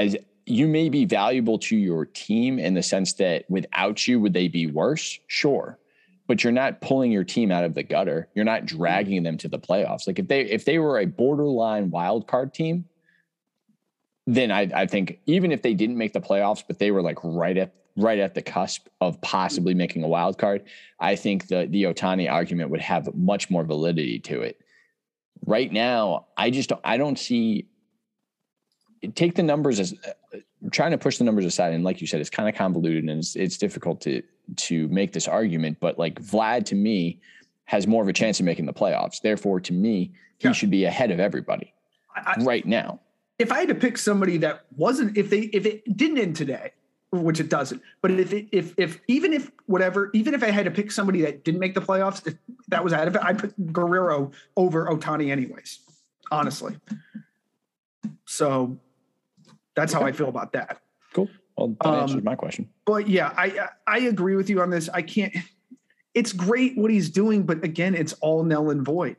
as 0.00 0.16
you 0.44 0.66
may 0.66 0.88
be 0.88 1.04
valuable 1.04 1.58
to 1.60 1.76
your 1.76 2.04
team 2.06 2.58
in 2.58 2.74
the 2.74 2.82
sense 2.82 3.12
that 3.14 3.44
without 3.48 4.06
you, 4.08 4.18
would 4.20 4.32
they 4.32 4.48
be 4.48 4.66
worse? 4.66 5.20
Sure. 5.28 5.78
But 6.32 6.42
you're 6.42 6.50
not 6.50 6.80
pulling 6.80 7.12
your 7.12 7.24
team 7.24 7.52
out 7.52 7.62
of 7.62 7.74
the 7.74 7.82
gutter. 7.82 8.26
You're 8.34 8.46
not 8.46 8.64
dragging 8.64 9.22
them 9.22 9.36
to 9.36 9.48
the 9.48 9.58
playoffs. 9.58 10.06
Like 10.06 10.18
if 10.18 10.28
they 10.28 10.40
if 10.40 10.64
they 10.64 10.78
were 10.78 10.98
a 10.98 11.04
borderline 11.04 11.90
wild 11.90 12.26
card 12.26 12.54
team, 12.54 12.86
then 14.26 14.50
I, 14.50 14.62
I 14.74 14.86
think 14.86 15.18
even 15.26 15.52
if 15.52 15.60
they 15.60 15.74
didn't 15.74 15.98
make 15.98 16.14
the 16.14 16.22
playoffs, 16.22 16.64
but 16.66 16.78
they 16.78 16.90
were 16.90 17.02
like 17.02 17.18
right 17.22 17.58
at 17.58 17.74
right 17.98 18.18
at 18.18 18.34
the 18.34 18.40
cusp 18.40 18.86
of 19.02 19.20
possibly 19.20 19.74
making 19.74 20.04
a 20.04 20.08
wild 20.08 20.38
card, 20.38 20.62
I 20.98 21.16
think 21.16 21.48
the 21.48 21.66
the 21.68 21.82
Ohtani 21.82 22.32
argument 22.32 22.70
would 22.70 22.80
have 22.80 23.14
much 23.14 23.50
more 23.50 23.62
validity 23.62 24.18
to 24.20 24.40
it. 24.40 24.58
Right 25.44 25.70
now, 25.70 26.28
I 26.38 26.48
just 26.48 26.70
don't, 26.70 26.80
I 26.82 26.96
don't 26.96 27.18
see. 27.18 27.68
Take 29.14 29.34
the 29.34 29.42
numbers 29.42 29.78
as 29.80 29.92
uh, 29.92 30.38
trying 30.70 30.92
to 30.92 30.98
push 30.98 31.18
the 31.18 31.24
numbers 31.24 31.44
aside, 31.44 31.74
and 31.74 31.84
like 31.84 32.00
you 32.00 32.06
said, 32.06 32.22
it's 32.22 32.30
kind 32.30 32.48
of 32.48 32.54
convoluted 32.54 33.04
and 33.04 33.18
it's 33.18 33.36
it's 33.36 33.58
difficult 33.58 34.00
to 34.00 34.22
to 34.56 34.88
make 34.88 35.12
this 35.12 35.28
argument. 35.28 35.78
But 35.80 35.98
like 35.98 36.20
Vlad, 36.22 36.64
to 36.66 36.74
me, 36.74 37.20
has 37.64 37.86
more 37.86 38.02
of 38.02 38.08
a 38.08 38.12
chance 38.12 38.40
of 38.40 38.46
making 38.46 38.66
the 38.66 38.72
playoffs. 38.72 39.20
Therefore, 39.20 39.60
to 39.60 39.72
me, 39.72 40.12
he 40.38 40.48
yeah. 40.48 40.52
should 40.52 40.70
be 40.70 40.84
ahead 40.84 41.10
of 41.10 41.20
everybody 41.20 41.72
I, 42.14 42.34
right 42.42 42.66
now. 42.66 43.00
If 43.38 43.50
I 43.52 43.60
had 43.60 43.68
to 43.68 43.74
pick 43.74 43.98
somebody 43.98 44.36
that 44.38 44.64
wasn't, 44.76 45.16
if 45.16 45.30
they 45.30 45.40
if 45.40 45.66
it 45.66 45.96
didn't 45.96 46.18
end 46.18 46.36
today, 46.36 46.72
which 47.12 47.40
it 47.40 47.48
doesn't. 47.48 47.82
But 48.00 48.12
if 48.12 48.32
it, 48.32 48.48
if 48.52 48.74
if 48.78 49.00
even 49.06 49.32
if 49.32 49.50
whatever, 49.66 50.10
even 50.14 50.34
if 50.34 50.42
I 50.42 50.50
had 50.50 50.64
to 50.64 50.70
pick 50.70 50.90
somebody 50.90 51.20
that 51.22 51.44
didn't 51.44 51.60
make 51.60 51.74
the 51.74 51.80
playoffs, 51.80 52.26
if 52.26 52.34
that 52.68 52.82
was 52.82 52.92
out 52.92 53.06
of 53.06 53.16
it, 53.16 53.22
I 53.22 53.34
put 53.34 53.72
Guerrero 53.72 54.30
over 54.56 54.86
Ohtani 54.86 55.30
anyways. 55.30 55.80
Honestly, 56.30 56.74
so 58.24 58.78
that's 59.74 59.94
okay. 59.94 60.02
how 60.02 60.08
I 60.08 60.12
feel 60.12 60.28
about 60.28 60.52
that. 60.54 60.80
Cool. 61.12 61.28
Well, 61.62 61.76
that 61.82 61.88
um, 61.88 62.00
answers 62.02 62.24
my 62.24 62.34
question. 62.34 62.68
But 62.84 63.08
yeah, 63.08 63.32
I 63.36 63.68
I 63.86 64.00
agree 64.00 64.36
with 64.36 64.50
you 64.50 64.60
on 64.60 64.70
this. 64.70 64.88
I 64.88 65.02
can't. 65.02 65.34
It's 66.14 66.32
great 66.32 66.76
what 66.76 66.90
he's 66.90 67.08
doing, 67.08 67.44
but 67.44 67.64
again, 67.64 67.94
it's 67.94 68.12
all 68.14 68.42
null 68.44 68.70
and 68.70 68.84
void. 68.84 69.16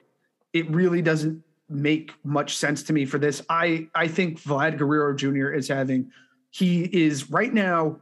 It 0.53 0.69
really 0.69 1.01
doesn't 1.01 1.43
make 1.67 2.13
much 2.23 2.55
sense 2.55 2.83
to 2.83 2.93
me 2.93 3.05
for 3.05 3.17
this. 3.17 3.41
I 3.49 3.87
I 3.95 4.07
think 4.07 4.41
Vlad 4.41 4.77
Guerrero 4.77 5.15
Jr. 5.15 5.49
is 5.49 5.67
having 5.67 6.11
he 6.53 6.83
is 6.83 7.31
right 7.31 7.51
now, 7.51 7.99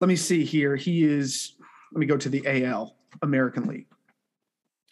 let 0.00 0.08
me 0.08 0.16
see 0.16 0.44
here. 0.44 0.76
He 0.76 1.04
is, 1.04 1.54
let 1.90 1.98
me 1.98 2.04
go 2.04 2.18
to 2.18 2.28
the 2.28 2.64
AL, 2.66 2.94
American 3.22 3.66
League. 3.66 3.86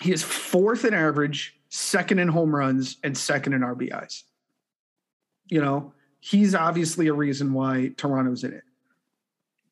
He 0.03 0.13
is 0.13 0.23
fourth 0.23 0.87
in 0.87 0.95
average, 0.95 1.59
second 1.69 2.21
in 2.21 2.29
home 2.29 2.55
runs, 2.55 2.97
and 3.05 3.17
second 3.17 3.53
in 3.53 3.61
RBIs. 3.61 4.23
You 5.51 5.61
know, 5.61 5.93
he's 6.21 6.55
obviously 6.55 7.09
a 7.09 7.13
reason 7.13 7.53
why 7.53 7.93
Toronto's 7.97 8.45
in 8.45 8.55
it. 8.55 8.65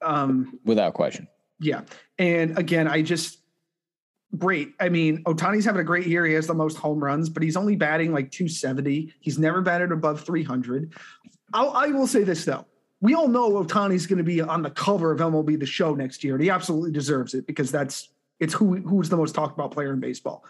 Um, 0.03 0.59
Without 0.65 0.95
question. 0.95 1.29
Yeah. 1.59 1.83
And 2.19 2.59
again, 2.59 2.87
I 2.87 3.03
just, 3.03 3.39
great. 4.37 4.75
I 4.79 4.89
mean, 4.89 5.25
Ohtani's 5.25 5.65
having 5.65 5.81
a 5.81 5.85
great 5.85 6.07
year. 6.07 6.27
He 6.27 6.35
has 6.35 6.47
the 6.47 6.55
most 6.55 6.77
home 6.77 7.03
runs, 7.03 7.29
but 7.29 7.43
he's 7.43 7.57
only 7.57 7.77
batting 7.77 8.13
like 8.13 8.31
270. 8.31 9.13
He's 9.21 9.39
never 9.39 9.63
batted 9.63 9.93
above 9.93 10.21
300. 10.23 10.93
I'll, 11.53 11.71
I 11.71 11.89
will 11.89 12.07
say 12.07 12.25
this 12.25 12.45
though. 12.45 12.67
We 13.01 13.15
all 13.15 13.29
know 13.29 13.63
Ohtani's 13.63 14.07
going 14.07 14.19
to 14.19 14.25
be 14.25 14.41
on 14.41 14.63
the 14.63 14.71
cover 14.71 15.13
of 15.13 15.21
MLB 15.21 15.59
The 15.61 15.67
Show 15.67 15.95
next 15.95 16.25
year, 16.25 16.35
and 16.35 16.43
he 16.43 16.51
absolutely 16.51 16.93
deserves 16.93 17.35
it 17.35 17.47
because 17.47 17.71
that's 17.71 18.09
it's 18.41 18.55
who 18.55 18.77
who's 18.77 19.09
the 19.09 19.17
most 19.17 19.35
talked 19.35 19.55
about 19.55 19.71
player 19.71 19.93
in 19.93 20.01
baseball. 20.01 20.45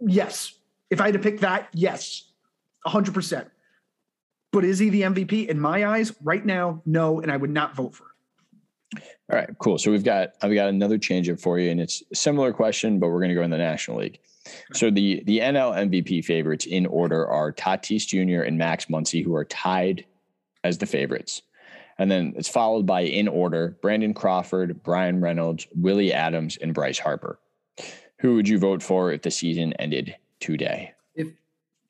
Yes, 0.00 0.58
if 0.90 1.00
I 1.00 1.06
had 1.06 1.14
to 1.14 1.20
pick 1.20 1.40
that, 1.40 1.68
yes, 1.72 2.32
hundred 2.84 3.14
percent. 3.14 3.48
But 4.52 4.64
is 4.64 4.78
he 4.78 4.90
the 4.90 5.02
MVP? 5.02 5.48
In 5.48 5.58
my 5.58 5.86
eyes, 5.86 6.12
right 6.22 6.44
now, 6.44 6.82
no, 6.84 7.20
and 7.20 7.32
I 7.32 7.36
would 7.36 7.50
not 7.50 7.74
vote 7.74 7.94
for 7.94 8.04
him. 8.04 9.02
All 9.30 9.38
right, 9.38 9.48
cool. 9.58 9.78
So 9.78 9.90
we've 9.90 10.04
got 10.04 10.34
I've 10.42 10.54
got 10.54 10.68
another 10.68 10.98
change 10.98 11.28
up 11.30 11.40
for 11.40 11.58
you, 11.58 11.70
and 11.70 11.80
it's 11.80 12.02
a 12.12 12.14
similar 12.14 12.52
question, 12.52 12.98
but 12.98 13.08
we're 13.08 13.20
going 13.20 13.30
to 13.30 13.34
go 13.34 13.42
in 13.42 13.50
the 13.50 13.56
National 13.56 13.98
League. 13.98 14.18
So 14.74 14.90
the 14.90 15.22
the 15.24 15.38
NL 15.38 15.74
MVP 15.74 16.24
favorites 16.24 16.66
in 16.66 16.84
order 16.84 17.26
are 17.26 17.52
Tatis 17.52 18.06
Jr. 18.06 18.42
and 18.42 18.58
Max 18.58 18.86
Muncy, 18.86 19.24
who 19.24 19.34
are 19.34 19.46
tied 19.46 20.04
as 20.64 20.78
the 20.78 20.86
favorites. 20.86 21.42
And 21.98 22.10
then 22.10 22.34
it's 22.36 22.48
followed 22.48 22.84
by 22.84 23.02
in 23.02 23.28
order 23.28 23.78
Brandon 23.80 24.12
Crawford, 24.12 24.82
Bryan 24.82 25.20
Reynolds, 25.20 25.66
Willie 25.74 26.12
Adams, 26.12 26.56
and 26.56 26.74
Bryce 26.74 26.98
Harper. 26.98 27.38
Who 28.18 28.34
would 28.34 28.48
you 28.48 28.58
vote 28.58 28.82
for 28.82 29.12
if 29.12 29.22
the 29.22 29.30
season 29.30 29.72
ended 29.74 30.16
today? 30.40 30.92
If 31.14 31.28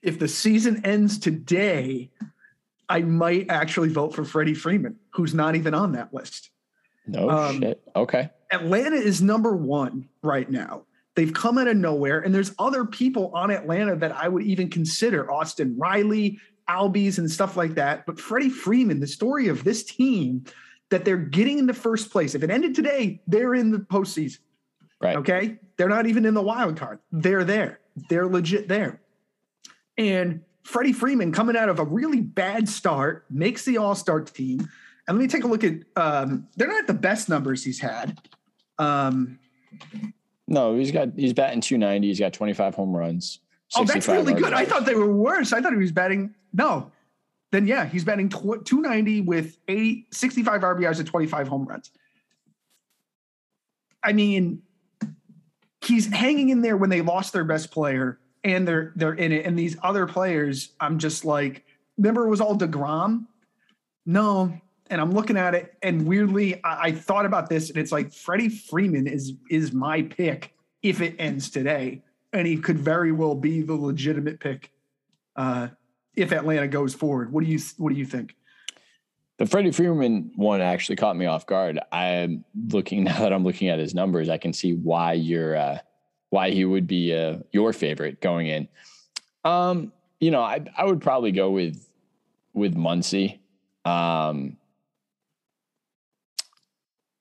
if 0.03 0.19
the 0.19 0.29
season 0.29 0.83
ends 0.85 1.19
today, 1.19 2.11
I 2.93 3.01
might 3.01 3.47
actually 3.49 3.89
vote 3.89 4.15
for 4.15 4.23
Freddie 4.23 4.55
Freeman, 4.55 4.97
who's 5.15 5.33
not 5.33 5.57
even 5.57 5.73
on 5.73 5.93
that 5.93 6.13
list. 6.13 6.51
No 7.07 7.31
um, 7.31 7.61
shit. 7.61 7.83
Okay. 7.97 8.29
Atlanta 8.53 8.97
is 8.97 9.23
number 9.23 9.57
one 9.57 10.09
right 10.23 10.51
now. 10.51 10.85
They've 11.15 11.33
come 11.33 11.57
out 11.57 11.69
of 11.69 11.77
nowhere, 11.77 12.21
and 12.21 12.35
there's 12.35 12.55
other 12.59 12.85
people 12.85 13.31
on 13.35 13.51
Atlanta 13.51 13.97
that 13.97 14.13
I 14.13 14.29
would 14.29 14.43
even 14.43 14.69
consider 14.69 15.31
Austin 15.31 15.75
Riley, 15.79 16.39
Albies, 16.69 17.17
and 17.17 17.31
stuff 17.31 17.57
like 17.57 17.75
that. 17.77 18.05
But 18.05 18.21
Freddie 18.21 18.51
Freeman, 18.51 19.01
the 19.01 19.07
story 19.07 19.49
of 19.49 19.65
this 19.65 19.85
team 19.85 20.45
that 20.91 21.07
they're 21.07 21.17
getting 21.17 21.59
in 21.59 21.67
the 21.67 21.75
first 21.75 22.11
place. 22.11 22.35
If 22.35 22.43
it 22.43 22.51
ended 22.51 22.75
today, 22.75 23.23
they're 23.27 23.55
in 23.55 23.71
the 23.71 23.79
postseason. 23.79 24.41
Right. 25.01 25.17
Okay. 25.17 25.59
They're 25.79 25.89
not 25.89 26.07
even 26.07 26.27
in 26.27 26.35
the 26.35 26.43
wild 26.43 26.77
card. 26.77 26.99
They're 27.11 27.45
there. 27.45 27.81
They're 28.11 28.27
legit 28.27 28.69
there. 28.69 29.01
And 29.97 30.43
Freddie 30.65 30.93
Freeman 30.93 31.33
coming 31.33 31.57
out 31.57 31.69
of 31.69 31.79
a 31.79 31.85
really 31.85 32.21
bad 32.21 32.69
start 32.69 33.25
makes 33.31 33.65
the 33.65 33.79
All 33.79 33.95
Star 33.95 34.21
team. 34.21 34.69
And 35.09 35.17
let 35.19 35.23
me 35.23 35.29
take 35.29 35.45
a 35.45 35.49
look 35.49 35.65
at. 35.65 35.75
Um, 35.97 36.49
they're 36.57 36.69
not 36.69 36.87
the 36.87 36.95
best 36.95 37.29
numbers 37.29 37.65
he's 37.65 37.81
had. 37.81 38.19
Um, 38.79 39.39
no, 40.47 40.77
he's 40.77 40.93
got 40.93 41.09
he's 41.17 41.33
batting 41.33 41.61
290. 41.61 42.07
He's 42.07 42.21
got 42.21 42.33
25 42.33 42.75
home 42.75 42.97
runs. 42.97 43.41
Oh, 43.75 43.85
that's 43.85 44.07
really 44.07 44.35
good. 44.35 44.53
I 44.53 44.65
thought 44.65 44.85
they 44.85 44.95
were 44.95 45.13
worse. 45.13 45.53
I 45.53 45.61
thought 45.61 45.73
he 45.73 45.79
was 45.79 45.93
batting. 45.93 46.35
No, 46.53 46.93
then 47.53 47.67
yeah, 47.67 47.87
he's 47.87 48.05
batting 48.05 48.29
290 48.29 49.23
with 49.23 49.59
80, 49.69 50.07
65 50.11 50.61
RBIs 50.61 50.99
and 50.99 51.07
25 51.07 51.49
home 51.49 51.67
runs. 51.67 51.91
I 54.03 54.13
mean, 54.13 54.63
he's 55.81 56.07
hanging 56.07 56.49
in 56.49 56.63
there 56.63 56.77
when 56.77 56.91
they 56.91 57.03
lost 57.03 57.33
their 57.33 57.45
best 57.45 57.71
player 57.71 58.19
and 58.45 58.67
they're 58.67 58.93
they're 58.97 59.15
in 59.15 59.33
it. 59.33 59.47
And 59.47 59.59
these 59.59 59.77
other 59.83 60.07
players, 60.07 60.73
I'm 60.81 60.99
just 60.99 61.25
like, 61.25 61.65
remember 61.97 62.27
it 62.27 62.31
was 62.31 62.41
all 62.41 62.57
DeGrom? 62.57 63.27
No, 64.05 64.53
and 64.91 65.01
I'm 65.01 65.13
looking 65.13 65.37
at 65.37 65.55
it, 65.55 65.75
and 65.83 66.07
weirdly, 66.07 66.63
I, 66.65 66.89
I, 66.89 66.93
thought 66.93 67.25
about 67.25 67.49
this, 67.49 67.71
and 67.71 67.79
it's 67.79 67.93
like 67.93 68.13
Freddie 68.13 68.49
Freeman 68.49 69.07
is 69.07 69.35
is 69.49 69.73
my 69.73 70.03
pick 70.03 70.55
if 70.83 71.01
it 71.01 71.15
ends 71.19 71.51
today, 71.51 72.03
and 72.33 72.47
he 72.47 72.57
could 72.57 72.79
very 72.79 73.13
well 73.13 73.35
be 73.35 73.63
the 73.63 73.75
legitimate 73.75 74.41
pick 74.41 74.71
uh, 75.37 75.69
if 76.17 76.33
Atlanta 76.33 76.69
goes 76.69 76.95
forward. 76.95 77.33
What 77.33 77.45
do 77.45 77.51
you 77.51 77.59
What 77.79 77.93
do 77.93 77.99
you 77.99 78.05
think? 78.05 78.35
The 79.39 79.47
Freddie 79.47 79.73
Freeman 79.73 80.33
one 80.37 80.61
actually 80.61 80.97
caught 80.97 81.17
me 81.17 81.27
off 81.27 81.47
guard. 81.47 81.81
I'm 81.91 82.45
looking 82.69 83.05
now 83.05 83.21
that 83.21 83.33
I'm 83.33 83.45
looking 83.45 83.69
at 83.69 83.79
his 83.79 83.95
numbers, 83.95 84.29
I 84.29 84.37
can 84.37 84.53
see 84.53 84.75
why 84.75 85.15
you're 85.15 85.57
uh, 85.57 85.79
why 86.33 86.51
he 86.51 86.65
would 86.65 86.87
be 86.87 87.15
uh, 87.15 87.37
your 87.53 87.75
favorite 87.75 88.23
going 88.23 88.47
in. 88.47 88.67
Um, 89.45 89.93
you 90.19 90.31
know, 90.31 90.41
I 90.41 90.65
I 90.79 90.87
would 90.87 91.03
probably 91.03 91.31
go 91.31 91.51
with 91.51 91.87
with 92.55 92.75
Muncy. 92.75 93.39
Um, 93.85 94.57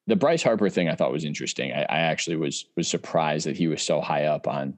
the 0.07 0.15
Bryce 0.15 0.41
Harper 0.41 0.69
thing 0.69 0.87
I 0.87 0.95
thought 0.95 1.11
was 1.11 1.25
interesting. 1.25 1.73
I, 1.73 1.81
I, 1.81 1.99
actually 1.99 2.37
was 2.37 2.65
was 2.77 2.87
surprised 2.87 3.47
that 3.47 3.57
he 3.57 3.67
was 3.67 3.81
so 3.81 3.99
high 3.99 4.25
up 4.25 4.47
on 4.47 4.77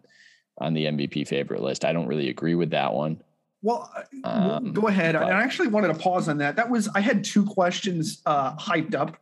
on 0.58 0.74
the 0.74 0.86
MVP 0.86 1.28
favorite 1.28 1.62
list. 1.62 1.86
I 1.86 1.94
don't 1.94 2.08
really 2.08 2.30
agree 2.30 2.56
with 2.56 2.72
that 2.72 2.92
one. 2.92 3.22
Well, 3.62 3.92
uh, 4.24 4.28
um, 4.28 4.74
go 4.74 4.88
ahead. 4.88 5.14
But, 5.14 5.26
I 5.26 5.44
actually 5.44 5.68
wanted 5.68 5.90
to 5.90 5.96
pause 5.96 6.28
on 6.28 6.40
that. 6.40 6.56
That 6.56 6.72
was 6.72 6.90
I 6.96 7.02
had 7.02 7.24
two 7.24 7.46
questions 7.46 8.24
uh, 8.26 8.56
hyped 8.56 8.96
up, 8.96 9.16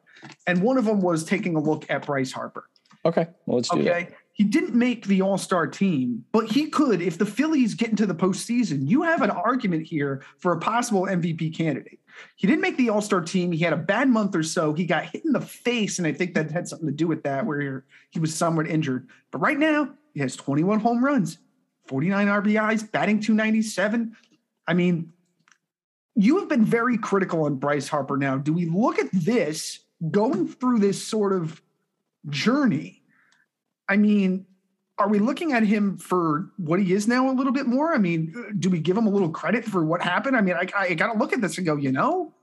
and 0.48 0.62
one 0.62 0.78
of 0.78 0.86
them 0.86 1.02
was 1.02 1.26
taking 1.26 1.56
a 1.56 1.60
look 1.60 1.86
at 1.90 2.06
Bryce 2.06 2.32
Harper. 2.32 2.70
Okay, 3.04 3.28
well 3.46 3.58
let's 3.58 3.68
do 3.68 3.80
okay? 3.80 4.04
that. 4.10 4.14
He 4.34 4.44
didn't 4.44 4.74
make 4.74 5.06
the 5.06 5.22
All 5.22 5.38
Star 5.38 5.68
team, 5.68 6.26
but 6.32 6.52
he 6.52 6.70
could 6.70 7.02
if 7.02 7.18
the 7.18 7.26
Phillies 7.26 7.76
get 7.76 7.90
into 7.90 8.06
the 8.06 8.16
postseason. 8.16 8.88
You 8.88 9.04
have 9.04 9.22
an 9.22 9.30
argument 9.30 9.86
here 9.86 10.24
for 10.38 10.54
a 10.54 10.60
possible 10.60 11.04
MVP 11.04 11.56
candidate. 11.56 12.00
He 12.36 12.48
didn't 12.48 12.62
make 12.62 12.78
the 12.78 12.90
All 12.90 13.02
Star 13.02 13.22
team. 13.22 13.52
He 13.52 13.64
had 13.64 13.74
a 13.74 13.78
bad 13.78 14.10
month 14.10 14.36
or 14.36 14.44
so. 14.44 14.74
He 14.74 14.86
got 14.86 15.06
hit 15.06 15.26
in 15.26 15.34
the 15.34 15.42
face, 15.42 15.98
and 15.98 16.08
I 16.08 16.14
think 16.14 16.34
that 16.34 16.52
had 16.52 16.68
something 16.68 16.88
to 16.88 16.94
do 16.94 17.08
with 17.08 17.24
that, 17.24 17.46
where 17.46 17.86
he 18.10 18.20
was 18.20 18.34
somewhat 18.34 18.68
injured. 18.68 19.08
But 19.32 19.40
right 19.40 19.60
now, 19.60 19.90
he 20.14 20.20
has 20.22 20.36
21 20.36 20.80
home 20.80 21.04
runs, 21.04 21.38
49 21.88 22.28
RBIs, 22.28 22.92
batting 22.92 23.20
297. 23.20 24.16
I 24.68 24.74
mean, 24.74 25.12
you 26.16 26.40
have 26.40 26.50
been 26.50 26.66
very 26.66 26.98
critical 26.98 27.44
on 27.44 27.56
Bryce 27.56 27.88
Harper 27.88 28.18
now. 28.18 28.38
Do 28.38 28.54
we 28.54 28.66
look 28.66 29.00
at 29.00 29.10
this 29.12 29.80
going 30.10 30.48
through 30.48 30.80
this 30.80 31.06
sort 31.06 31.34
of 31.34 31.62
journey? 32.30 33.01
I 33.92 33.98
mean, 33.98 34.46
are 34.98 35.10
we 35.10 35.20
looking 35.20 35.52
at 35.52 35.64
him 35.64 35.98
for 35.98 36.50
what 36.56 36.80
he 36.80 36.94
is 36.94 37.10
now 37.10 37.30
a 37.30 37.34
little 37.34 37.52
bit 37.52 37.66
more? 37.68 37.94
I 37.94 37.98
mean, 37.98 38.56
do 38.58 38.70
we 38.70 38.80
give 38.80 38.96
him 38.96 39.06
a 39.06 39.10
little 39.10 39.30
credit 39.30 39.66
for 39.66 39.84
what 39.84 40.02
happened? 40.02 40.38
I 40.38 40.42
mean, 40.42 40.56
I, 40.56 40.66
I 40.78 40.94
got 40.94 41.12
to 41.12 41.20
look 41.20 41.34
at 41.34 41.42
this 41.42 41.58
and 41.58 41.68
go, 41.68 41.76
you 41.76 41.92
know, 41.92 42.34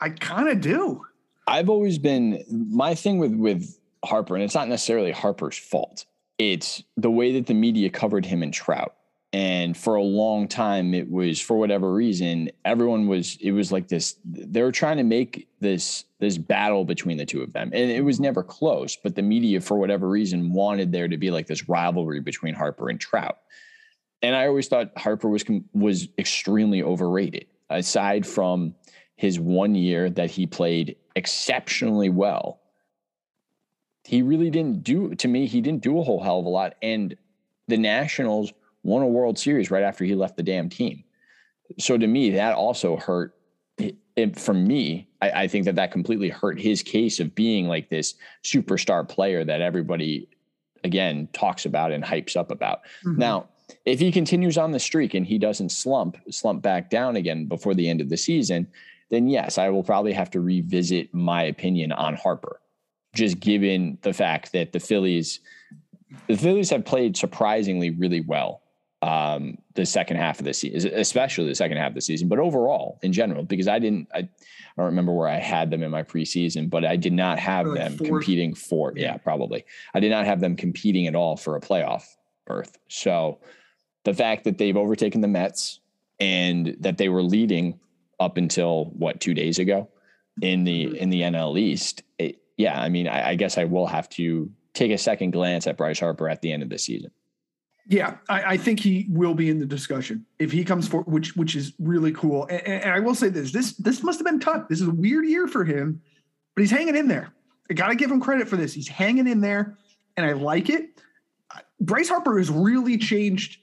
I 0.00 0.10
kind 0.10 0.50
of 0.50 0.60
do. 0.60 1.00
I've 1.46 1.70
always 1.70 1.96
been 1.96 2.44
my 2.50 2.94
thing 2.94 3.18
with 3.18 3.32
with 3.34 3.78
Harper, 4.04 4.34
and 4.34 4.44
it's 4.44 4.54
not 4.54 4.68
necessarily 4.68 5.12
Harper's 5.12 5.56
fault. 5.56 6.04
It's 6.36 6.82
the 6.98 7.10
way 7.10 7.32
that 7.32 7.46
the 7.46 7.54
media 7.54 7.88
covered 7.88 8.26
him 8.26 8.42
and 8.42 8.52
Trout 8.52 8.94
and 9.32 9.76
for 9.76 9.94
a 9.94 10.02
long 10.02 10.46
time 10.46 10.92
it 10.92 11.10
was 11.10 11.40
for 11.40 11.56
whatever 11.56 11.92
reason 11.92 12.50
everyone 12.64 13.06
was 13.06 13.38
it 13.40 13.52
was 13.52 13.72
like 13.72 13.88
this 13.88 14.16
they 14.24 14.62
were 14.62 14.72
trying 14.72 14.98
to 14.98 15.02
make 15.02 15.48
this 15.60 16.04
this 16.18 16.36
battle 16.36 16.84
between 16.84 17.16
the 17.16 17.26
two 17.26 17.42
of 17.42 17.52
them. 17.52 17.70
And 17.72 17.90
it 17.90 18.04
was 18.04 18.16
mm-hmm. 18.16 18.24
never 18.24 18.42
close 18.42 18.96
but 18.96 19.14
the 19.14 19.22
media 19.22 19.60
for 19.60 19.76
whatever 19.76 20.08
reason 20.08 20.52
wanted 20.52 20.92
there 20.92 21.08
to 21.08 21.16
be 21.16 21.30
like 21.30 21.46
this 21.46 21.68
rivalry 21.68 22.20
between 22.20 22.54
Harper 22.54 22.90
and 22.90 23.00
Trout. 23.00 23.38
And 24.20 24.36
I 24.36 24.46
always 24.46 24.68
thought 24.68 24.96
Harper 24.96 25.28
was 25.28 25.44
was 25.72 26.08
extremely 26.18 26.82
overrated 26.82 27.46
aside 27.70 28.26
from 28.26 28.74
his 29.16 29.40
one 29.40 29.74
year 29.74 30.10
that 30.10 30.30
he 30.30 30.46
played 30.46 30.96
exceptionally 31.16 32.10
well. 32.10 32.60
He 34.04 34.20
really 34.20 34.50
didn't 34.50 34.82
do 34.82 35.14
to 35.14 35.28
me 35.28 35.46
he 35.46 35.62
didn't 35.62 35.82
do 35.82 35.98
a 35.98 36.02
whole 36.02 36.22
hell 36.22 36.40
of 36.40 36.44
a 36.44 36.50
lot. 36.50 36.74
And 36.82 37.16
the 37.68 37.78
Nationals 37.78 38.52
won 38.82 39.02
a 39.02 39.06
World 39.06 39.38
Series 39.38 39.70
right 39.70 39.82
after 39.82 40.04
he 40.04 40.14
left 40.14 40.36
the 40.36 40.42
damn 40.42 40.68
team. 40.68 41.04
So 41.78 41.96
to 41.96 42.06
me, 42.06 42.30
that 42.30 42.54
also 42.54 42.96
hurt. 42.96 43.34
It, 44.14 44.38
for 44.38 44.52
me, 44.52 45.08
I, 45.22 45.30
I 45.30 45.48
think 45.48 45.64
that 45.64 45.76
that 45.76 45.90
completely 45.90 46.28
hurt 46.28 46.60
his 46.60 46.82
case 46.82 47.18
of 47.18 47.34
being 47.34 47.66
like 47.66 47.88
this 47.88 48.14
superstar 48.44 49.08
player 49.08 49.42
that 49.42 49.62
everybody, 49.62 50.28
again, 50.84 51.28
talks 51.32 51.64
about 51.64 51.92
and 51.92 52.04
hypes 52.04 52.36
up 52.36 52.50
about. 52.50 52.80
Mm-hmm. 53.06 53.18
Now, 53.18 53.48
if 53.86 54.00
he 54.00 54.12
continues 54.12 54.58
on 54.58 54.72
the 54.72 54.78
streak 54.78 55.14
and 55.14 55.26
he 55.26 55.38
doesn't 55.38 55.70
slump 55.70 56.18
slump 56.30 56.60
back 56.60 56.90
down 56.90 57.16
again 57.16 57.46
before 57.46 57.72
the 57.72 57.88
end 57.88 58.02
of 58.02 58.10
the 58.10 58.18
season, 58.18 58.66
then 59.08 59.28
yes, 59.28 59.56
I 59.56 59.70
will 59.70 59.82
probably 59.82 60.12
have 60.12 60.30
to 60.32 60.40
revisit 60.40 61.12
my 61.14 61.44
opinion 61.44 61.92
on 61.92 62.14
Harper. 62.14 62.60
Just 63.14 63.40
given 63.40 63.98
the 64.02 64.12
fact 64.12 64.52
that 64.52 64.72
the 64.72 64.80
Phillies, 64.80 65.40
the 66.28 66.36
Phillies 66.36 66.70
have 66.70 66.84
played 66.84 67.16
surprisingly 67.16 67.90
really 67.90 68.20
well 68.22 68.61
um, 69.02 69.58
the 69.74 69.84
second 69.84 70.16
half 70.16 70.38
of 70.38 70.44
the 70.44 70.54
season, 70.54 70.92
especially 70.94 71.46
the 71.46 71.54
second 71.56 71.76
half 71.76 71.88
of 71.88 71.94
the 71.96 72.00
season, 72.00 72.28
but 72.28 72.38
overall 72.38 73.00
in 73.02 73.12
general, 73.12 73.42
because 73.42 73.66
I 73.66 73.80
didn't, 73.80 74.08
I, 74.14 74.18
I 74.18 74.28
don't 74.76 74.86
remember 74.86 75.12
where 75.12 75.28
I 75.28 75.38
had 75.38 75.70
them 75.70 75.82
in 75.82 75.90
my 75.90 76.04
preseason, 76.04 76.70
but 76.70 76.84
I 76.84 76.94
did 76.94 77.12
not 77.12 77.40
have 77.40 77.66
like 77.66 77.78
them 77.78 77.96
fourth. 77.96 78.08
competing 78.08 78.54
for, 78.54 78.92
yeah, 78.96 79.16
probably. 79.16 79.64
I 79.92 80.00
did 80.00 80.10
not 80.10 80.24
have 80.24 80.40
them 80.40 80.54
competing 80.54 81.08
at 81.08 81.16
all 81.16 81.36
for 81.36 81.56
a 81.56 81.60
playoff 81.60 82.04
berth. 82.46 82.78
So 82.88 83.40
the 84.04 84.14
fact 84.14 84.44
that 84.44 84.56
they've 84.56 84.76
overtaken 84.76 85.20
the 85.20 85.28
Mets 85.28 85.80
and 86.20 86.76
that 86.78 86.96
they 86.96 87.08
were 87.08 87.22
leading 87.22 87.80
up 88.20 88.36
until 88.36 88.86
what, 88.96 89.20
two 89.20 89.34
days 89.34 89.58
ago 89.58 89.88
in 90.40 90.62
the, 90.62 90.86
mm-hmm. 90.86 90.94
in 90.94 91.10
the 91.10 91.22
NL 91.22 91.58
East, 91.58 92.04
it, 92.18 92.40
yeah, 92.56 92.80
I 92.80 92.88
mean, 92.88 93.08
I, 93.08 93.30
I 93.30 93.34
guess 93.34 93.58
I 93.58 93.64
will 93.64 93.86
have 93.86 94.08
to 94.10 94.48
take 94.74 94.92
a 94.92 94.98
second 94.98 95.32
glance 95.32 95.66
at 95.66 95.76
Bryce 95.76 95.98
Harper 95.98 96.28
at 96.28 96.40
the 96.40 96.52
end 96.52 96.62
of 96.62 96.68
the 96.68 96.78
season. 96.78 97.10
Yeah, 97.88 98.16
I, 98.28 98.42
I, 98.42 98.56
think 98.56 98.78
he 98.78 99.06
will 99.10 99.34
be 99.34 99.50
in 99.50 99.58
the 99.58 99.66
discussion 99.66 100.24
if 100.38 100.52
he 100.52 100.64
comes 100.64 100.86
for 100.86 101.02
which 101.02 101.34
which 101.34 101.56
is 101.56 101.72
really 101.80 102.12
cool. 102.12 102.46
And, 102.46 102.62
and, 102.84 102.92
I 102.92 103.00
will 103.00 103.14
say 103.14 103.28
this: 103.28 103.50
this 103.50 103.72
this 103.74 104.02
must 104.04 104.20
have 104.20 104.26
been 104.26 104.38
tough. 104.38 104.68
This 104.68 104.80
is 104.80 104.86
a 104.86 104.92
weird 104.92 105.26
year 105.26 105.48
for 105.48 105.64
him, 105.64 106.00
but 106.54 106.60
he's 106.60 106.70
hanging 106.70 106.96
in 106.96 107.08
there. 107.08 107.32
I 107.68 107.74
got 107.74 107.88
to 107.88 107.96
give 107.96 108.10
him 108.10 108.20
credit 108.20 108.48
for 108.48 108.56
this. 108.56 108.72
He's 108.72 108.86
hanging 108.86 109.26
in 109.26 109.40
there, 109.40 109.76
and 110.16 110.24
I 110.24 110.32
like 110.32 110.70
it. 110.70 111.00
Bryce 111.80 112.08
Harper 112.08 112.38
has 112.38 112.50
really 112.50 112.96
changed. 112.98 113.58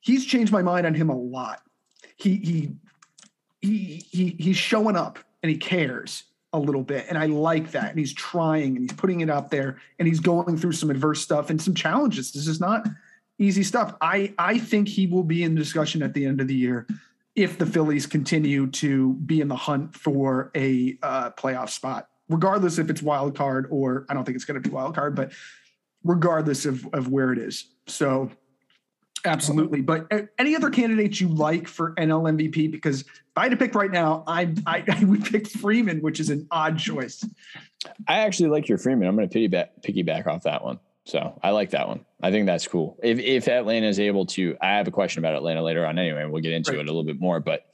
He's 0.00 0.24
changed 0.24 0.52
my 0.52 0.62
mind 0.62 0.86
on 0.86 0.94
him 0.94 1.10
a 1.10 1.16
lot. 1.16 1.62
He 2.16 2.36
he 2.36 2.76
he 3.60 4.04
he 4.10 4.36
he's 4.38 4.56
showing 4.56 4.96
up 4.96 5.18
and 5.42 5.50
he 5.50 5.58
cares 5.58 6.24
a 6.52 6.58
little 6.58 6.84
bit, 6.84 7.06
and 7.08 7.18
I 7.18 7.26
like 7.26 7.72
that. 7.72 7.90
And 7.90 7.98
he's 7.98 8.14
trying 8.14 8.76
and 8.76 8.88
he's 8.88 8.96
putting 8.96 9.20
it 9.20 9.30
out 9.30 9.50
there, 9.50 9.78
and 9.98 10.06
he's 10.06 10.20
going 10.20 10.56
through 10.56 10.72
some 10.72 10.90
adverse 10.90 11.20
stuff 11.20 11.50
and 11.50 11.60
some 11.60 11.74
challenges. 11.74 12.30
This 12.30 12.46
is 12.46 12.60
not 12.60 12.86
easy 13.38 13.62
stuff. 13.62 13.94
I 14.00 14.34
I 14.38 14.58
think 14.58 14.88
he 14.88 15.06
will 15.06 15.24
be 15.24 15.42
in 15.42 15.54
discussion 15.54 16.02
at 16.02 16.14
the 16.14 16.26
end 16.26 16.40
of 16.40 16.48
the 16.48 16.54
year 16.54 16.86
if 17.34 17.58
the 17.58 17.66
Phillies 17.66 18.06
continue 18.06 18.68
to 18.68 19.14
be 19.14 19.40
in 19.40 19.48
the 19.48 19.56
hunt 19.56 19.94
for 19.94 20.52
a 20.54 20.96
uh, 21.02 21.30
playoff 21.30 21.68
spot, 21.68 22.08
regardless 22.28 22.78
if 22.78 22.90
it's 22.90 23.02
wild 23.02 23.36
card 23.36 23.66
or 23.70 24.06
I 24.08 24.14
don't 24.14 24.24
think 24.24 24.36
it's 24.36 24.44
going 24.44 24.62
to 24.62 24.68
be 24.68 24.72
wild 24.72 24.94
card, 24.94 25.14
but 25.14 25.32
regardless 26.04 26.64
of 26.64 26.86
of 26.92 27.08
where 27.08 27.32
it 27.32 27.38
is. 27.38 27.66
So 27.86 28.30
absolutely. 29.24 29.80
But 29.80 30.12
uh, 30.12 30.22
any 30.38 30.54
other 30.54 30.70
candidates 30.70 31.20
you 31.20 31.28
like 31.28 31.66
for 31.66 31.94
NL 31.94 32.30
MVP? 32.36 32.70
Because 32.70 33.00
if 33.00 33.10
I 33.36 33.44
had 33.44 33.50
to 33.52 33.56
pick 33.56 33.74
right 33.74 33.90
now, 33.90 34.22
I, 34.26 34.54
I, 34.66 34.84
I 34.88 35.04
would 35.04 35.24
pick 35.24 35.48
Freeman, 35.48 36.00
which 36.00 36.20
is 36.20 36.30
an 36.30 36.46
odd 36.50 36.78
choice. 36.78 37.24
I 38.06 38.20
actually 38.20 38.50
like 38.50 38.68
your 38.68 38.78
Freeman. 38.78 39.08
I'm 39.08 39.16
going 39.16 39.28
to 39.28 39.38
piggyback 39.38 39.68
piggyback 39.82 40.26
off 40.26 40.42
that 40.44 40.64
one. 40.64 40.78
So 41.06 41.38
I 41.42 41.50
like 41.50 41.70
that 41.70 41.86
one. 41.86 42.04
I 42.22 42.30
think 42.30 42.46
that's 42.46 42.66
cool. 42.66 42.98
If 43.02 43.18
if 43.18 43.48
Atlanta 43.48 43.86
is 43.86 44.00
able 44.00 44.24
to, 44.26 44.56
I 44.60 44.76
have 44.76 44.88
a 44.88 44.90
question 44.90 45.18
about 45.20 45.34
Atlanta 45.34 45.62
later 45.62 45.84
on 45.84 45.98
anyway. 45.98 46.24
We'll 46.24 46.42
get 46.42 46.52
into 46.52 46.72
right. 46.72 46.80
it 46.80 46.84
a 46.84 46.86
little 46.86 47.04
bit 47.04 47.20
more. 47.20 47.40
But 47.40 47.66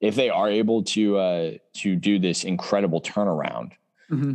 if 0.00 0.14
they 0.14 0.30
are 0.30 0.48
able 0.48 0.82
to 0.84 1.18
uh, 1.18 1.50
to 1.74 1.96
do 1.96 2.18
this 2.18 2.44
incredible 2.44 3.02
turnaround, 3.02 3.72
mm-hmm. 4.10 4.34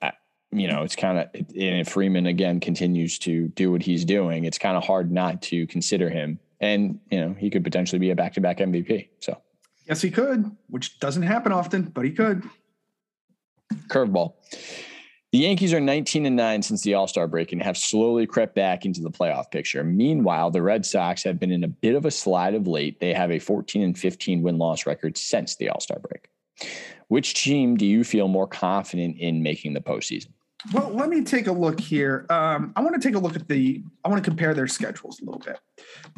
I, 0.00 0.12
you 0.52 0.68
know, 0.68 0.82
it's 0.82 0.94
kind 0.94 1.18
of 1.18 1.28
and 1.34 1.80
if 1.80 1.88
Freeman 1.88 2.26
again 2.26 2.60
continues 2.60 3.18
to 3.20 3.48
do 3.48 3.72
what 3.72 3.82
he's 3.82 4.04
doing, 4.04 4.44
it's 4.44 4.58
kind 4.58 4.76
of 4.76 4.84
hard 4.84 5.10
not 5.10 5.42
to 5.42 5.66
consider 5.66 6.08
him. 6.08 6.38
And 6.60 7.00
you 7.10 7.20
know, 7.20 7.34
he 7.36 7.50
could 7.50 7.64
potentially 7.64 7.98
be 7.98 8.10
a 8.10 8.14
back 8.14 8.34
to 8.34 8.40
back 8.40 8.58
MVP. 8.58 9.08
So 9.18 9.36
yes, 9.88 10.00
he 10.00 10.12
could, 10.12 10.54
which 10.68 11.00
doesn't 11.00 11.24
happen 11.24 11.50
often, 11.50 11.82
but 11.82 12.04
he 12.04 12.12
could. 12.12 12.44
Curveball. 13.88 14.34
The 15.32 15.38
Yankees 15.38 15.72
are 15.72 15.80
19 15.80 16.26
and 16.26 16.34
9 16.34 16.62
since 16.62 16.82
the 16.82 16.94
All 16.94 17.06
Star 17.06 17.28
break 17.28 17.52
and 17.52 17.62
have 17.62 17.78
slowly 17.78 18.26
crept 18.26 18.56
back 18.56 18.84
into 18.84 19.00
the 19.00 19.10
playoff 19.10 19.48
picture. 19.52 19.84
Meanwhile, 19.84 20.50
the 20.50 20.60
Red 20.62 20.84
Sox 20.84 21.22
have 21.22 21.38
been 21.38 21.52
in 21.52 21.62
a 21.62 21.68
bit 21.68 21.94
of 21.94 22.04
a 22.04 22.10
slide 22.10 22.54
of 22.54 22.66
late. 22.66 22.98
They 22.98 23.14
have 23.14 23.30
a 23.30 23.38
14 23.38 23.80
and 23.82 23.96
15 23.96 24.42
win 24.42 24.58
loss 24.58 24.86
record 24.86 25.16
since 25.16 25.54
the 25.54 25.68
All 25.68 25.78
Star 25.78 26.00
break. 26.00 26.28
Which 27.06 27.34
team 27.34 27.76
do 27.76 27.86
you 27.86 28.02
feel 28.02 28.26
more 28.26 28.48
confident 28.48 29.18
in 29.18 29.40
making 29.40 29.74
the 29.74 29.80
postseason? 29.80 30.30
Well, 30.74 30.90
let 30.90 31.08
me 31.08 31.22
take 31.22 31.46
a 31.46 31.52
look 31.52 31.78
here. 31.78 32.26
Um, 32.28 32.72
I 32.74 32.82
want 32.82 33.00
to 33.00 33.08
take 33.08 33.14
a 33.14 33.18
look 33.18 33.36
at 33.36 33.46
the. 33.46 33.84
I 34.04 34.08
want 34.08 34.22
to 34.22 34.28
compare 34.28 34.52
their 34.52 34.66
schedules 34.66 35.20
a 35.20 35.24
little 35.24 35.40
bit 35.40 35.60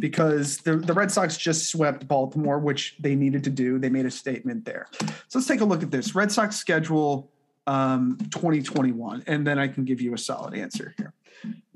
because 0.01 0.57
the 0.59 0.77
the 0.77 0.95
Red 0.95 1.13
Sox 1.13 1.37
just 1.37 1.71
swept 1.71 2.09
Baltimore, 2.09 2.59
which 2.59 2.97
they 2.99 3.15
needed 3.15 3.45
to 3.45 3.51
do. 3.51 3.79
They 3.79 3.91
made 3.91 4.07
a 4.07 4.11
statement 4.11 4.65
there. 4.65 4.87
So 5.29 5.39
let's 5.39 5.47
take 5.47 5.61
a 5.61 5.67
look 5.67 5.83
at 5.83 5.91
this 5.91 6.15
Red 6.15 6.33
Sox 6.33 6.57
schedule 6.57 7.31
um, 7.67 8.19
2021, 8.31 9.25
and 9.27 9.47
then 9.47 9.59
I 9.59 9.69
can 9.69 9.85
give 9.85 10.01
you 10.01 10.15
a 10.15 10.19
solid 10.19 10.55
answer 10.55 10.95
here. 10.97 11.15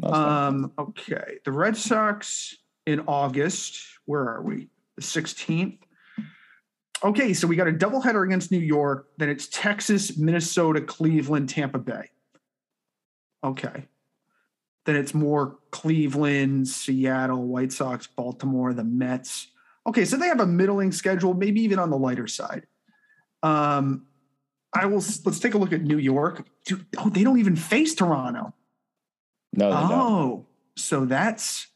Um, 0.02 0.72
okay, 0.78 1.38
the 1.44 1.52
Red 1.52 1.76
Sox 1.76 2.56
in 2.86 3.00
August. 3.06 3.82
Where 4.04 4.28
are 4.28 4.42
we? 4.42 4.68
The 4.96 5.02
16th. 5.02 5.78
Okay, 7.04 7.34
so 7.34 7.46
we 7.46 7.56
got 7.56 7.68
a 7.68 7.72
doubleheader 7.72 8.24
against 8.24 8.50
New 8.50 8.58
York. 8.58 9.08
Then 9.18 9.28
it's 9.28 9.48
Texas, 9.48 10.16
Minnesota, 10.16 10.80
Cleveland, 10.80 11.48
Tampa 11.48 11.78
Bay. 11.78 12.10
Okay. 13.44 13.84
Then 14.86 14.96
it's 14.96 15.12
more 15.12 15.58
Cleveland, 15.72 16.68
Seattle, 16.68 17.42
White 17.42 17.72
Sox, 17.72 18.06
Baltimore, 18.06 18.72
the 18.72 18.84
Mets. 18.84 19.48
Okay, 19.86 20.04
so 20.04 20.16
they 20.16 20.28
have 20.28 20.40
a 20.40 20.46
middling 20.46 20.92
schedule, 20.92 21.34
maybe 21.34 21.60
even 21.60 21.78
on 21.78 21.90
the 21.90 21.98
lighter 21.98 22.26
side. 22.26 22.66
Um, 23.42 24.06
I 24.76 24.86
will. 24.86 25.02
Let's 25.24 25.38
take 25.38 25.54
a 25.54 25.58
look 25.58 25.72
at 25.72 25.82
New 25.82 25.98
York. 25.98 26.46
Dude, 26.66 26.84
oh, 26.98 27.08
they 27.08 27.24
don't 27.24 27.38
even 27.38 27.56
face 27.56 27.94
Toronto. 27.94 28.52
No. 29.54 29.70
oh, 29.72 29.88
don't. 29.88 30.46
so 30.76 31.06
that's 31.06 31.68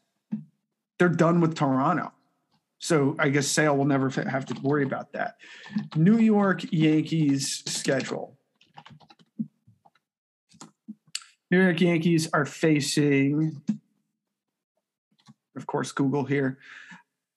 they're 0.99 1.09
done 1.09 1.41
with 1.41 1.55
Toronto. 1.55 2.11
So 2.77 3.15
I 3.17 3.29
guess 3.29 3.47
Sale 3.47 3.75
will 3.75 3.85
never 3.85 4.09
have 4.09 4.45
to 4.47 4.59
worry 4.61 4.83
about 4.83 5.13
that. 5.13 5.35
New 5.95 6.19
York 6.19 6.61
Yankees 6.71 7.63
schedule. 7.65 8.37
New 11.49 11.61
York 11.61 11.81
Yankees 11.81 12.29
are 12.33 12.45
facing, 12.45 13.61
of 15.55 15.67
course, 15.67 15.91
Google 15.91 16.23
here. 16.23 16.59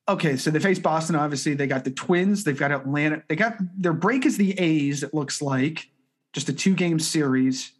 Okay, 0.06 0.36
so 0.36 0.50
they 0.50 0.58
face 0.58 0.78
Boston. 0.78 1.16
Obviously, 1.16 1.54
they 1.54 1.66
got 1.66 1.84
the 1.84 1.90
Twins. 1.90 2.44
They've 2.44 2.58
got 2.58 2.72
Atlanta. 2.72 3.22
They 3.28 3.36
got 3.36 3.56
their 3.78 3.94
break 3.94 4.26
is 4.26 4.36
the 4.36 4.58
A's. 4.58 5.02
It 5.02 5.14
looks 5.14 5.40
like 5.40 5.88
just 6.34 6.48
a 6.50 6.52
two 6.52 6.74
game 6.74 6.98
series, 6.98 7.72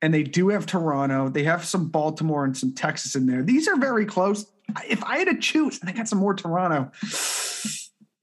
and 0.00 0.14
they 0.14 0.22
do 0.22 0.50
have 0.50 0.66
Toronto. 0.66 1.28
They 1.28 1.44
have 1.44 1.64
some 1.64 1.88
Baltimore 1.88 2.44
and 2.44 2.56
some 2.56 2.72
Texas 2.72 3.16
in 3.16 3.26
there. 3.26 3.42
These 3.42 3.66
are 3.66 3.76
very 3.76 4.06
close. 4.06 4.46
If 4.88 5.02
I 5.02 5.18
had 5.18 5.28
to 5.28 5.38
choose, 5.38 5.80
and 5.80 5.90
I 5.90 5.92
got 5.92 6.08
some 6.08 6.18
more 6.18 6.34
Toronto. 6.34 6.90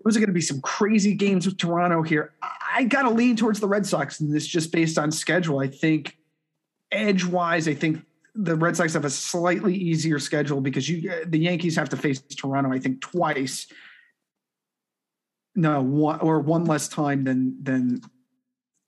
Those 0.04 0.18
are 0.18 0.20
going 0.20 0.30
to 0.30 0.34
be 0.34 0.42
some 0.42 0.62
crazy 0.62 1.14
games 1.14 1.46
with 1.46 1.58
Toronto 1.58 2.02
here. 2.02 2.34
I 2.42 2.86
got 2.86 3.04
to 3.04 3.10
lean 3.10 3.36
towards 3.36 3.60
the 3.60 3.68
Red 3.68 3.86
Sox, 3.86 4.20
and 4.20 4.34
this 4.34 4.48
just 4.48 4.72
based 4.72 4.98
on 4.98 5.12
schedule. 5.12 5.60
I 5.60 5.68
think 5.68 6.18
edge 6.92 7.26
wise, 7.26 7.68
I 7.68 7.74
think 7.74 8.04
the 8.36 8.56
Red 8.56 8.78
Sox 8.78 8.94
have 8.94 9.06
a 9.06 9.10
slightly 9.10 9.76
easier 9.76 10.20
schedule 10.20 10.62
because 10.62 10.88
you 10.88 11.12
uh, 11.12 11.26
the 11.28 11.40
Yankees 11.40 11.76
have 11.76 11.90
to 11.90 11.98
face 11.98 12.20
Toronto, 12.22 12.72
I 12.72 12.80
think, 12.80 13.02
twice. 13.02 13.68
No, 15.56 15.82
one 15.82 16.20
or 16.22 16.40
one 16.40 16.66
less 16.66 16.88
time 16.88 17.26
than 17.26 17.62
than 17.62 18.02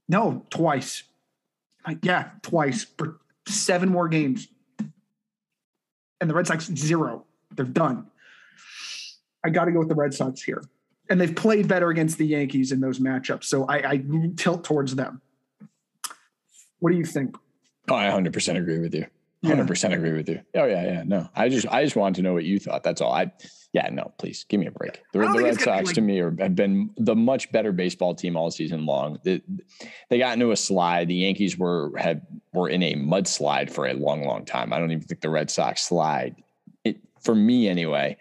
no, 0.07 0.45
twice. 0.49 1.03
Yeah, 2.01 2.29
twice 2.41 2.85
for 2.97 3.19
seven 3.47 3.89
more 3.89 4.07
games. 4.07 4.47
And 6.21 6.29
the 6.29 6.33
Red 6.33 6.47
Sox 6.47 6.65
zero. 6.67 7.25
They're 7.51 7.65
done. 7.65 8.07
I 9.43 9.49
got 9.49 9.65
to 9.65 9.71
go 9.71 9.79
with 9.79 9.89
the 9.89 9.95
Red 9.95 10.13
Sox 10.13 10.41
here. 10.41 10.63
And 11.09 11.19
they've 11.19 11.35
played 11.35 11.67
better 11.67 11.89
against 11.89 12.17
the 12.17 12.25
Yankees 12.25 12.71
in 12.71 12.79
those 12.79 12.99
matchups. 12.99 13.43
So 13.43 13.65
I, 13.65 13.91
I 13.91 14.03
tilt 14.37 14.63
towards 14.63 14.95
them. 14.95 15.21
What 16.79 16.91
do 16.91 16.97
you 16.97 17.05
think? 17.05 17.35
Oh, 17.89 17.95
I 17.95 18.05
100% 18.05 18.57
agree 18.57 18.79
with 18.79 18.95
you. 18.95 19.05
100% 19.43 19.93
agree 19.93 20.13
with 20.13 20.29
you. 20.29 20.41
Oh 20.55 20.65
yeah, 20.65 20.83
yeah. 20.83 21.03
No, 21.05 21.29
I 21.35 21.49
just 21.49 21.67
I 21.67 21.83
just 21.83 21.95
wanted 21.95 22.15
to 22.15 22.21
know 22.21 22.33
what 22.33 22.45
you 22.45 22.59
thought. 22.59 22.83
That's 22.83 23.01
all. 23.01 23.11
I 23.11 23.31
yeah, 23.73 23.89
no, 23.91 24.13
please 24.19 24.45
give 24.47 24.59
me 24.59 24.67
a 24.67 24.71
break. 24.71 25.01
The, 25.13 25.19
the 25.19 25.41
Red 25.41 25.59
Sox 25.59 25.87
like, 25.87 25.95
to 25.95 26.01
me 26.01 26.19
are, 26.19 26.33
have 26.39 26.55
been 26.55 26.91
the 26.95 27.15
much 27.15 27.51
better 27.51 27.71
baseball 27.71 28.13
team 28.13 28.37
all 28.37 28.51
season 28.51 28.85
long. 28.85 29.17
They, 29.23 29.41
they 30.09 30.19
got 30.19 30.33
into 30.33 30.51
a 30.51 30.55
slide. 30.55 31.07
The 31.07 31.15
Yankees 31.15 31.57
were 31.57 31.91
had 31.97 32.21
were 32.53 32.69
in 32.69 32.83
a 32.83 32.93
mudslide 32.93 33.71
for 33.71 33.87
a 33.87 33.93
long, 33.93 34.25
long 34.25 34.45
time. 34.45 34.71
I 34.71 34.79
don't 34.79 34.91
even 34.91 35.03
think 35.03 35.21
the 35.21 35.29
Red 35.29 35.49
Sox 35.49 35.81
slide, 35.81 36.35
it, 36.83 36.97
for 37.19 37.33
me 37.33 37.67
anyway, 37.67 38.17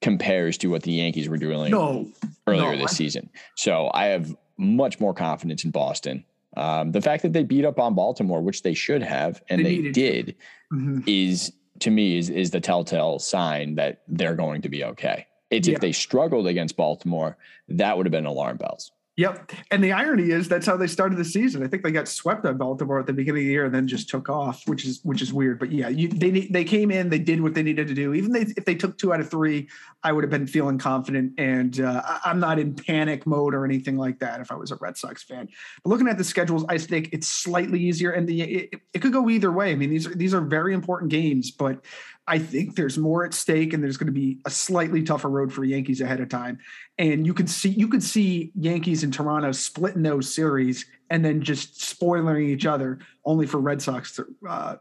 compares 0.00 0.56
to 0.58 0.68
what 0.68 0.84
the 0.84 0.92
Yankees 0.92 1.28
were 1.28 1.38
doing 1.38 1.72
no, 1.72 2.08
earlier 2.46 2.76
no, 2.76 2.82
this 2.82 2.92
I, 2.92 2.94
season. 2.94 3.30
So 3.56 3.90
I 3.92 4.06
have 4.06 4.34
much 4.58 5.00
more 5.00 5.12
confidence 5.12 5.64
in 5.64 5.72
Boston. 5.72 6.24
Um, 6.56 6.92
the 6.92 7.00
fact 7.00 7.22
that 7.22 7.32
they 7.32 7.42
beat 7.42 7.64
up 7.64 7.78
on 7.78 7.94
Baltimore, 7.94 8.40
which 8.40 8.62
they 8.62 8.74
should 8.74 9.02
have, 9.02 9.42
and 9.48 9.64
they, 9.64 9.80
they 9.80 9.90
did, 9.90 10.36
mm-hmm. 10.72 11.00
is 11.06 11.52
to 11.80 11.90
me 11.90 12.18
is 12.18 12.30
is 12.30 12.50
the 12.50 12.60
telltale 12.60 13.18
sign 13.18 13.74
that 13.76 14.02
they're 14.08 14.36
going 14.36 14.62
to 14.62 14.68
be 14.68 14.84
okay. 14.84 15.26
It's 15.50 15.68
yeah. 15.68 15.74
if 15.74 15.80
they 15.80 15.92
struggled 15.92 16.46
against 16.46 16.76
Baltimore, 16.76 17.36
that 17.68 17.96
would 17.96 18.06
have 18.06 18.12
been 18.12 18.26
alarm 18.26 18.56
bells. 18.56 18.92
Yep. 19.16 19.52
And 19.70 19.84
the 19.84 19.92
irony 19.92 20.30
is 20.30 20.48
that's 20.48 20.66
how 20.66 20.76
they 20.76 20.88
started 20.88 21.16
the 21.16 21.24
season. 21.24 21.62
I 21.62 21.68
think 21.68 21.84
they 21.84 21.92
got 21.92 22.08
swept 22.08 22.44
on 22.46 22.58
Baltimore 22.58 22.98
at 22.98 23.06
the 23.06 23.12
beginning 23.12 23.42
of 23.42 23.46
the 23.46 23.52
year 23.52 23.64
and 23.66 23.72
then 23.72 23.86
just 23.86 24.08
took 24.08 24.28
off, 24.28 24.62
which 24.66 24.84
is 24.84 25.00
which 25.04 25.22
is 25.22 25.32
weird. 25.32 25.60
But 25.60 25.70
yeah, 25.70 25.88
you, 25.88 26.08
they 26.08 26.48
they 26.48 26.64
came 26.64 26.90
in, 26.90 27.10
they 27.10 27.20
did 27.20 27.40
what 27.40 27.54
they 27.54 27.62
needed 27.62 27.86
to 27.86 27.94
do. 27.94 28.12
Even 28.12 28.32
they, 28.32 28.40
if 28.40 28.64
they 28.64 28.74
took 28.74 28.98
two 28.98 29.14
out 29.14 29.20
of 29.20 29.30
three, 29.30 29.68
I 30.02 30.10
would 30.10 30.24
have 30.24 30.32
been 30.32 30.48
feeling 30.48 30.78
confident. 30.78 31.34
And 31.38 31.78
uh, 31.80 32.02
I'm 32.24 32.40
not 32.40 32.58
in 32.58 32.74
panic 32.74 33.24
mode 33.24 33.54
or 33.54 33.64
anything 33.64 33.96
like 33.96 34.18
that 34.18 34.40
if 34.40 34.50
I 34.50 34.56
was 34.56 34.72
a 34.72 34.76
Red 34.76 34.96
Sox 34.96 35.22
fan. 35.22 35.48
But 35.84 35.90
looking 35.90 36.08
at 36.08 36.18
the 36.18 36.24
schedules, 36.24 36.64
I 36.68 36.78
think 36.78 37.10
it's 37.12 37.28
slightly 37.28 37.80
easier, 37.80 38.10
and 38.10 38.28
the 38.28 38.42
it, 38.42 38.80
it 38.92 38.98
could 38.98 39.12
go 39.12 39.30
either 39.30 39.52
way. 39.52 39.70
I 39.70 39.76
mean, 39.76 39.90
these 39.90 40.08
are 40.08 40.14
these 40.16 40.34
are 40.34 40.40
very 40.40 40.74
important 40.74 41.12
games, 41.12 41.52
but 41.52 41.84
I 42.26 42.38
think 42.38 42.74
there's 42.74 42.96
more 42.96 43.24
at 43.24 43.34
stake, 43.34 43.72
and 43.72 43.82
there's 43.82 43.96
going 43.96 44.06
to 44.06 44.12
be 44.12 44.38
a 44.46 44.50
slightly 44.50 45.02
tougher 45.02 45.28
road 45.28 45.52
for 45.52 45.62
Yankees 45.64 46.00
ahead 46.00 46.20
of 46.20 46.28
time. 46.28 46.58
And 46.98 47.26
you 47.26 47.34
can 47.34 47.46
see 47.46 47.68
you 47.68 47.88
could 47.88 48.02
see 48.02 48.50
Yankees 48.54 49.04
and 49.04 49.12
Toronto 49.12 49.52
splitting 49.52 50.02
those 50.02 50.32
series 50.32 50.86
and 51.10 51.24
then 51.24 51.42
just 51.42 51.82
spoiling 51.82 52.48
each 52.48 52.64
other, 52.66 52.98
only 53.24 53.46
for 53.46 53.58
Red 53.58 53.82
Sox 53.82 54.16
to 54.16 54.26
uh, 54.48 54.76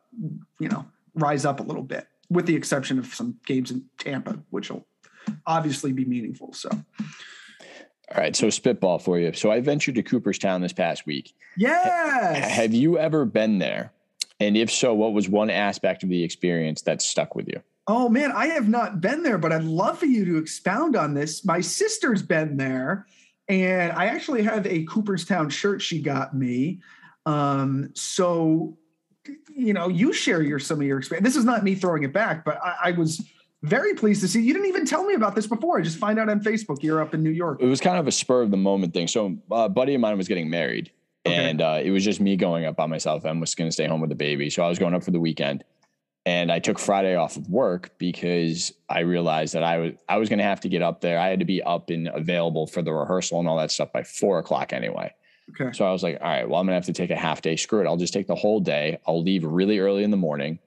you 0.59 0.69
know 0.69 0.85
rise 1.15 1.45
up 1.45 1.59
a 1.59 1.63
little 1.63 1.83
bit, 1.83 2.07
with 2.29 2.45
the 2.45 2.55
exception 2.55 2.97
of 2.97 3.13
some 3.13 3.37
games 3.45 3.71
in 3.71 3.83
Tampa, 3.97 4.39
which 4.49 4.71
will 4.71 4.87
obviously 5.45 5.91
be 5.91 6.05
meaningful. 6.05 6.53
So. 6.53 6.69
All 6.69 8.21
right, 8.21 8.35
so 8.35 8.49
spitball 8.49 8.99
for 8.99 9.17
you. 9.17 9.33
So 9.33 9.49
I 9.49 9.59
ventured 9.59 9.95
to 9.95 10.03
Cooperstown 10.03 10.61
this 10.61 10.73
past 10.73 11.05
week. 11.05 11.33
Yes. 11.57 12.51
Have 12.51 12.73
you 12.73 12.99
ever 12.99 13.25
been 13.25 13.57
there? 13.57 13.91
And 14.39 14.57
if 14.57 14.71
so, 14.71 14.93
what 14.93 15.13
was 15.13 15.29
one 15.29 15.49
aspect 15.49 16.03
of 16.03 16.09
the 16.09 16.23
experience 16.23 16.81
that 16.83 17.01
stuck 17.01 17.35
with 17.35 17.47
you? 17.47 17.61
Oh 17.87 18.07
man, 18.09 18.31
I 18.31 18.47
have 18.47 18.69
not 18.69 19.01
been 19.01 19.23
there, 19.23 19.37
but 19.37 19.51
I'd 19.51 19.63
love 19.63 19.99
for 19.99 20.05
you 20.05 20.25
to 20.25 20.37
expound 20.37 20.95
on 20.95 21.13
this. 21.13 21.43
My 21.43 21.59
sister's 21.59 22.21
been 22.21 22.57
there, 22.57 23.07
and 23.49 23.91
I 23.91 24.05
actually 24.05 24.43
have 24.43 24.65
a 24.65 24.83
Cooperstown 24.83 25.49
shirt 25.49 25.81
she 25.81 26.01
got 26.01 26.35
me. 26.35 26.79
Um, 27.25 27.91
so 27.93 28.77
you 29.55 29.73
know, 29.73 29.87
you 29.87 30.13
share 30.13 30.41
your 30.41 30.59
some 30.59 30.79
of 30.79 30.87
your 30.87 30.97
experience. 30.97 31.25
This 31.25 31.35
is 31.35 31.45
not 31.45 31.63
me 31.63 31.75
throwing 31.75 32.03
it 32.03 32.13
back, 32.13 32.43
but 32.45 32.59
I, 32.63 32.75
I 32.85 32.91
was 32.91 33.21
very 33.61 33.93
pleased 33.93 34.21
to 34.21 34.27
see 34.27 34.41
you 34.41 34.53
didn't 34.53 34.67
even 34.67 34.85
tell 34.85 35.05
me 35.05 35.13
about 35.13 35.35
this 35.35 35.47
before. 35.47 35.79
I 35.79 35.81
just 35.81 35.97
find 35.97 36.19
out 36.19 36.29
on 36.29 36.41
Facebook 36.41 36.83
you're 36.83 37.01
up 37.01 37.13
in 37.13 37.23
New 37.23 37.29
York. 37.31 37.61
It 37.61 37.65
was 37.65 37.79
kind 37.79 37.97
of 37.97 38.07
a 38.07 38.11
spur 38.11 38.41
of 38.41 38.51
the 38.51 38.57
moment 38.57 38.93
thing. 38.93 39.07
So 39.07 39.37
a 39.51 39.69
buddy 39.69 39.93
of 39.93 40.01
mine 40.01 40.17
was 40.17 40.27
getting 40.27 40.49
married 40.49 40.91
Okay. 41.25 41.35
And 41.35 41.61
uh, 41.61 41.79
it 41.81 41.91
was 41.91 42.03
just 42.03 42.19
me 42.19 42.35
going 42.35 42.65
up 42.65 42.75
by 42.75 42.85
myself. 42.85 43.25
I 43.25 43.31
was 43.31 43.55
going 43.55 43.69
to 43.69 43.71
stay 43.71 43.87
home 43.87 44.01
with 44.01 44.09
the 44.09 44.15
baby. 44.15 44.49
So 44.49 44.63
I 44.63 44.69
was 44.69 44.77
going 44.77 44.93
up 44.93 45.03
for 45.03 45.11
the 45.11 45.19
weekend. 45.19 45.63
And 46.25 46.51
I 46.51 46.59
took 46.59 46.79
Friday 46.79 47.15
off 47.15 47.35
of 47.35 47.49
work 47.49 47.91
because 47.97 48.71
I 48.89 49.01
realized 49.01 49.53
that 49.55 49.63
I 49.63 49.77
was 49.77 49.91
I 50.07 50.17
was 50.17 50.29
going 50.29 50.39
to 50.39 50.45
have 50.45 50.61
to 50.61 50.69
get 50.69 50.81
up 50.81 51.01
there. 51.01 51.19
I 51.19 51.27
had 51.27 51.39
to 51.39 51.45
be 51.45 51.61
up 51.61 51.89
and 51.89 52.07
available 52.07 52.65
for 52.65 52.81
the 52.81 52.93
rehearsal 52.93 53.39
and 53.39 53.47
all 53.47 53.57
that 53.57 53.71
stuff 53.71 53.91
by 53.91 54.03
four 54.03 54.39
o'clock 54.39 54.71
anyway. 54.71 55.13
Okay. 55.49 55.75
So 55.75 55.85
I 55.85 55.91
was 55.91 56.03
like, 56.03 56.17
all 56.21 56.27
right, 56.27 56.47
well, 56.47 56.59
I'm 56.59 56.65
gonna 56.65 56.75
have 56.75 56.85
to 56.85 56.93
take 56.93 57.09
a 57.09 57.15
half 57.15 57.41
day. 57.41 57.55
Screw 57.55 57.81
it. 57.81 57.87
I'll 57.87 57.97
just 57.97 58.13
take 58.13 58.27
the 58.27 58.35
whole 58.35 58.59
day. 58.59 58.99
I'll 59.05 59.21
leave 59.21 59.43
really 59.43 59.79
early 59.79 60.03
in 60.03 60.11
the 60.11 60.17
morning, 60.17 60.59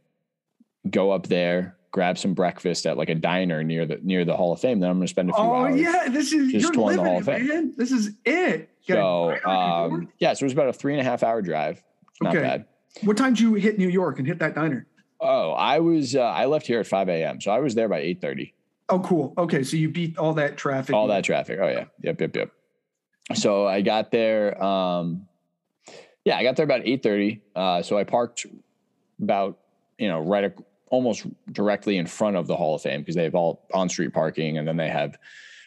go 0.90 1.10
up 1.10 1.26
there, 1.28 1.75
grab 1.96 2.18
some 2.18 2.34
breakfast 2.34 2.84
at 2.84 2.98
like 2.98 3.08
a 3.08 3.14
diner 3.14 3.64
near 3.64 3.86
the 3.86 3.98
near 4.02 4.22
the 4.26 4.36
Hall 4.36 4.52
of 4.52 4.60
Fame. 4.60 4.80
Then 4.80 4.90
I'm 4.90 4.98
gonna 4.98 5.08
spend 5.08 5.30
a 5.30 5.32
few 5.32 5.42
oh, 5.42 5.54
hours. 5.54 5.72
Oh 5.72 5.76
yeah, 5.76 6.08
this 6.10 6.30
is 6.30 6.52
just 6.52 6.74
you're 6.74 6.84
living 6.84 7.02
the 7.02 7.08
Hall 7.08 7.18
of 7.20 7.24
Fame. 7.24 7.48
man. 7.48 7.72
This 7.74 7.90
is 7.90 8.10
it. 8.26 8.68
So 8.86 9.34
um, 9.46 10.08
yeah, 10.18 10.34
so 10.34 10.44
it 10.44 10.46
was 10.46 10.52
about 10.52 10.68
a 10.68 10.74
three 10.74 10.92
and 10.92 11.00
a 11.00 11.04
half 11.04 11.22
hour 11.22 11.40
drive. 11.40 11.82
Not 12.20 12.36
okay. 12.36 12.44
bad. 12.44 12.66
What 13.02 13.16
time 13.16 13.32
did 13.32 13.40
you 13.40 13.54
hit 13.54 13.78
New 13.78 13.88
York 13.88 14.18
and 14.18 14.28
hit 14.28 14.38
that 14.40 14.54
diner? 14.54 14.86
Oh, 15.20 15.52
I 15.52 15.80
was 15.80 16.14
uh, 16.14 16.20
I 16.20 16.44
left 16.44 16.66
here 16.66 16.80
at 16.80 16.86
five 16.86 17.08
a.m. 17.08 17.40
So 17.40 17.50
I 17.50 17.60
was 17.60 17.74
there 17.74 17.88
by 17.88 18.00
eight 18.00 18.20
thirty. 18.20 18.52
Oh, 18.90 19.00
cool. 19.00 19.32
Okay, 19.38 19.62
so 19.62 19.78
you 19.78 19.88
beat 19.88 20.18
all 20.18 20.34
that 20.34 20.58
traffic. 20.58 20.94
All 20.94 21.06
that 21.06 21.24
traffic. 21.24 21.58
Oh 21.62 21.66
yeah. 21.66 21.86
Yep. 22.02 22.20
Yep. 22.20 22.36
Yep. 22.36 22.52
So 23.36 23.66
I 23.66 23.80
got 23.80 24.10
there. 24.10 24.62
Um, 24.62 25.28
yeah, 26.26 26.36
I 26.36 26.42
got 26.42 26.56
there 26.56 26.64
about 26.64 26.82
eight 26.84 27.02
thirty. 27.02 27.40
Uh, 27.54 27.80
so 27.80 27.96
I 27.96 28.04
parked 28.04 28.44
about 29.18 29.58
you 29.96 30.08
know 30.08 30.20
right 30.20 30.52
almost 30.88 31.26
directly 31.52 31.96
in 31.96 32.06
front 32.06 32.36
of 32.36 32.46
the 32.46 32.56
Hall 32.56 32.74
of 32.74 32.82
Fame 32.82 33.00
because 33.00 33.14
they 33.14 33.24
have 33.24 33.34
all 33.34 33.66
on 33.74 33.88
street 33.88 34.12
parking 34.12 34.58
and 34.58 34.66
then 34.66 34.76
they 34.76 34.88
have 34.88 35.18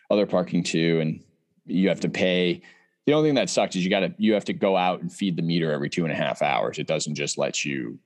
other 0.10 0.26
parking 0.26 0.64
too, 0.64 1.00
and 1.02 1.24
you 1.66 1.90
have 1.90 2.00
to 2.00 2.10
pay 2.10 2.62
the 3.10 3.16
only 3.16 3.30
thing 3.30 3.36
that 3.36 3.50
sucks 3.50 3.76
is 3.76 3.84
you 3.84 3.90
got 3.90 4.02
to 4.02 4.14
you 4.20 4.34
have 4.34 4.46
to 4.46 4.54
go 4.54 4.78
out 4.78 5.02
and 5.02 5.12
feed 5.12 5.36
the 5.36 5.42
meter 5.42 5.72
every 5.72 5.90
two 5.90 6.04
and 6.04 6.12
a 6.12 6.16
half 6.16 6.44
hours. 6.44 6.78
It 6.78 6.86
doesn't 6.86 7.16
just 7.16 7.40
let 7.40 7.66
you 7.66 7.98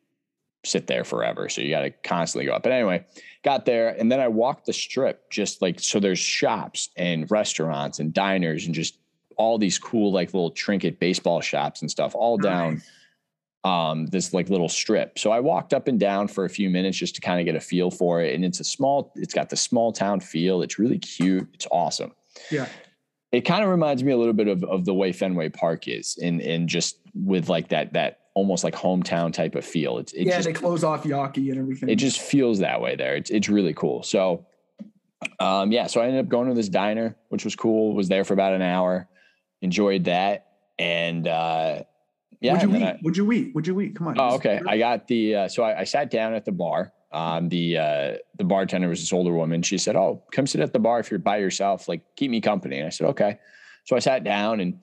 sit 0.63 0.87
there 0.87 1.03
forever. 1.03 1.49
So 1.49 1.59
you 1.59 1.71
got 1.71 1.81
to 1.81 1.89
constantly 1.89 2.45
go 2.45 2.53
up. 2.53 2.63
But 2.63 2.71
anyway, 2.71 3.05
got 3.43 3.65
there 3.65 3.89
and 3.99 4.09
then 4.09 4.21
I 4.21 4.29
walked 4.29 4.65
the 4.65 4.71
strip 4.71 5.29
just 5.29 5.61
like 5.61 5.81
so 5.81 5.99
there's 5.99 6.19
shops 6.19 6.89
and 6.95 7.29
restaurants 7.29 7.99
and 7.99 8.13
diners 8.13 8.65
and 8.65 8.73
just 8.73 8.97
all 9.35 9.57
these 9.57 9.77
cool 9.77 10.13
like 10.13 10.33
little 10.33 10.51
trinket 10.51 11.01
baseball 11.01 11.41
shops 11.41 11.81
and 11.81 11.91
stuff 11.91 12.15
all 12.15 12.37
down 12.37 12.81
um 13.63 14.07
this 14.07 14.33
like 14.33 14.49
little 14.49 14.69
strip. 14.69 15.17
So 15.17 15.31
I 15.31 15.39
walked 15.39 15.73
up 15.73 15.87
and 15.87 15.99
down 15.99 16.27
for 16.27 16.45
a 16.45 16.49
few 16.49 16.69
minutes 16.69 16.97
just 16.97 17.15
to 17.15 17.21
kind 17.21 17.39
of 17.39 17.45
get 17.45 17.55
a 17.55 17.61
feel 17.61 17.89
for 17.89 18.21
it 18.21 18.35
and 18.35 18.43
it's 18.43 18.59
a 18.59 18.63
small 18.63 19.13
it's 19.15 19.33
got 19.33 19.49
the 19.49 19.55
small 19.55 19.91
town 19.91 20.19
feel. 20.19 20.61
It's 20.61 20.77
really 20.77 20.99
cute. 20.99 21.47
It's 21.53 21.67
awesome. 21.71 22.13
Yeah 22.51 22.67
it 23.33 23.41
kind 23.41 23.63
of 23.63 23.69
reminds 23.69 24.03
me 24.03 24.11
a 24.11 24.17
little 24.17 24.33
bit 24.33 24.47
of, 24.47 24.63
of 24.63 24.85
the 24.85 24.93
way 24.93 25.11
Fenway 25.11 25.49
Park 25.49 25.87
is 25.87 26.17
in 26.17 26.39
in 26.39 26.67
just 26.67 26.99
with 27.15 27.49
like 27.49 27.69
that 27.69 27.91
that 27.93 28.19
almost 28.35 28.63
like 28.63 28.75
hometown 28.75 29.33
type 29.33 29.55
of 29.55 29.65
feel. 29.65 29.97
It's 29.97 30.13
it 30.13 30.27
yeah, 30.27 30.35
just, 30.35 30.45
they 30.45 30.53
close 30.53 30.83
off 30.83 31.03
Yawkey 31.03 31.49
and 31.49 31.59
everything. 31.59 31.89
It 31.89 31.95
just 31.95 32.19
feels 32.19 32.59
that 32.59 32.79
way 32.79 32.95
there. 32.95 33.15
It's 33.15 33.31
it's 33.31 33.49
really 33.49 33.73
cool. 33.73 34.03
So 34.03 34.45
um 35.39 35.71
yeah, 35.71 35.87
so 35.87 35.99
I 35.99 36.05
ended 36.05 36.23
up 36.23 36.29
going 36.29 36.47
to 36.47 36.53
this 36.53 36.69
diner, 36.69 37.17
which 37.29 37.43
was 37.43 37.55
cool. 37.55 37.95
Was 37.95 38.07
there 38.07 38.23
for 38.23 38.35
about 38.35 38.53
an 38.53 38.61
hour, 38.61 39.09
enjoyed 39.63 40.03
that, 40.05 40.47
and 40.77 41.27
uh 41.27 41.83
yeah. 42.43 42.53
Would 42.53 42.61
you 42.61 42.75
eat? 42.75 42.83
I, 42.83 42.99
Would 43.01 43.17
you 43.17 43.31
eat? 43.31 43.55
Would 43.55 43.67
you 43.67 43.81
eat? 43.81 43.95
Come 43.95 44.07
on. 44.09 44.19
Oh, 44.19 44.35
okay. 44.35 44.61
I 44.67 44.77
got 44.77 45.07
the 45.07 45.35
uh, 45.35 45.47
so 45.47 45.63
I, 45.63 45.79
I 45.79 45.83
sat 45.83 46.11
down 46.11 46.33
at 46.33 46.45
the 46.45 46.51
bar 46.51 46.93
um, 47.13 47.47
the 47.47 47.77
uh, 47.77 48.13
the 48.37 48.43
bartender 48.43 48.89
was 48.89 48.99
this 48.99 49.13
older 49.13 49.31
woman. 49.31 49.61
She 49.61 49.77
said, 49.77 49.95
"Oh, 49.95 50.23
come 50.31 50.47
sit 50.47 50.61
at 50.61 50.73
the 50.73 50.79
bar 50.79 50.99
if 50.99 51.11
you're 51.11 51.19
by 51.19 51.37
yourself. 51.37 51.87
Like, 51.87 52.01
keep 52.15 52.31
me 52.31 52.41
company." 52.41 52.79
And 52.79 52.87
I 52.87 52.89
said, 52.89 53.07
"Okay." 53.09 53.37
So 53.85 53.95
I 53.95 53.99
sat 53.99 54.23
down, 54.23 54.59
and 54.59 54.79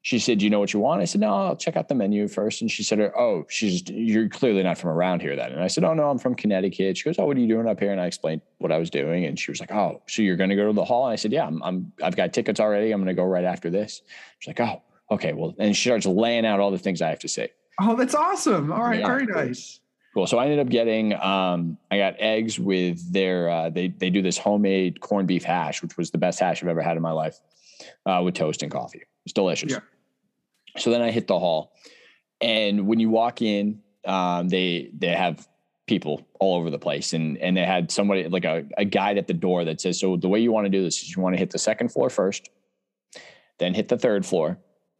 she 0.00 0.18
said, 0.18 0.38
"Do 0.38 0.46
you 0.46 0.50
know 0.50 0.60
what 0.60 0.72
you 0.72 0.80
want?" 0.80 1.02
I 1.02 1.04
said, 1.04 1.20
"No, 1.20 1.34
I'll 1.34 1.56
check 1.56 1.76
out 1.76 1.88
the 1.88 1.94
menu 1.94 2.26
first. 2.26 2.62
And 2.62 2.70
she 2.70 2.82
said, 2.82 3.00
"Oh, 3.00 3.44
she's 3.50 3.86
you're 3.90 4.30
clearly 4.30 4.62
not 4.62 4.78
from 4.78 4.90
around 4.90 5.20
here 5.20 5.36
then." 5.36 5.52
And 5.52 5.62
I 5.62 5.66
said, 5.66 5.84
"Oh 5.84 5.92
no, 5.92 6.08
I'm 6.08 6.18
from 6.18 6.34
Connecticut." 6.34 6.96
She 6.96 7.04
goes, 7.04 7.18
"Oh, 7.18 7.26
what 7.26 7.36
are 7.36 7.40
you 7.40 7.48
doing 7.48 7.68
up 7.68 7.78
here?" 7.78 7.92
And 7.92 8.00
I 8.00 8.06
explained 8.06 8.40
what 8.58 8.72
I 8.72 8.78
was 8.78 8.88
doing, 8.88 9.26
and 9.26 9.38
she 9.38 9.50
was 9.50 9.60
like, 9.60 9.70
"Oh, 9.70 10.00
so 10.08 10.22
you're 10.22 10.36
going 10.36 10.50
to 10.50 10.56
go 10.56 10.66
to 10.66 10.72
the 10.72 10.86
hall?" 10.86 11.04
And 11.04 11.12
I 11.12 11.16
said, 11.16 11.32
"Yeah, 11.32 11.46
I'm, 11.46 11.62
I'm 11.62 11.92
I've 12.02 12.16
got 12.16 12.32
tickets 12.32 12.60
already. 12.60 12.92
I'm 12.92 13.00
going 13.00 13.14
to 13.14 13.20
go 13.20 13.26
right 13.26 13.44
after 13.44 13.68
this." 13.68 14.00
She's 14.38 14.48
like, 14.48 14.60
"Oh, 14.60 14.80
okay, 15.10 15.32
well," 15.32 15.54
and 15.58 15.76
she 15.76 15.88
starts 15.88 16.06
laying 16.06 16.46
out 16.46 16.60
all 16.60 16.70
the 16.70 16.78
things 16.78 17.02
I 17.02 17.08
have 17.08 17.20
to 17.20 17.28
say. 17.28 17.52
Oh, 17.80 17.96
that's 17.96 18.14
awesome! 18.14 18.72
All 18.72 18.82
right, 18.82 19.00
yeah, 19.00 19.06
very 19.06 19.26
nice. 19.26 19.80
Cool. 20.14 20.28
So 20.28 20.38
I 20.38 20.44
ended 20.44 20.60
up 20.60 20.68
getting 20.68 21.12
um, 21.14 21.76
I 21.90 21.98
got 21.98 22.14
eggs 22.20 22.58
with 22.58 23.12
their 23.12 23.48
uh, 23.50 23.70
they 23.70 23.88
they 23.88 24.10
do 24.10 24.22
this 24.22 24.38
homemade 24.38 25.00
corned 25.00 25.26
beef 25.26 25.42
hash, 25.42 25.82
which 25.82 25.96
was 25.96 26.10
the 26.12 26.18
best 26.18 26.38
hash 26.38 26.62
I've 26.62 26.68
ever 26.68 26.82
had 26.82 26.96
in 26.96 27.02
my 27.02 27.10
life, 27.10 27.40
uh, 28.06 28.22
with 28.24 28.34
toast 28.34 28.62
and 28.62 28.70
coffee. 28.70 29.02
It's 29.24 29.32
delicious. 29.32 29.72
Yeah. 29.72 29.80
So 30.76 30.90
then 30.90 31.02
I 31.02 31.10
hit 31.10 31.26
the 31.26 31.38
hall, 31.38 31.72
and 32.40 32.86
when 32.86 33.00
you 33.00 33.10
walk 33.10 33.42
in, 33.42 33.80
um, 34.04 34.48
they 34.48 34.90
they 34.96 35.08
have 35.08 35.48
people 35.86 36.26
all 36.40 36.56
over 36.56 36.70
the 36.70 36.78
place, 36.78 37.12
and 37.12 37.36
and 37.38 37.56
they 37.56 37.64
had 37.64 37.90
somebody 37.90 38.28
like 38.28 38.44
a, 38.44 38.64
a 38.78 38.84
guide 38.84 39.18
at 39.18 39.26
the 39.26 39.34
door 39.34 39.64
that 39.64 39.80
says, 39.80 39.98
so 39.98 40.16
the 40.16 40.28
way 40.28 40.40
you 40.40 40.52
want 40.52 40.64
to 40.64 40.70
do 40.70 40.82
this 40.82 41.02
is 41.02 41.14
you 41.14 41.22
want 41.22 41.34
to 41.34 41.38
hit 41.38 41.50
the 41.50 41.58
second 41.58 41.88
floor 41.88 42.08
first, 42.10 42.50
then 43.58 43.74
hit 43.74 43.88
the 43.88 43.98
third 43.98 44.24
floor, 44.24 44.58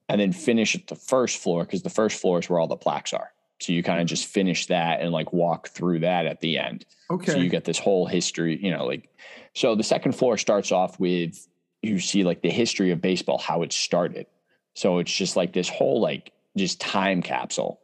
and 0.08 0.20
then 0.20 0.32
finish 0.32 0.74
at 0.74 0.86
the 0.86 0.96
first 0.96 1.42
floor 1.42 1.64
because 1.64 1.82
the 1.82 1.90
first 1.90 2.20
floor 2.20 2.38
is 2.38 2.48
where 2.48 2.58
all 2.58 2.68
the 2.68 2.76
plaques 2.76 3.12
are. 3.12 3.30
So 3.60 3.72
you 3.72 3.82
kind 3.82 4.00
of 4.00 4.06
just 4.06 4.26
finish 4.26 4.66
that 4.66 5.00
and 5.00 5.12
like 5.12 5.32
walk 5.32 5.68
through 5.68 6.00
that 6.00 6.26
at 6.26 6.40
the 6.40 6.58
end. 6.58 6.84
Okay. 7.10 7.32
So 7.32 7.38
you 7.38 7.48
get 7.48 7.64
this 7.64 7.78
whole 7.78 8.06
history, 8.06 8.62
you 8.62 8.70
know, 8.70 8.84
like 8.84 9.08
so 9.54 9.74
the 9.74 9.82
second 9.82 10.12
floor 10.12 10.36
starts 10.36 10.72
off 10.72 10.98
with 10.98 11.46
you 11.82 11.98
see 11.98 12.24
like 12.24 12.42
the 12.42 12.50
history 12.50 12.90
of 12.90 13.00
baseball, 13.00 13.38
how 13.38 13.62
it 13.62 13.72
started. 13.72 14.26
So 14.74 14.98
it's 14.98 15.14
just 15.14 15.36
like 15.36 15.52
this 15.52 15.68
whole 15.68 16.00
like 16.00 16.32
just 16.56 16.80
time 16.80 17.22
capsule. 17.22 17.80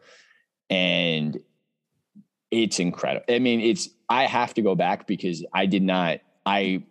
And 0.69 1.39
it's 2.51 2.79
incredible. 2.79 3.25
I 3.29 3.39
mean, 3.39 3.61
it's 3.61 3.89
I 4.09 4.27
have 4.27 4.55
to 4.55 4.63
go 4.63 4.75
back 4.75 5.07
because 5.07 5.45
I 5.55 5.67
did 5.67 5.83
not 5.83 6.21
I 6.45 6.83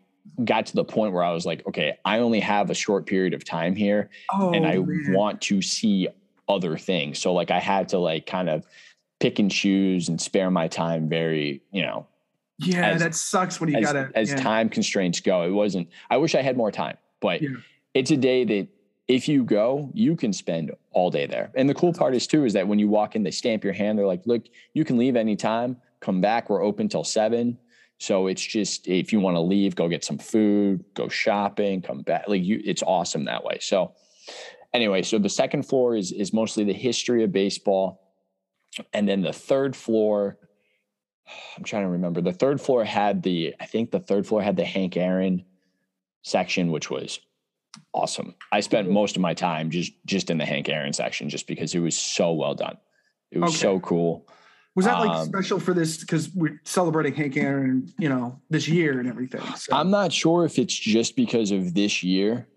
got 0.44 0.66
to 0.68 0.76
the 0.76 0.84
point 0.84 1.14
where 1.14 1.24
I 1.24 1.32
was 1.32 1.46
like, 1.46 1.66
okay, 1.68 1.98
I 2.06 2.20
only 2.20 2.40
have 2.40 2.70
a 2.70 2.74
short 2.74 3.06
period 3.06 3.34
of 3.34 3.44
time 3.44 3.76
here 3.76 4.10
oh, 4.34 4.52
and 4.54 4.66
I 4.66 4.78
man. 4.78 5.14
want 5.14 5.42
to 5.42 5.62
see 5.62 6.08
other 6.48 6.78
things. 6.78 7.20
So 7.20 7.34
like 7.34 7.52
I 7.52 7.60
had 7.60 7.90
to 7.90 8.00
like 8.00 8.26
kind 8.26 8.50
of 8.50 8.66
pick 9.20 9.40
and 9.40 9.52
choose 9.52 10.10
and 10.10 10.20
spare 10.20 10.50
my 10.50 10.68
time 10.68 11.08
very, 11.10 11.62
you 11.72 11.82
know. 11.82 12.08
Yeah, 12.58 12.88
as, 12.88 13.02
that 13.02 13.16
sucks 13.16 13.62
when 13.62 13.70
you 13.70 13.78
as, 13.78 13.86
gotta 13.86 14.12
as 14.16 14.32
yeah. 14.32 14.36
time 14.38 14.68
constraints 14.70 15.22
go. 15.22 15.44
It 15.44 15.52
wasn't 15.52 15.88
I 16.10 16.18
wish 16.18 16.36
I 16.36 16.42
had 16.42 16.58
more 16.58 16.72
time, 16.72 16.98
but 17.22 17.42
yeah. 17.42 17.50
it's 17.94 18.12
a 18.12 18.18
day 18.18 18.44
that 18.44 18.68
if 19.08 19.28
you 19.28 19.44
go, 19.44 19.90
you 19.94 20.16
can 20.16 20.34
spend 20.34 20.72
all 20.92 21.10
day 21.10 21.26
there. 21.26 21.52
And 21.56 21.70
the 21.70 21.74
cool 21.74 21.94
part 21.94 22.14
is 22.16 22.28
too 22.28 22.46
is 22.46 22.54
that 22.54 22.68
when 22.68 22.78
you 22.78 22.90
walk 22.90 23.16
in, 23.16 23.24
they 23.24 23.32
stamp 23.32 23.64
your 23.64 23.74
hand. 23.74 23.98
They're 23.98 24.06
like, 24.06 24.26
"Look, 24.26 24.44
you 24.74 24.84
can 24.84 24.98
leave 24.98 25.16
anytime. 25.16 25.78
Come 26.00 26.22
back. 26.22 26.50
We're 26.50 26.64
open 26.64 26.90
till 26.90 27.04
seven. 27.04 27.58
So 28.00 28.28
it's 28.28 28.42
just 28.42 28.88
if 28.88 29.12
you 29.12 29.20
want 29.20 29.36
to 29.36 29.42
leave, 29.42 29.76
go 29.76 29.90
get 29.90 30.06
some 30.06 30.18
food, 30.18 30.84
go 30.94 31.10
shopping, 31.10 31.82
come 31.82 32.02
back. 32.02 32.26
Like 32.28 32.44
you, 32.44 32.62
it's 32.64 32.82
awesome 32.82 33.26
that 33.26 33.44
way. 33.44 33.58
So 33.62 33.94
anyway, 34.74 35.02
so 35.02 35.20
the 35.20 35.30
second 35.30 35.64
floor 35.64 35.96
is 35.96 36.14
is 36.14 36.34
mostly 36.34 36.64
the 36.64 36.74
history 36.74 37.24
of 37.24 37.34
baseball, 37.34 38.02
and 38.94 39.08
then 39.08 39.22
the 39.22 39.34
third 39.34 39.76
floor. 39.76 40.38
I'm 41.58 41.64
trying 41.66 41.84
to 41.84 41.90
remember. 41.90 42.22
The 42.22 42.32
third 42.32 42.62
floor 42.62 42.86
had 42.86 43.22
the 43.22 43.54
I 43.60 43.66
think 43.66 43.92
the 43.92 44.00
third 44.00 44.26
floor 44.26 44.42
had 44.42 44.56
the 44.56 44.66
Hank 44.66 44.96
Aaron 44.96 45.44
section, 46.24 46.72
which 46.72 46.90
was 46.90 47.20
awesome. 47.94 48.34
I 48.52 48.62
spent 48.62 48.90
most 48.90 49.18
of 49.18 49.22
my 49.22 49.34
time 49.34 49.70
just 49.70 49.92
just 50.06 50.30
in 50.30 50.38
the 50.38 50.46
Hank 50.46 50.70
Aaron 50.70 50.94
section 50.94 51.28
just 51.28 51.48
because 51.48 51.76
it 51.76 51.80
was 51.80 51.98
so 51.98 52.32
well 52.32 52.56
done. 52.56 52.78
It 53.30 53.40
was 53.40 53.52
okay. 53.52 53.60
so 53.60 53.80
cool. 53.82 54.26
Was 54.76 54.86
that 54.86 55.00
like 55.00 55.10
um, 55.10 55.28
special 55.28 55.60
for 55.60 55.74
this 55.74 55.98
because 55.98 56.30
we're 56.34 56.62
celebrating 56.64 57.14
Hank 57.14 57.36
Aaron, 57.38 57.92
you 57.98 58.08
know, 58.08 58.40
this 58.50 58.68
year 58.68 59.00
and 59.00 59.10
everything? 59.10 59.42
So. 59.56 59.76
I'm 59.76 59.90
not 59.90 60.14
sure 60.14 60.46
if 60.46 60.60
it's 60.60 60.74
just 60.74 61.16
because 61.16 61.52
of 61.52 61.74
this 61.74 62.04
year. 62.04 62.48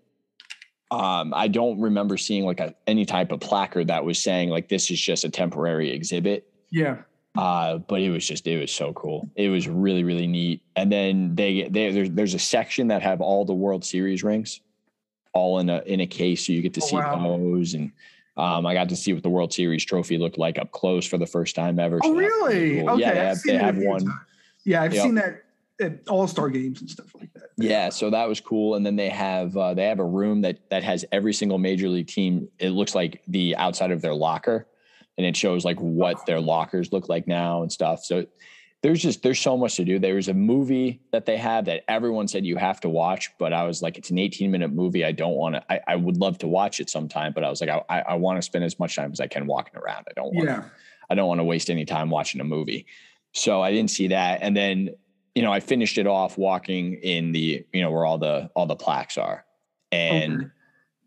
Um, 0.91 1.33
I 1.35 1.47
don't 1.47 1.81
remember 1.81 2.17
seeing 2.17 2.45
like 2.45 2.59
a, 2.59 2.75
any 2.85 3.05
type 3.05 3.31
of 3.31 3.39
placard 3.39 3.87
that 3.87 4.05
was 4.05 4.21
saying 4.21 4.49
like 4.49 4.69
this 4.69 4.91
is 4.91 5.01
just 5.01 5.23
a 5.23 5.29
temporary 5.29 5.91
exhibit. 5.91 6.47
Yeah. 6.69 6.97
Uh, 7.35 7.79
but 7.79 7.99
it 7.99 8.11
was 8.11 8.27
just 8.27 8.45
it 8.45 8.59
was 8.59 8.71
so 8.71 8.93
cool. 8.93 9.27
It 9.35 9.49
was 9.49 9.67
really 9.67 10.03
really 10.03 10.27
neat. 10.27 10.61
And 10.75 10.91
then 10.91 11.33
they 11.33 11.63
they 11.63 11.91
there's 11.91 12.11
there's 12.11 12.33
a 12.35 12.39
section 12.39 12.89
that 12.89 13.01
have 13.01 13.21
all 13.21 13.43
the 13.43 13.55
World 13.55 13.83
Series 13.83 14.23
rings 14.23 14.61
all 15.33 15.59
in 15.59 15.69
a 15.69 15.81
in 15.85 15.99
a 15.99 16.07
case, 16.07 16.45
so 16.45 16.53
you 16.53 16.61
get 16.61 16.73
to 16.75 16.81
oh, 16.81 16.87
see 16.87 16.95
wow. 16.95 17.37
those. 17.37 17.73
And 17.73 17.91
um, 18.35 18.65
I 18.65 18.73
got 18.73 18.89
to 18.89 18.95
see 18.95 19.13
what 19.13 19.23
the 19.23 19.29
World 19.29 19.53
Series 19.53 19.85
trophy 19.85 20.17
looked 20.17 20.37
like 20.37 20.57
up 20.57 20.71
close 20.71 21.05
for 21.05 21.17
the 21.17 21.27
first 21.27 21.55
time 21.55 21.79
ever. 21.79 21.99
So 22.03 22.09
oh, 22.09 22.15
really? 22.15 22.79
Cool. 22.79 22.89
Okay, 22.91 23.01
yeah, 23.01 23.13
they 23.13 23.19
have, 23.19 23.43
they 23.43 23.57
have 23.57 23.77
one. 23.77 24.05
Times. 24.05 24.19
Yeah, 24.65 24.81
I've 24.81 24.93
yep. 24.93 25.03
seen 25.03 25.15
that 25.15 25.43
at 25.79 26.07
All 26.07 26.27
Star 26.27 26.49
games 26.49 26.81
and 26.81 26.89
stuff 26.89 27.13
like 27.19 27.31
that. 27.33 27.49
Yeah, 27.57 27.89
so 27.89 28.09
that 28.09 28.27
was 28.27 28.41
cool. 28.41 28.75
And 28.75 28.85
then 28.85 28.95
they 28.95 29.09
have 29.09 29.55
uh, 29.55 29.73
they 29.73 29.85
have 29.85 29.99
a 29.99 30.05
room 30.05 30.41
that 30.41 30.69
that 30.69 30.83
has 30.83 31.05
every 31.11 31.33
single 31.33 31.57
major 31.57 31.89
league 31.89 32.07
team. 32.07 32.47
It 32.59 32.69
looks 32.69 32.95
like 32.95 33.21
the 33.27 33.55
outside 33.57 33.91
of 33.91 34.01
their 34.01 34.15
locker, 34.15 34.67
and 35.17 35.25
it 35.27 35.37
shows 35.37 35.63
like 35.63 35.77
what 35.77 36.25
their 36.25 36.39
lockers 36.39 36.91
look 36.91 37.09
like 37.09 37.27
now 37.27 37.61
and 37.61 37.71
stuff. 37.71 38.03
So 38.03 38.25
there's 38.83 39.01
just 39.01 39.23
there's 39.23 39.39
so 39.39 39.55
much 39.55 39.77
to 39.77 39.85
do. 39.85 39.97
There 39.97 40.15
was 40.15 40.27
a 40.27 40.33
movie 40.33 41.01
that 41.11 41.25
they 41.25 41.37
had 41.37 41.65
that 41.65 41.83
everyone 41.87 42.27
said 42.27 42.45
you 42.45 42.57
have 42.57 42.81
to 42.81 42.89
watch, 42.89 43.31
but 43.39 43.53
I 43.53 43.63
was 43.63 43.81
like, 43.81 43.97
it's 43.97 44.09
an 44.09 44.19
18 44.19 44.51
minute 44.51 44.73
movie. 44.73 45.05
I 45.05 45.13
don't 45.13 45.35
want 45.35 45.55
to. 45.55 45.63
I, 45.71 45.79
I 45.87 45.95
would 45.95 46.17
love 46.17 46.37
to 46.39 46.47
watch 46.47 46.81
it 46.81 46.89
sometime, 46.89 47.31
but 47.33 47.45
I 47.45 47.49
was 47.49 47.61
like, 47.61 47.69
I, 47.69 48.01
I 48.01 48.15
want 48.15 48.37
to 48.39 48.41
spend 48.41 48.65
as 48.65 48.77
much 48.77 48.97
time 48.97 49.13
as 49.13 49.21
I 49.21 49.27
can 49.27 49.47
walking 49.47 49.79
around. 49.79 50.05
I 50.09 50.13
don't 50.13 50.35
want. 50.35 50.49
Yeah. 50.49 50.65
I 51.09 51.15
don't 51.15 51.29
want 51.29 51.39
to 51.39 51.45
waste 51.45 51.69
any 51.69 51.85
time 51.85 52.09
watching 52.09 52.41
a 52.41 52.43
movie. 52.43 52.85
So 53.31 53.61
I 53.61 53.71
didn't 53.71 53.89
see 53.89 54.09
that, 54.09 54.39
and 54.41 54.55
then 54.55 54.89
you 55.33 55.43
know 55.43 55.53
I 55.53 55.61
finished 55.61 55.97
it 55.97 56.05
off 56.05 56.37
walking 56.37 56.95
in 56.95 57.31
the 57.31 57.65
you 57.71 57.81
know 57.81 57.89
where 57.89 58.05
all 58.05 58.17
the 58.17 58.51
all 58.53 58.65
the 58.65 58.75
plaques 58.75 59.17
are, 59.17 59.45
and. 59.93 60.41
Okay 60.41 60.49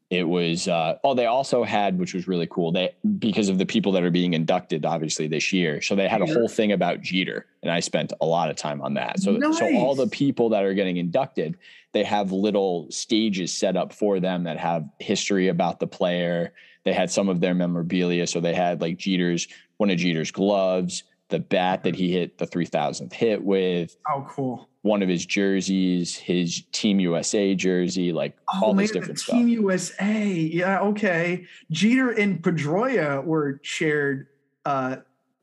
it 0.09 0.23
was 0.23 0.69
uh, 0.69 0.99
oh 1.03 1.15
they 1.15 1.27
also 1.27 1.65
had 1.65 1.99
which 1.99 2.15
was 2.15 2.29
really 2.29 2.47
cool 2.49 2.71
they 2.71 2.95
because 3.19 3.49
of 3.49 3.59
the 3.59 3.67
people 3.67 3.93
that 3.93 4.05
are 4.05 4.11
being 4.11 4.35
inducted 4.35 4.85
obviously 4.85 5.27
this 5.27 5.53
year. 5.53 5.83
So 5.83 5.97
they 5.97 6.09
had 6.09 6.23
a 6.23 6.27
whole 6.27 6.49
thing 6.49 6.73
about 6.73 7.01
jeter 7.01 7.47
and 7.63 7.73
i 7.73 7.81
spent 7.81 8.13
a 8.21 8.27
lot 8.27 8.49
of 8.49 8.57
time 8.57 8.81
on 8.83 8.95
that. 8.95 9.21
So 9.21 9.33
nice. 9.33 9.59
so 9.59 9.75
all 9.77 9.95
the 9.95 10.07
people 10.07 10.51
that 10.51 10.65
are 10.65 10.75
getting 10.75 10.97
inducted 10.97 11.59
they 11.93 12.05
have 12.05 12.31
little 12.31 12.91
stages 12.91 13.53
set 13.53 13.77
up 13.77 13.93
for 13.93 14.21
them 14.21 14.45
that 14.45 14.59
have 14.59 14.87
history 15.01 15.49
about 15.49 15.81
the 15.81 15.87
player. 15.87 16.53
They 16.85 16.93
had 16.93 17.11
some 17.11 17.29
of 17.29 17.41
their 17.41 17.55
memorabilia. 17.55 18.27
So 18.27 18.41
they 18.41 18.55
had 18.55 18.81
like 18.81 18.99
jeter's 18.99 19.49
one 19.79 19.91
of 19.91 19.99
jeter's 19.99 20.31
gloves 20.31 21.03
the 21.29 21.41
bat 21.41 21.83
that 21.83 21.97
he 21.97 22.13
hit 22.13 22.39
the 22.39 22.47
3000th 22.47 23.13
hit 23.13 23.43
with. 23.43 23.97
Oh 24.09 24.25
cool 24.29 24.69
one 24.87 25.03
of 25.03 25.09
his 25.09 25.27
jerseys, 25.27 26.15
his 26.15 26.63
Team 26.73 27.01
USA 27.01 27.55
jersey, 27.55 28.13
like 28.13 28.37
oh, 28.55 28.67
all 28.67 28.75
this 28.75 28.93
different 28.93 29.19
stuff. 29.19 29.37
Team 29.37 29.49
USA, 29.49 30.25
yeah, 30.25 30.81
okay. 30.81 31.45
Jeter 31.71 32.13
and 32.13 32.41
Pedroia 32.41 33.23
were 33.25 33.61
shared 33.63 34.29
uh, 34.65 34.97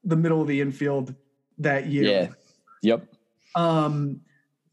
the 0.04 0.16
middle 0.16 0.42
of 0.42 0.48
the 0.48 0.62
infield 0.62 1.14
that 1.60 1.88
year. 1.88 2.04
Yeah. 2.04 2.28
Yep. 2.82 3.08
Um, 3.56 4.22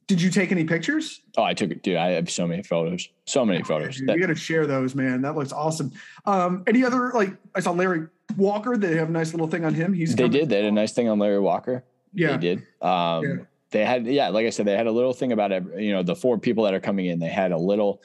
did 0.07 0.23
you 0.23 0.31
take 0.31 0.51
any 0.51 0.65
pictures? 0.65 1.21
Oh, 1.37 1.43
I 1.43 1.53
took 1.53 1.71
it, 1.71 1.83
dude. 1.83 1.97
I 1.97 2.11
have 2.11 2.31
so 2.31 2.47
many 2.47 2.63
photos. 2.63 3.09
So 3.27 3.45
many 3.45 3.63
photos. 3.63 3.97
Dude, 3.97 4.09
that, 4.09 4.17
you 4.17 4.21
got 4.21 4.29
to 4.29 4.35
share 4.35 4.67
those, 4.67 4.95
man. 4.95 5.23
That 5.23 5.37
looks 5.37 5.53
awesome. 5.53 5.93
Um, 6.27 6.65
any 6.67 6.85
other 6.85 7.11
like 7.13 7.37
I 7.55 7.61
saw 7.61 7.73
Larry 7.73 8.07
Walker. 8.37 8.77
They 8.77 8.97
have 8.97 9.09
a 9.09 9.13
nice 9.13 9.33
little 9.33 9.47
thing 9.47 9.65
on 9.65 9.75
him. 9.75 9.93
He's 9.93 10.15
they 10.15 10.29
did. 10.29 10.49
They 10.49 10.57
had 10.57 10.65
a 10.65 10.73
nice 10.73 10.93
thing 10.93 11.09
on 11.09 11.19
Larry 11.19 11.41
Walker. 11.41 11.85
Yeah, 12.13 12.33
they 12.33 12.39
did. 12.39 12.59
Um, 12.83 13.25
yeah 13.25 13.45
they 13.71 13.85
had 13.85 14.07
yeah 14.07 14.29
like 14.29 14.47
i 14.47 14.51
said 14.51 14.67
they 14.67 14.77
had 14.77 14.87
a 14.87 14.93
little 14.93 15.13
thing 15.13 15.33
about 15.33 15.53
every, 15.53 15.87
you 15.87 15.93
know 15.93 16.03
the 16.03 16.17
four 16.17 16.39
people 16.39 16.65
that 16.65 16.75
are 16.75 16.81
coming 16.81 17.07
in 17.07 17.19
they 17.19 17.29
had 17.29 17.53
a 17.53 17.59
little 17.59 18.03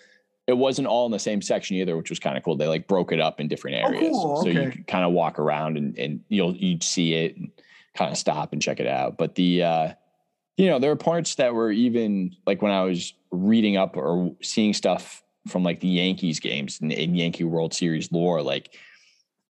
it 0.48 0.54
wasn't 0.54 0.88
all 0.88 1.06
in 1.06 1.12
the 1.12 1.20
same 1.20 1.42
section 1.42 1.76
either 1.78 1.98
which 1.98 2.12
was 2.12 2.20
kind 2.20 2.38
of 2.38 2.44
cool. 2.44 2.56
They 2.56 2.68
like 2.68 2.88
broke 2.88 3.12
it 3.12 3.20
up 3.20 3.40
in 3.40 3.48
different 3.48 3.78
oh, 3.78 3.88
areas. 3.88 4.14
oh, 4.16 4.22
cool. 4.22 4.44
so 4.44 4.50
you 4.50 4.70
could 4.70 4.86
kind 4.86 5.04
of 5.04 5.12
walk 5.12 5.40
around 5.40 5.76
and, 5.76 5.98
and 5.98 6.22
you'll 6.30 6.56
you'd 6.56 6.84
see 6.84 7.16
it 7.16 7.36
and 7.36 7.50
kind 7.96 8.12
of 8.12 8.18
stop 8.18 8.54
and 8.54 8.62
check 8.62 8.80
it 8.80 8.86
out. 8.86 9.18
But 9.18 9.34
the 9.34 9.64
uh 9.64 9.94
you 10.58 10.68
know 10.68 10.80
there 10.80 10.92
are 10.92 10.96
parts 10.96 11.36
that 11.36 11.54
were 11.54 11.72
even 11.72 12.36
like 12.46 12.62
when 12.62 12.72
i 12.72 12.84
was 12.84 13.14
reading 13.32 13.78
up 13.78 13.98
or 13.98 14.34
seeing 14.42 14.74
stuff 14.74 15.24
from 15.48 15.64
like 15.64 15.80
the 15.80 15.88
yankees 15.88 16.40
games 16.40 16.80
and, 16.82 16.92
and 16.92 17.18
yankee 17.18 17.44
world 17.44 17.74
series 17.74 18.12
lore 18.12 18.42
like 18.42 18.76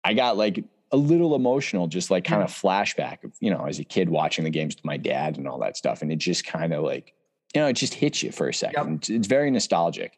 i 0.03 0.13
got 0.13 0.37
like 0.37 0.63
a 0.91 0.97
little 0.97 1.35
emotional, 1.35 1.87
just 1.87 2.09
like 2.09 2.23
kind 2.23 2.41
of 2.41 2.49
flashback 2.49 3.23
of, 3.23 3.31
you 3.39 3.49
know, 3.51 3.65
as 3.65 3.79
a 3.79 3.83
kid 3.83 4.09
watching 4.09 4.43
the 4.43 4.49
games 4.49 4.75
with 4.75 4.85
my 4.85 4.97
dad 4.97 5.37
and 5.37 5.47
all 5.47 5.59
that 5.59 5.75
stuff. 5.75 6.01
And 6.01 6.11
it 6.11 6.17
just 6.17 6.45
kind 6.45 6.73
of 6.73 6.83
like, 6.83 7.13
you 7.53 7.61
know, 7.61 7.67
it 7.67 7.73
just 7.73 7.93
hits 7.93 8.23
you 8.23 8.31
for 8.31 8.47
a 8.47 8.53
second. 8.53 8.87
Yep. 8.87 8.97
It's, 8.97 9.09
it's, 9.09 9.27
very 9.27 9.51
nostalgic. 9.51 10.17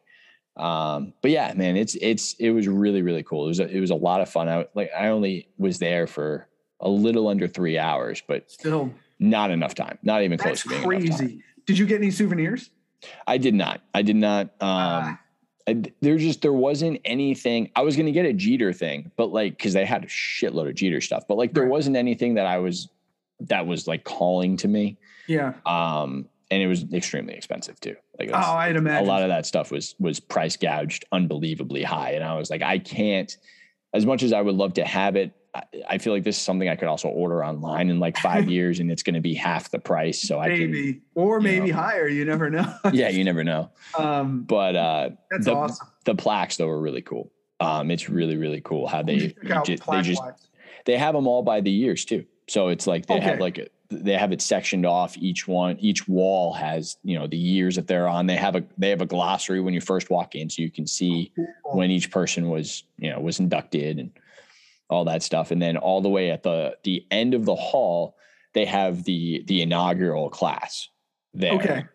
Um, 0.57 1.13
but 1.22 1.32
yeah, 1.32 1.53
man, 1.55 1.78
it's, 1.78 1.95
it's, 1.95 2.34
it 2.34 2.51
was 2.51 2.67
really, 2.67 3.01
really 3.01 3.24
cool. 3.24 3.45
It 3.45 3.49
was, 3.49 3.59
a, 3.59 3.67
it 3.67 3.80
was 3.80 3.91
a 3.91 3.95
lot 3.95 4.22
of 4.22 4.30
fun. 4.30 4.49
I 4.49 4.67
like, 4.76 4.91
I 4.97 5.07
only 5.07 5.47
was 5.57 5.80
there 5.80 6.05
for 6.05 6.47
a 6.80 6.89
little 6.89 7.28
under 7.28 7.47
three 7.47 7.78
hours, 7.78 8.22
but 8.28 8.51
still 8.51 8.93
not 9.20 9.51
enough 9.51 9.76
time, 9.76 9.97
not 10.03 10.24
even 10.24 10.38
close 10.38 10.63
to 10.63 10.70
being 10.70 10.84
crazy. 10.84 11.43
Did 11.65 11.78
you 11.78 11.86
get 11.86 11.97
any 11.97 12.11
souvenirs? 12.11 12.70
I 13.26 13.38
did 13.38 13.53
not. 13.53 13.82
I 13.93 14.01
did 14.01 14.15
not. 14.15 14.49
Um, 14.61 15.20
there 15.66 16.18
just 16.18 16.41
there 16.41 16.53
wasn't 16.53 16.99
anything. 17.05 17.72
I 17.76 17.82
was 17.82 17.95
gonna 17.95 18.12
get 18.12 18.26
a 18.26 18.34
Jeter 18.34 18.74
thing, 18.74 19.12
but 19.18 19.32
like 19.32 19.57
because 19.57 19.74
they 19.74 19.86
had 19.86 20.03
a 20.03 20.07
shitload 20.07 20.70
of 20.70 20.76
Jeter 20.76 21.01
stuff, 21.01 21.28
but 21.28 21.38
like 21.38 21.53
there 21.53 21.64
right. 21.64 21.72
wasn't 21.72 21.95
anything 21.95 22.36
that 22.36 22.45
I 22.45 22.57
was 22.57 22.89
that 23.41 23.68
was 23.68 23.88
like 23.88 24.03
calling 24.03 24.57
to 24.57 24.68
me. 24.68 24.97
Yeah. 25.28 25.53
Um, 25.66 26.28
and 26.51 26.62
it 26.62 26.68
was 26.68 26.91
extremely 26.91 27.36
expensive 27.36 27.80
too. 27.80 27.95
Like 28.18 28.32
oh, 28.34 28.38
I'd 28.38 28.76
imagine 28.76 29.07
a 29.07 29.12
lot 29.12 29.22
of 29.22 29.30
that 29.30 29.45
stuff 29.45 29.72
was 29.72 29.95
was 29.99 30.20
price 30.20 30.57
gouged 30.57 31.05
unbelievably 31.12 31.84
high, 31.84 32.12
and 32.12 32.24
I 32.24 32.36
was 32.36 32.49
like, 32.49 32.62
I 32.62 32.80
can't. 32.80 33.36
As 33.91 34.05
much 34.05 34.22
as 34.22 34.34
I 34.34 34.41
would 34.41 34.55
love 34.55 34.76
to 34.76 34.86
have 34.86 35.16
it, 35.16 35.32
I 35.89 35.97
feel 35.97 36.13
like 36.13 36.23
this 36.23 36.37
is 36.37 36.43
something 36.43 36.69
I 36.69 36.75
could 36.75 36.87
also 36.87 37.07
order 37.07 37.43
online 37.43 37.89
in 37.89 37.99
like 37.99 38.17
five 38.17 38.49
years, 38.49 38.79
and 38.79 38.91
it's 38.91 39.03
going 39.03 39.15
to 39.15 39.21
be 39.21 39.33
half 39.33 39.71
the 39.71 39.79
price. 39.79 40.21
So 40.21 40.39
maybe, 40.39 40.63
I 40.63 40.91
can, 40.93 41.01
or 41.15 41.39
maybe 41.39 41.71
know, 41.71 41.77
higher. 41.77 42.07
You 42.07 42.25
never 42.25 42.49
know. 42.49 42.71
yeah, 42.93 43.09
you 43.09 43.23
never 43.23 43.43
know. 43.43 43.71
Um, 43.97 44.43
but 44.43 44.75
uh, 44.75 45.09
that's 45.31 45.45
the, 45.45 45.55
awesome. 45.55 45.87
The 46.05 46.15
plaques 46.15 46.57
though 46.57 46.69
are 46.69 46.79
really 46.79 47.01
cool. 47.01 47.31
Um, 47.59 47.91
it's 47.91 48.09
really 48.09 48.37
really 48.37 48.61
cool 48.61 48.87
how 48.87 49.01
they 49.01 49.17
just, 49.17 49.35
they 49.87 50.01
just 50.01 50.21
they 50.85 50.97
have 50.97 51.13
them 51.13 51.27
all 51.27 51.43
by 51.43 51.61
the 51.61 51.71
years 51.71 52.05
too. 52.05 52.25
So 52.47 52.69
it's 52.69 52.87
like 52.87 53.07
they 53.07 53.15
okay. 53.15 53.23
have 53.23 53.39
like 53.39 53.57
a, 53.57 53.67
they 53.89 54.13
have 54.13 54.31
it 54.31 54.41
sectioned 54.41 54.85
off 54.85 55.17
each 55.17 55.47
one 55.47 55.77
each 55.79 56.07
wall 56.07 56.53
has 56.53 56.97
you 57.03 57.17
know 57.17 57.25
the 57.25 57.37
years 57.37 57.75
that 57.75 57.87
they're 57.87 58.07
on 58.07 58.27
they 58.27 58.35
have 58.35 58.55
a 58.55 58.63
they 58.77 58.89
have 58.89 59.01
a 59.01 59.05
glossary 59.05 59.59
when 59.61 59.73
you 59.73 59.81
first 59.81 60.11
walk 60.11 60.35
in 60.35 60.47
so 60.49 60.61
you 60.61 60.69
can 60.69 60.85
see 60.85 61.31
when 61.63 61.89
each 61.89 62.11
person 62.11 62.49
was 62.49 62.83
you 62.97 63.09
know 63.09 63.19
was 63.19 63.39
inducted 63.39 63.97
and 63.97 64.11
all 64.89 65.05
that 65.05 65.23
stuff 65.23 65.51
and 65.51 65.61
then 65.61 65.77
all 65.77 66.01
the 66.01 66.09
way 66.09 66.31
at 66.31 66.43
the 66.43 66.75
the 66.83 67.05
end 67.11 67.33
of 67.33 67.45
the 67.45 67.55
hall 67.55 68.15
they 68.53 68.65
have 68.65 69.03
the 69.03 69.43
the 69.47 69.61
inaugural 69.61 70.29
class 70.29 70.89
there 71.33 71.53
okay 71.53 71.85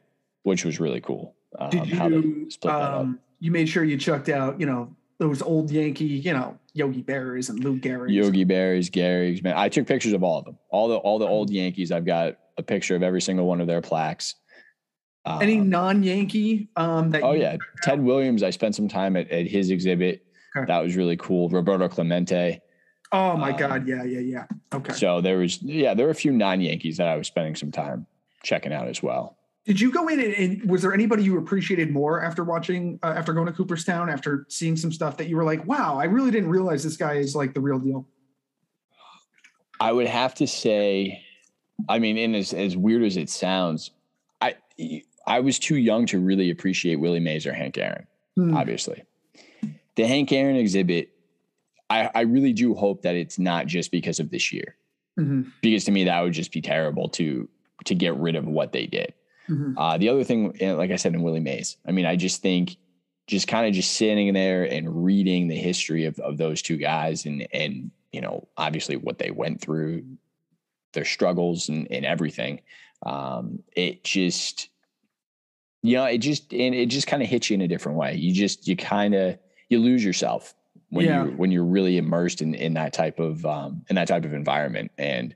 which 0.42 0.64
was 0.64 0.80
really 0.80 1.00
cool 1.00 1.34
um, 1.58 1.70
Did 1.70 1.86
you, 1.86 2.70
um, 2.70 3.18
you 3.38 3.50
made 3.50 3.68
sure 3.68 3.84
you 3.84 3.96
chucked 3.96 4.28
out 4.28 4.60
you 4.60 4.66
know 4.66 4.94
those 5.18 5.42
old 5.42 5.70
Yankee, 5.70 6.04
you 6.04 6.32
know, 6.32 6.58
Yogi 6.72 7.02
Berras 7.02 7.50
and 7.50 7.62
Lou 7.62 7.78
Gehrig. 7.78 8.12
Yogi 8.12 8.44
Berras, 8.44 8.90
Gehrigs, 8.90 9.42
man. 9.42 9.54
I 9.56 9.68
took 9.68 9.86
pictures 9.86 10.12
of 10.12 10.22
all 10.22 10.38
of 10.38 10.44
them. 10.44 10.58
All 10.70 10.88
the 10.88 10.96
all 10.96 11.18
the 11.18 11.26
old 11.26 11.50
Yankees. 11.50 11.92
I've 11.92 12.04
got 12.04 12.36
a 12.58 12.62
picture 12.62 12.96
of 12.96 13.02
every 13.02 13.20
single 13.20 13.46
one 13.46 13.60
of 13.60 13.66
their 13.66 13.80
plaques. 13.80 14.34
Um, 15.26 15.40
Any 15.40 15.56
non-Yankee? 15.56 16.68
Um, 16.76 17.10
that 17.10 17.22
oh 17.22 17.32
yeah, 17.32 17.56
Ted 17.82 18.00
Williams. 18.00 18.42
I 18.42 18.50
spent 18.50 18.74
some 18.74 18.88
time 18.88 19.16
at, 19.16 19.30
at 19.30 19.46
his 19.46 19.70
exhibit. 19.70 20.26
Okay. 20.56 20.66
That 20.66 20.82
was 20.82 20.96
really 20.96 21.16
cool. 21.16 21.48
Roberto 21.48 21.88
Clemente. 21.88 22.60
Oh 23.14 23.36
my 23.36 23.52
um, 23.52 23.56
God! 23.56 23.86
Yeah, 23.86 24.02
yeah, 24.02 24.18
yeah. 24.18 24.44
Okay. 24.74 24.92
So 24.92 25.20
there 25.20 25.38
was 25.38 25.62
yeah 25.62 25.94
there 25.94 26.06
were 26.06 26.12
a 26.12 26.16
few 26.16 26.32
non-Yankees 26.32 26.96
that 26.96 27.06
I 27.06 27.16
was 27.16 27.28
spending 27.28 27.54
some 27.54 27.70
time 27.70 28.06
checking 28.42 28.72
out 28.72 28.88
as 28.88 29.02
well. 29.02 29.38
Did 29.66 29.80
you 29.80 29.92
go 29.92 30.08
in 30.08 30.20
and, 30.20 30.34
and, 30.34 30.70
was 30.70 30.82
there 30.82 30.92
anybody 30.92 31.22
you 31.22 31.38
appreciated 31.38 31.90
more 31.90 32.22
after 32.22 32.42
watching 32.42 32.98
uh, 33.04 33.14
after 33.16 33.32
going 33.32 33.46
to 33.46 33.52
Cooperstown 33.52 34.10
after 34.10 34.46
seeing 34.48 34.76
some 34.76 34.92
stuff 34.92 35.16
that 35.18 35.28
you 35.28 35.36
were 35.36 35.44
like, 35.44 35.64
wow, 35.64 35.96
I 35.96 36.04
really 36.04 36.32
didn't 36.32 36.50
realize 36.50 36.82
this 36.82 36.96
guy 36.96 37.14
is 37.14 37.36
like 37.36 37.54
the 37.54 37.60
real 37.60 37.78
deal? 37.78 38.06
I 39.80 39.92
would 39.92 40.08
have 40.08 40.34
to 40.36 40.46
say, 40.46 41.22
I 41.88 42.00
mean, 42.00 42.18
in 42.18 42.34
as 42.34 42.52
as 42.52 42.76
weird 42.76 43.04
as 43.04 43.16
it 43.16 43.30
sounds, 43.30 43.92
I 44.42 44.56
I 45.24 45.38
was 45.38 45.60
too 45.60 45.76
young 45.76 46.04
to 46.06 46.18
really 46.18 46.50
appreciate 46.50 46.96
Willie 46.96 47.20
Mays 47.20 47.46
or 47.46 47.52
Hank 47.52 47.78
Aaron. 47.78 48.08
Hmm. 48.34 48.56
Obviously, 48.56 49.04
the 49.94 50.04
Hank 50.06 50.32
Aaron 50.32 50.56
exhibit, 50.56 51.13
I 51.90 52.10
I 52.14 52.20
really 52.22 52.52
do 52.52 52.74
hope 52.74 53.02
that 53.02 53.14
it's 53.14 53.38
not 53.38 53.66
just 53.66 53.90
because 53.90 54.20
of 54.20 54.30
this 54.30 54.52
year, 54.52 54.76
mm-hmm. 55.18 55.48
because 55.62 55.84
to 55.84 55.92
me 55.92 56.04
that 56.04 56.20
would 56.20 56.32
just 56.32 56.52
be 56.52 56.60
terrible 56.60 57.08
to 57.10 57.48
to 57.84 57.94
get 57.94 58.16
rid 58.16 58.36
of 58.36 58.46
what 58.46 58.72
they 58.72 58.86
did. 58.86 59.14
Mm-hmm. 59.48 59.76
Uh, 59.76 59.98
the 59.98 60.08
other 60.08 60.24
thing, 60.24 60.56
like 60.60 60.90
I 60.90 60.96
said, 60.96 61.14
in 61.14 61.22
Willie 61.22 61.40
Mays, 61.40 61.76
I 61.86 61.92
mean, 61.92 62.06
I 62.06 62.16
just 62.16 62.40
think 62.40 62.76
just 63.26 63.48
kind 63.48 63.66
of 63.66 63.72
just 63.72 63.92
sitting 63.92 64.32
there 64.32 64.64
and 64.64 65.04
reading 65.04 65.48
the 65.48 65.56
history 65.56 66.04
of, 66.04 66.18
of 66.20 66.36
those 66.36 66.62
two 66.62 66.76
guys 66.76 67.26
and, 67.26 67.46
and, 67.52 67.90
you 68.12 68.20
know, 68.20 68.46
obviously 68.56 68.96
what 68.96 69.18
they 69.18 69.30
went 69.30 69.60
through, 69.60 70.04
their 70.92 71.04
struggles 71.04 71.68
and, 71.68 71.88
and 71.90 72.04
everything. 72.04 72.60
Um, 73.04 73.62
it 73.74 74.04
just, 74.04 74.68
you 75.82 75.96
know, 75.96 76.04
it 76.04 76.18
just, 76.18 76.52
and 76.52 76.74
it 76.74 76.86
just 76.86 77.06
kind 77.06 77.22
of 77.22 77.28
hits 77.28 77.50
you 77.50 77.54
in 77.54 77.62
a 77.62 77.68
different 77.68 77.98
way. 77.98 78.14
You 78.14 78.32
just, 78.32 78.68
you 78.68 78.76
kind 78.76 79.14
of, 79.14 79.38
you 79.68 79.78
lose 79.78 80.04
yourself 80.04 80.54
when 80.94 81.06
yeah. 81.06 81.24
you 81.24 81.30
when 81.32 81.50
you're 81.50 81.64
really 81.64 81.98
immersed 81.98 82.40
in, 82.40 82.54
in 82.54 82.74
that 82.74 82.92
type 82.92 83.18
of, 83.18 83.44
um, 83.44 83.84
in 83.88 83.96
that 83.96 84.08
type 84.08 84.24
of 84.24 84.32
environment. 84.32 84.92
And, 84.96 85.34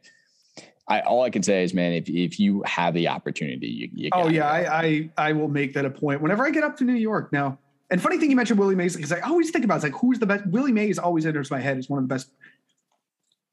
I 0.88 1.00
all 1.00 1.22
I 1.22 1.30
can 1.30 1.42
say 1.42 1.62
is, 1.62 1.74
man, 1.74 1.92
if 1.92 2.08
if 2.08 2.40
you 2.40 2.62
have 2.64 2.94
the 2.94 3.08
opportunity, 3.08 3.66
you, 3.66 3.88
you 3.92 4.10
oh 4.12 4.28
yeah, 4.28 4.48
I, 4.48 4.82
I 4.82 5.10
I 5.18 5.32
will 5.32 5.48
make 5.48 5.74
that 5.74 5.84
a 5.84 5.90
point 5.90 6.22
whenever 6.22 6.46
I 6.46 6.50
get 6.50 6.64
up 6.64 6.76
to 6.78 6.84
New 6.84 6.94
York 6.94 7.32
now. 7.32 7.58
And 7.90 8.02
funny 8.02 8.18
thing 8.18 8.30
you 8.30 8.36
mentioned 8.36 8.58
Willie 8.58 8.74
Mays 8.74 8.96
because 8.96 9.12
I 9.12 9.20
always 9.20 9.50
think 9.50 9.64
about 9.64 9.76
it's 9.76 9.84
like 9.84 9.94
who's 9.94 10.18
the 10.18 10.26
best. 10.26 10.46
Willie 10.46 10.72
Mays 10.72 10.98
always 10.98 11.26
enters 11.26 11.50
my 11.50 11.60
head 11.60 11.78
as 11.78 11.88
one 11.88 11.98
of 11.98 12.08
the 12.08 12.14
best 12.14 12.30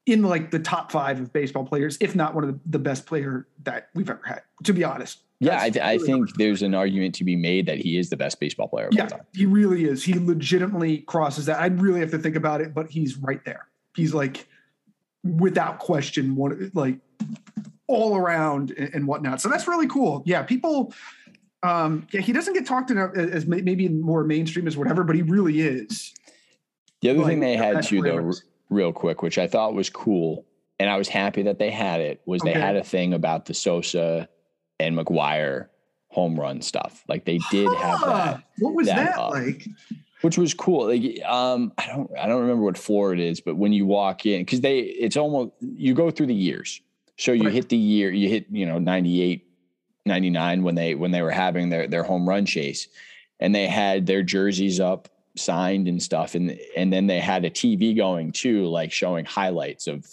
in 0.06 0.22
like 0.22 0.50
the 0.50 0.58
top 0.58 0.90
five 0.90 1.20
of 1.20 1.32
baseball 1.32 1.64
players, 1.64 1.98
if 2.00 2.14
not 2.16 2.34
one 2.34 2.44
of 2.44 2.52
the, 2.52 2.60
the 2.66 2.78
best 2.78 3.06
player 3.06 3.46
that 3.64 3.88
we've 3.94 4.08
ever 4.08 4.22
had. 4.24 4.42
To 4.64 4.72
be 4.72 4.84
honest. 4.84 5.20
Yeah, 5.38 5.60
I, 5.60 5.70
th- 5.70 5.76
really 5.76 5.88
I, 5.88 5.98
think 5.98 6.28
hard. 6.28 6.38
there's 6.38 6.62
an 6.62 6.74
argument 6.74 7.14
to 7.16 7.24
be 7.24 7.36
made 7.36 7.66
that 7.66 7.78
he 7.78 7.98
is 7.98 8.08
the 8.08 8.16
best 8.16 8.40
baseball 8.40 8.68
player. 8.68 8.88
yeah, 8.90 9.08
he 9.34 9.44
really 9.44 9.84
is. 9.84 10.02
He 10.02 10.14
legitimately 10.14 10.98
crosses 10.98 11.46
that. 11.46 11.60
I'd 11.60 11.80
really 11.80 12.00
have 12.00 12.10
to 12.12 12.18
think 12.18 12.36
about 12.36 12.60
it, 12.60 12.72
but 12.72 12.90
he's 12.90 13.16
right 13.18 13.44
there. 13.44 13.68
He's 13.94 14.14
like, 14.14 14.46
without 15.22 15.78
question, 15.78 16.36
one 16.36 16.70
like 16.74 16.98
all 17.86 18.16
around 18.16 18.70
and, 18.72 18.94
and 18.94 19.06
whatnot. 19.06 19.40
So 19.40 19.48
that's 19.48 19.68
really 19.68 19.86
cool. 19.86 20.22
Yeah, 20.24 20.42
people. 20.42 20.94
Um, 21.62 22.06
yeah, 22.12 22.20
he 22.20 22.32
doesn't 22.32 22.54
get 22.54 22.66
talked 22.66 22.90
about 22.90 23.16
as 23.16 23.46
maybe 23.46 23.88
more 23.88 24.24
mainstream 24.24 24.66
as 24.66 24.76
whatever, 24.76 25.04
but 25.04 25.16
he 25.16 25.22
really 25.22 25.60
is. 25.60 26.14
The 27.02 27.10
other 27.10 27.20
like, 27.20 27.28
thing 27.28 27.40
they 27.40 27.56
had 27.56 27.82
too, 27.82 28.02
though, 28.02 28.32
real 28.70 28.92
quick, 28.92 29.22
which 29.22 29.38
I 29.38 29.46
thought 29.46 29.74
was 29.74 29.90
cool, 29.90 30.46
and 30.78 30.88
I 30.88 30.96
was 30.96 31.08
happy 31.08 31.42
that 31.42 31.58
they 31.58 31.70
had 31.70 32.00
it, 32.00 32.20
was 32.24 32.42
okay. 32.42 32.52
they 32.52 32.60
had 32.60 32.76
a 32.76 32.84
thing 32.84 33.14
about 33.14 33.46
the 33.46 33.54
Sosa 33.54 34.28
and 34.80 34.96
McGwire 34.96 35.68
home 36.08 36.38
run 36.38 36.62
stuff. 36.62 37.04
Like 37.08 37.24
they 37.24 37.38
did 37.50 37.68
have 37.78 38.00
that. 38.00 38.42
What 38.58 38.74
was 38.74 38.86
that, 38.86 39.16
that 39.16 39.20
like? 39.30 39.68
Which 40.22 40.38
was 40.38 40.54
cool. 40.54 40.86
Like 40.86 41.22
um, 41.24 41.72
I 41.78 41.86
don't 41.86 42.10
I 42.18 42.26
don't 42.26 42.40
remember 42.40 42.64
what 42.64 42.78
floor 42.78 43.12
it 43.12 43.20
is, 43.20 43.40
but 43.40 43.56
when 43.56 43.72
you 43.72 43.86
walk 43.86 44.26
in, 44.26 44.42
because 44.42 44.60
they 44.60 44.78
it's 44.78 45.16
almost 45.16 45.52
you 45.60 45.94
go 45.94 46.10
through 46.10 46.26
the 46.26 46.34
years. 46.34 46.80
So 47.18 47.32
you 47.32 47.44
right. 47.44 47.52
hit 47.52 47.68
the 47.68 47.76
year, 47.76 48.10
you 48.10 48.28
hit, 48.28 48.46
you 48.50 48.66
know, 48.66 48.78
98, 48.78 49.46
99 50.04 50.62
when 50.62 50.74
they 50.74 50.94
when 50.94 51.10
they 51.10 51.22
were 51.22 51.30
having 51.30 51.70
their 51.70 51.86
their 51.86 52.02
home 52.02 52.28
run 52.28 52.46
chase. 52.46 52.88
And 53.38 53.54
they 53.54 53.66
had 53.66 54.06
their 54.06 54.22
jerseys 54.22 54.80
up 54.80 55.08
signed 55.36 55.88
and 55.88 56.02
stuff. 56.02 56.34
And 56.34 56.58
and 56.76 56.92
then 56.92 57.06
they 57.06 57.20
had 57.20 57.44
a 57.44 57.50
TV 57.50 57.96
going 57.96 58.32
too, 58.32 58.66
like 58.66 58.92
showing 58.92 59.24
highlights 59.24 59.86
of 59.86 60.06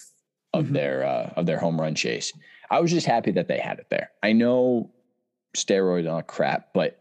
of 0.53 0.66
mm-hmm. 0.66 0.74
their 0.74 1.05
uh, 1.05 1.34
of 1.36 1.45
their 1.45 1.59
home 1.59 1.80
run 1.80 1.95
chase. 1.95 2.34
I 2.74 2.80
was 2.80 2.89
just 2.89 3.05
happy 3.05 3.32
that 3.32 3.47
they 3.47 3.59
had 3.59 3.78
it 3.78 3.88
there. 3.89 4.09
I 4.24 4.34
know 4.34 4.89
steroids 5.55 6.11
are 6.11 6.24
crap, 6.24 6.74
but 6.74 6.99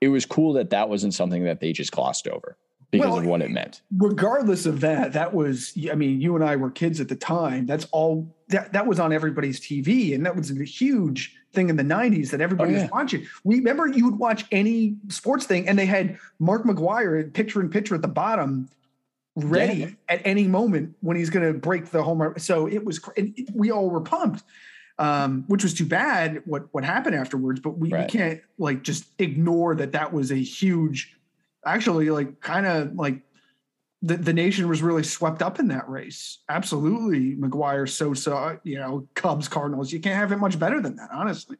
it 0.00 0.08
was 0.08 0.26
cool 0.26 0.54
that 0.54 0.70
that 0.70 0.88
wasn't 0.88 1.14
something 1.14 1.44
that 1.44 1.60
they 1.60 1.72
just 1.72 1.92
glossed 1.92 2.26
over 2.26 2.56
because 2.90 3.08
well, 3.08 3.18
of 3.18 3.26
what 3.26 3.40
it 3.40 3.50
meant. 3.52 3.82
Regardless 3.96 4.66
of 4.66 4.80
that, 4.80 5.12
that 5.12 5.32
was 5.32 5.78
I 5.90 5.94
mean, 5.94 6.20
you 6.20 6.34
and 6.34 6.44
I 6.44 6.56
were 6.56 6.72
kids 6.72 7.00
at 7.00 7.08
the 7.08 7.14
time. 7.14 7.66
That's 7.66 7.86
all 7.92 8.34
that 8.48 8.72
that 8.72 8.86
was 8.88 8.98
on 8.98 9.12
everybody's 9.12 9.60
TV, 9.60 10.12
and 10.12 10.26
that 10.26 10.34
was 10.34 10.50
a 10.50 10.64
huge 10.64 11.36
thing 11.52 11.68
in 11.68 11.76
the 11.76 11.84
'90s 11.84 12.30
that 12.30 12.40
everybody 12.40 12.72
oh, 12.72 12.76
yeah. 12.76 12.82
was 12.82 12.90
watching. 12.90 13.24
We 13.44 13.56
remember 13.58 13.86
you 13.86 14.06
would 14.06 14.18
watch 14.18 14.44
any 14.50 14.96
sports 15.08 15.46
thing, 15.46 15.68
and 15.68 15.78
they 15.78 15.86
had 15.86 16.18
Mark 16.40 16.64
McGwire 16.64 17.32
picture 17.32 17.60
in 17.60 17.70
picture 17.70 17.94
at 17.94 18.02
the 18.02 18.08
bottom, 18.08 18.68
ready 19.36 19.74
yeah. 19.74 19.88
at 20.08 20.20
any 20.24 20.48
moment 20.48 20.96
when 21.00 21.16
he's 21.16 21.30
going 21.30 21.46
to 21.46 21.56
break 21.56 21.90
the 21.90 22.02
home 22.02 22.20
run. 22.20 22.38
So 22.40 22.66
it 22.66 22.84
was, 22.84 23.00
we 23.54 23.70
all 23.70 23.88
were 23.88 24.00
pumped. 24.00 24.42
Um, 25.02 25.44
which 25.48 25.64
was 25.64 25.74
too 25.74 25.86
bad 25.86 26.42
what 26.44 26.68
what 26.70 26.84
happened 26.84 27.16
afterwards, 27.16 27.58
but 27.58 27.76
we, 27.76 27.90
right. 27.90 28.02
we 28.02 28.18
can't 28.18 28.40
like 28.56 28.84
just 28.84 29.04
ignore 29.18 29.74
that 29.74 29.92
that 29.92 30.12
was 30.12 30.30
a 30.30 30.36
huge 30.36 31.16
actually 31.66 32.10
like 32.10 32.40
kind 32.40 32.66
of 32.66 32.94
like 32.94 33.22
the, 34.02 34.16
the 34.16 34.32
nation 34.32 34.68
was 34.68 34.82
really 34.82 35.02
swept 35.02 35.42
up 35.42 35.58
in 35.58 35.68
that 35.68 35.88
race. 35.88 36.38
Absolutely. 36.48 37.36
McGwire, 37.36 37.88
Sosa, 37.88 38.60
you 38.64 38.76
know, 38.76 39.08
Cubs, 39.14 39.48
Cardinals. 39.48 39.92
You 39.92 40.00
can't 40.00 40.16
have 40.16 40.32
it 40.32 40.38
much 40.38 40.58
better 40.58 40.80
than 40.80 40.96
that, 40.96 41.10
honestly. 41.12 41.56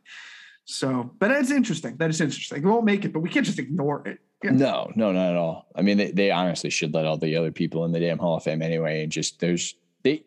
So, 0.65 1.11
but 1.19 1.29
that's 1.29 1.51
interesting. 1.51 1.97
That 1.97 2.11
is 2.11 2.21
interesting. 2.21 2.63
We 2.63 2.71
won't 2.71 2.85
make 2.85 3.05
it, 3.05 3.13
but 3.13 3.21
we 3.21 3.29
can't 3.29 3.47
just 3.47 3.59
ignore 3.59 4.07
it. 4.07 4.19
Yeah. 4.43 4.51
No, 4.51 4.91
no, 4.97 5.13
not 5.13 5.31
at 5.31 5.37
all. 5.37 5.67
I 5.75 5.83
mean, 5.83 5.99
they, 5.99 6.11
they 6.11 6.31
honestly 6.33 6.71
should 6.71 6.95
let 6.95 7.07
all 7.07 7.17
the 7.17 7.37
other 7.37 7.53
people 7.53 7.85
in 7.85 7.93
the 7.93 8.01
damn 8.01 8.19
Hall 8.19 8.37
of 8.37 8.43
Fame 8.43 8.63
anyway. 8.63 9.03
And 9.03 9.13
just 9.13 9.39
there's 9.39 9.77
they 10.03 10.23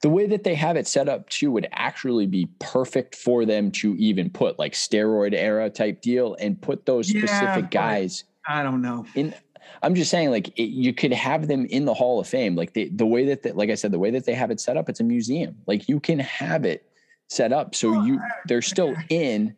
the 0.00 0.08
way 0.08 0.26
that 0.26 0.44
they 0.44 0.54
have 0.54 0.76
it 0.76 0.86
set 0.86 1.08
up 1.08 1.28
too 1.28 1.50
would 1.50 1.68
actually 1.72 2.26
be 2.26 2.48
perfect 2.58 3.14
for 3.14 3.44
them 3.44 3.70
to 3.70 3.94
even 3.96 4.30
put 4.30 4.58
like 4.58 4.72
steroid 4.72 5.34
era 5.34 5.68
type 5.70 6.00
deal 6.00 6.36
and 6.40 6.60
put 6.60 6.86
those 6.86 7.12
yeah, 7.12 7.20
specific 7.20 7.70
guys 7.70 8.24
I 8.48 8.62
don't 8.62 8.80
know. 8.80 9.04
In 9.14 9.34
I'm 9.82 9.94
just 9.94 10.10
saying, 10.10 10.30
like 10.30 10.48
it, 10.58 10.70
you 10.70 10.94
could 10.94 11.12
have 11.12 11.46
them 11.46 11.66
in 11.66 11.84
the 11.84 11.94
Hall 11.94 12.18
of 12.18 12.26
Fame, 12.26 12.56
like 12.56 12.72
the 12.72 12.88
the 12.88 13.06
way 13.06 13.26
that, 13.26 13.42
they, 13.42 13.52
like 13.52 13.70
I 13.70 13.74
said, 13.74 13.92
the 13.92 13.98
way 13.98 14.10
that 14.10 14.24
they 14.24 14.34
have 14.34 14.50
it 14.50 14.58
set 14.58 14.76
up, 14.76 14.88
it's 14.88 15.00
a 15.00 15.04
museum. 15.04 15.56
Like 15.66 15.88
you 15.88 16.00
can 16.00 16.18
have 16.18 16.64
it 16.64 16.90
set 17.28 17.52
up 17.52 17.74
so 17.74 18.02
you 18.02 18.20
they're 18.46 18.62
still 18.62 18.96
in. 19.10 19.54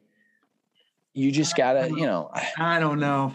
You 1.15 1.31
just 1.31 1.57
gotta, 1.57 1.89
you 1.89 2.07
know. 2.07 2.31
I 2.59 2.81
don't 2.81 3.01
know. 3.01 3.33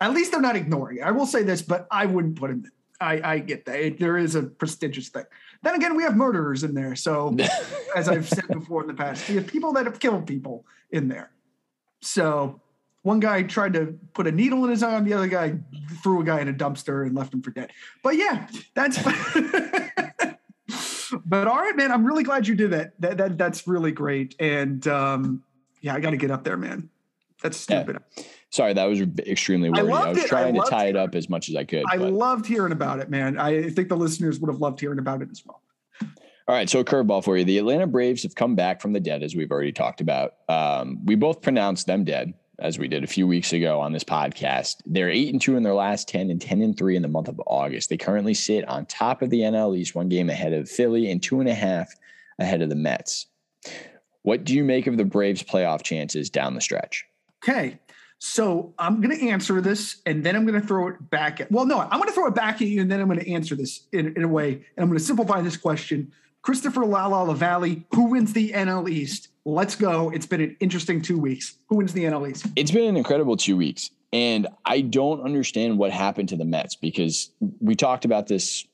At 0.00 0.12
least 0.12 0.32
they're 0.32 0.40
not 0.40 0.56
ignoring 0.56 0.98
it. 0.98 1.02
I 1.02 1.12
will 1.12 1.26
say 1.26 1.42
this, 1.42 1.62
but 1.62 1.86
I 1.90 2.06
wouldn't 2.06 2.36
put 2.36 2.50
him. 2.50 2.70
I, 3.00 3.20
I 3.22 3.38
get 3.38 3.64
that. 3.66 3.80
It, 3.80 3.98
there 3.98 4.18
is 4.18 4.34
a 4.34 4.42
prestigious 4.42 5.08
thing. 5.08 5.24
Then 5.62 5.74
again, 5.74 5.96
we 5.96 6.02
have 6.04 6.16
murderers 6.16 6.64
in 6.64 6.74
there. 6.74 6.96
So, 6.96 7.36
as 7.96 8.08
I've 8.08 8.28
said 8.28 8.48
before 8.48 8.82
in 8.82 8.88
the 8.88 8.94
past, 8.94 9.28
we 9.28 9.36
have 9.36 9.46
people 9.46 9.72
that 9.74 9.86
have 9.86 9.98
killed 9.98 10.26
people 10.26 10.64
in 10.90 11.08
there. 11.08 11.30
So, 12.00 12.60
one 13.02 13.20
guy 13.20 13.42
tried 13.42 13.74
to 13.74 13.98
put 14.14 14.26
a 14.26 14.32
needle 14.32 14.64
in 14.64 14.70
his 14.70 14.82
arm, 14.82 15.04
the 15.04 15.14
other 15.14 15.26
guy 15.26 15.58
threw 16.02 16.20
a 16.20 16.24
guy 16.24 16.40
in 16.40 16.48
a 16.48 16.52
dumpster 16.52 17.06
and 17.06 17.14
left 17.14 17.32
him 17.32 17.42
for 17.42 17.50
dead. 17.50 17.70
But 18.02 18.16
yeah, 18.16 18.46
that's. 18.74 19.02
but 21.24 21.46
all 21.46 21.56
right, 21.56 21.76
man, 21.76 21.92
I'm 21.92 22.04
really 22.04 22.22
glad 22.22 22.46
you 22.46 22.54
did 22.54 22.70
that. 22.72 22.92
That, 23.00 23.16
that 23.16 23.38
that's 23.38 23.66
really 23.66 23.92
great. 23.92 24.34
And 24.38 24.86
um, 24.86 25.42
yeah, 25.80 25.94
I 25.94 26.00
got 26.00 26.10
to 26.10 26.16
get 26.16 26.30
up 26.30 26.44
there, 26.44 26.56
man. 26.56 26.90
That's 27.42 27.56
stupid. 27.56 27.98
Yeah. 28.16 28.24
Sorry, 28.50 28.72
that 28.72 28.84
was 28.84 29.00
extremely 29.00 29.70
wordy. 29.70 29.92
I, 29.92 30.06
I 30.06 30.08
was 30.08 30.18
it. 30.18 30.26
trying 30.26 30.60
I 30.60 30.64
to 30.64 30.70
tie 30.70 30.86
it 30.86 30.96
up 30.96 31.14
as 31.14 31.28
much 31.28 31.48
as 31.48 31.56
I 31.56 31.64
could. 31.64 31.84
I 31.88 31.98
but. 31.98 32.12
loved 32.12 32.46
hearing 32.46 32.72
about 32.72 32.98
it, 32.98 33.08
man. 33.08 33.38
I 33.38 33.70
think 33.70 33.88
the 33.88 33.96
listeners 33.96 34.40
would 34.40 34.50
have 34.50 34.60
loved 34.60 34.80
hearing 34.80 34.98
about 34.98 35.22
it 35.22 35.28
as 35.30 35.44
well. 35.46 35.62
All 36.48 36.56
right, 36.56 36.68
so 36.68 36.80
a 36.80 36.84
curveball 36.84 37.22
for 37.22 37.36
you. 37.36 37.44
The 37.44 37.58
Atlanta 37.58 37.86
Braves 37.86 38.24
have 38.24 38.34
come 38.34 38.56
back 38.56 38.80
from 38.80 38.92
the 38.92 38.98
dead, 38.98 39.22
as 39.22 39.36
we've 39.36 39.52
already 39.52 39.70
talked 39.70 40.00
about. 40.00 40.34
Um, 40.48 40.98
we 41.06 41.14
both 41.14 41.42
pronounced 41.42 41.86
them 41.86 42.02
dead, 42.02 42.34
as 42.58 42.76
we 42.76 42.88
did 42.88 43.04
a 43.04 43.06
few 43.06 43.24
weeks 43.28 43.52
ago 43.52 43.80
on 43.80 43.92
this 43.92 44.02
podcast. 44.02 44.76
They're 44.84 45.10
eight 45.10 45.32
and 45.32 45.40
two 45.40 45.56
in 45.56 45.62
their 45.62 45.74
last 45.74 46.08
ten, 46.08 46.28
and 46.28 46.40
ten 46.40 46.60
and 46.60 46.76
three 46.76 46.96
in 46.96 47.02
the 47.02 47.08
month 47.08 47.28
of 47.28 47.40
August. 47.46 47.88
They 47.88 47.96
currently 47.96 48.34
sit 48.34 48.68
on 48.68 48.86
top 48.86 49.22
of 49.22 49.30
the 49.30 49.42
NL 49.42 49.78
East, 49.78 49.94
one 49.94 50.08
game 50.08 50.28
ahead 50.28 50.52
of 50.52 50.68
Philly, 50.68 51.08
and 51.08 51.22
two 51.22 51.38
and 51.38 51.48
a 51.48 51.54
half 51.54 51.94
ahead 52.40 52.62
of 52.62 52.68
the 52.68 52.74
Mets. 52.74 53.26
What 54.22 54.42
do 54.42 54.52
you 54.52 54.64
make 54.64 54.88
of 54.88 54.96
the 54.96 55.04
Braves' 55.04 55.44
playoff 55.44 55.82
chances 55.82 56.30
down 56.30 56.54
the 56.54 56.60
stretch? 56.60 57.04
Okay, 57.44 57.78
so 58.22 58.74
I'm 58.78 59.00
going 59.00 59.18
to 59.18 59.28
answer 59.28 59.62
this 59.62 60.02
and 60.04 60.22
then 60.22 60.36
I'm 60.36 60.44
going 60.44 60.60
to 60.60 60.66
throw 60.66 60.88
it 60.88 61.08
back 61.08 61.40
at, 61.40 61.50
well, 61.50 61.64
no, 61.64 61.80
I'm 61.80 61.98
going 61.98 62.06
to 62.06 62.12
throw 62.12 62.26
it 62.26 62.34
back 62.34 62.56
at 62.56 62.68
you 62.68 62.82
and 62.82 62.92
then 62.92 63.00
I'm 63.00 63.08
going 63.08 63.18
to 63.18 63.32
answer 63.32 63.54
this 63.54 63.86
in, 63.92 64.14
in 64.14 64.22
a 64.22 64.28
way. 64.28 64.52
And 64.52 64.62
I'm 64.76 64.88
going 64.88 64.98
to 64.98 65.04
simplify 65.04 65.40
this 65.40 65.56
question. 65.56 66.12
Christopher 66.42 66.84
Lala 66.84 67.24
LaValle, 67.30 67.82
who 67.94 68.10
wins 68.10 68.34
the 68.34 68.52
NL 68.52 68.90
East? 68.90 69.28
Let's 69.46 69.74
go. 69.74 70.10
It's 70.10 70.26
been 70.26 70.42
an 70.42 70.54
interesting 70.60 71.00
two 71.00 71.18
weeks. 71.18 71.54
Who 71.68 71.76
wins 71.76 71.94
the 71.94 72.04
NL 72.04 72.30
East? 72.30 72.46
It's 72.56 72.70
been 72.70 72.90
an 72.90 72.98
incredible 72.98 73.38
two 73.38 73.56
weeks. 73.56 73.90
And 74.12 74.48
I 74.66 74.82
don't 74.82 75.22
understand 75.22 75.78
what 75.78 75.90
happened 75.90 76.28
to 76.28 76.36
the 76.36 76.44
Mets 76.44 76.76
because 76.76 77.30
we 77.60 77.74
talked 77.74 78.04
about 78.04 78.26
this. 78.26 78.66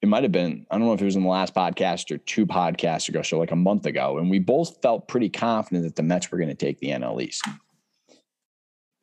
It 0.00 0.08
might 0.08 0.22
have 0.22 0.32
been, 0.32 0.64
I 0.70 0.78
don't 0.78 0.86
know 0.86 0.94
if 0.94 1.02
it 1.02 1.04
was 1.04 1.16
in 1.16 1.24
the 1.24 1.28
last 1.28 1.54
podcast 1.54 2.10
or 2.10 2.16
two 2.18 2.46
podcasts 2.46 3.10
ago, 3.10 3.20
so 3.20 3.38
like 3.38 3.50
a 3.50 3.56
month 3.56 3.84
ago. 3.84 4.16
And 4.16 4.30
we 4.30 4.38
both 4.38 4.80
felt 4.80 5.08
pretty 5.08 5.28
confident 5.28 5.84
that 5.84 5.96
the 5.96 6.02
Mets 6.02 6.30
were 6.30 6.38
going 6.38 6.48
to 6.48 6.54
take 6.54 6.78
the 6.78 6.88
NL 6.88 7.20
East. 7.20 7.44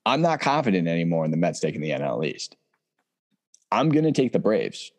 I'm 0.05 0.21
not 0.21 0.39
confident 0.39 0.87
anymore 0.87 1.25
in 1.25 1.31
the 1.31 1.37
Mets 1.37 1.59
taking 1.59 1.81
the 1.81 1.91
NL 1.91 2.25
East. 2.25 2.55
I'm 3.71 3.89
going 3.89 4.05
to 4.05 4.11
take 4.11 4.31
the 4.31 4.39
Braves. 4.39 4.91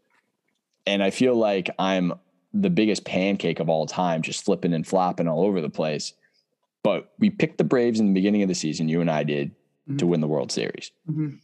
And 0.86 1.02
I 1.02 1.10
feel 1.10 1.34
like 1.34 1.70
I'm 1.78 2.14
the 2.52 2.70
biggest 2.70 3.04
pancake 3.04 3.60
of 3.60 3.68
all 3.68 3.86
time, 3.86 4.22
just 4.22 4.44
flipping 4.44 4.72
and 4.72 4.86
flopping 4.86 5.28
all 5.28 5.44
over 5.44 5.60
the 5.60 5.70
place. 5.70 6.12
But 6.82 7.12
we 7.18 7.30
picked 7.30 7.58
the 7.58 7.64
Braves 7.64 8.00
in 8.00 8.06
the 8.06 8.12
beginning 8.12 8.42
of 8.42 8.48
the 8.48 8.54
season, 8.54 8.88
you 8.88 9.00
and 9.00 9.10
I 9.10 9.24
did, 9.24 9.50
mm-hmm. 9.50 9.96
to 9.98 10.06
win 10.06 10.20
the 10.20 10.28
World 10.28 10.52
Series. 10.52 10.92
Mm-hmm. 11.10 11.36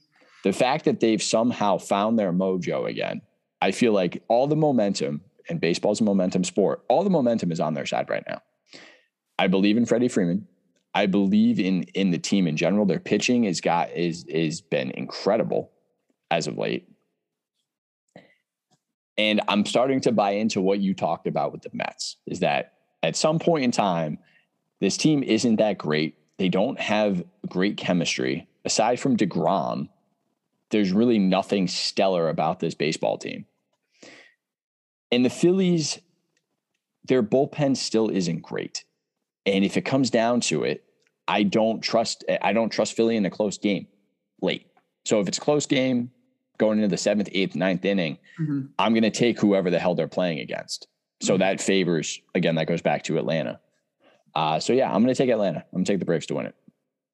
The 0.45 0.53
fact 0.53 0.85
that 0.85 1.01
they've 1.01 1.23
somehow 1.23 1.79
found 1.79 2.19
their 2.19 2.33
mojo 2.33 2.89
again, 2.89 3.23
I 3.61 3.71
feel 3.71 3.93
like 3.93 4.23
all 4.29 4.47
the 4.47 4.57
momentum, 4.57 5.21
and 5.49 5.61
baseball's 5.61 6.01
a 6.01 6.05
momentum 6.05 6.45
sport, 6.45 6.85
all 6.89 7.05
the 7.05 7.11
momentum 7.11 7.53
is 7.53 7.61
on 7.61 7.75
their 7.75 7.87
side 7.87 8.09
right 8.11 8.25
now. 8.29 8.43
I 9.39 9.47
believe 9.49 9.77
in 9.77 9.87
Freddie 9.87 10.09
Freeman. 10.09 10.47
I 10.95 11.07
believe 11.07 11.59
in 11.59 11.85
in 11.95 12.11
the 12.11 12.19
team 12.19 12.47
in 12.47 12.57
general. 12.57 12.85
Their 12.85 13.01
pitching 13.01 13.45
has 13.45 13.61
got 13.61 13.91
is 13.93 14.25
is 14.25 14.61
been 14.61 14.91
incredible 14.91 15.71
as 16.31 16.47
of 16.47 16.59
late. 16.59 16.89
And 19.19 19.41
I'm 19.49 19.67
starting 19.67 20.01
to 20.03 20.13
buy 20.13 20.33
into 20.33 20.61
what 20.61 20.81
you 20.81 20.95
talked 20.95 21.27
about 21.27 21.53
with 21.53 21.63
the 21.63 21.71
Mets 21.73 22.17
is 22.27 22.41
that 22.41 22.73
at 23.03 23.17
some 23.17 23.39
point 23.39 23.65
in 23.65 23.71
time, 23.71 24.19
this 24.81 24.97
team 24.97 25.23
isn't 25.23 25.57
that 25.57 25.79
great. 25.79 26.17
They 26.39 26.49
don't 26.49 26.81
have 26.81 27.23
great 27.47 27.77
chemistry. 27.77 28.49
Aside 28.65 29.01
from 29.01 29.17
DeGrom, 29.17 29.89
there's 30.71 30.93
really 30.93 31.19
nothing 31.19 31.69
stellar 31.69 32.29
about 32.29 32.61
this 32.61 32.75
baseball 32.75 33.19
team. 33.19 33.45
And 35.11 35.25
the 35.25 35.31
Phillies, 35.31 36.01
their 37.05 37.23
bullpen 37.23 37.77
still 37.77 38.09
isn't 38.09 38.41
great. 38.41 38.85
And 39.47 39.65
if 39.65 39.77
it 39.77 39.83
comes 39.83 40.11
down 40.11 40.41
to 40.43 40.65
it, 40.65 40.85
I 41.29 41.43
don't 41.43 41.81
trust 41.81 42.25
I 42.43 42.53
don't 42.53 42.71
trust 42.71 42.95
Philly 42.95 43.17
in 43.17 43.25
a 43.27 43.31
close 43.31 43.59
game 43.59 43.87
late. 44.41 44.67
So 45.05 45.21
if 45.21 45.29
it's 45.29 45.39
a 45.39 45.41
close 45.41 45.67
game 45.67 46.11
going 46.59 46.79
into 46.79 46.89
the 46.89 46.97
seventh, 46.97 47.29
eighth, 47.33 47.57
ninth 47.57 47.85
inning, 47.85 48.19
mm-hmm. 48.41 48.67
I'm 48.79 48.93
going 48.93 49.03
to 49.03 49.11
take 49.11 49.41
whoever 49.41 49.71
the 49.71 49.79
hell 49.79 49.95
they're 49.95 50.09
playing 50.09 50.41
against. 50.41 50.87
So 51.21 51.35
mm-hmm. 51.35 51.41
that 51.41 51.61
favors 51.61 52.21
again. 52.35 52.57
That 52.57 52.67
goes 52.67 52.83
back 52.83 53.05
to 53.05 53.19
Atlanta. 53.19 53.61
Uh, 54.35 54.61
so 54.61 54.73
yeah, 54.73 54.93
I'm 54.93 55.03
going 55.03 55.15
to 55.15 55.19
take 55.21 55.31
Atlanta. 55.31 55.59
I'm 55.59 55.79
going 55.79 55.85
to 55.85 55.93
take 55.93 55.99
the 55.99 56.05
Braves 56.05 56.27
to 56.27 56.35
win 56.35 56.47
it. 56.47 56.55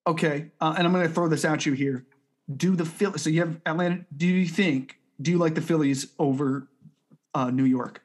Okay, 0.07 0.51
uh, 0.61 0.75
and 0.79 0.87
I'm 0.87 0.93
going 0.93 1.07
to 1.07 1.13
throw 1.13 1.29
this 1.29 1.45
at 1.45 1.67
you 1.67 1.75
here. 1.75 2.07
Do 2.55 2.77
the 2.77 2.85
Phillies? 2.85 3.23
So 3.23 3.31
you 3.31 3.41
have 3.41 3.61
Atlanta. 3.67 4.07
Do 4.17 4.27
you 4.27 4.47
think? 4.47 4.99
Do 5.21 5.31
you 5.31 5.39
like 5.39 5.55
the 5.55 5.61
Phillies 5.61 6.07
over 6.19 6.69
uh, 7.35 7.51
New 7.51 7.65
York? 7.65 8.03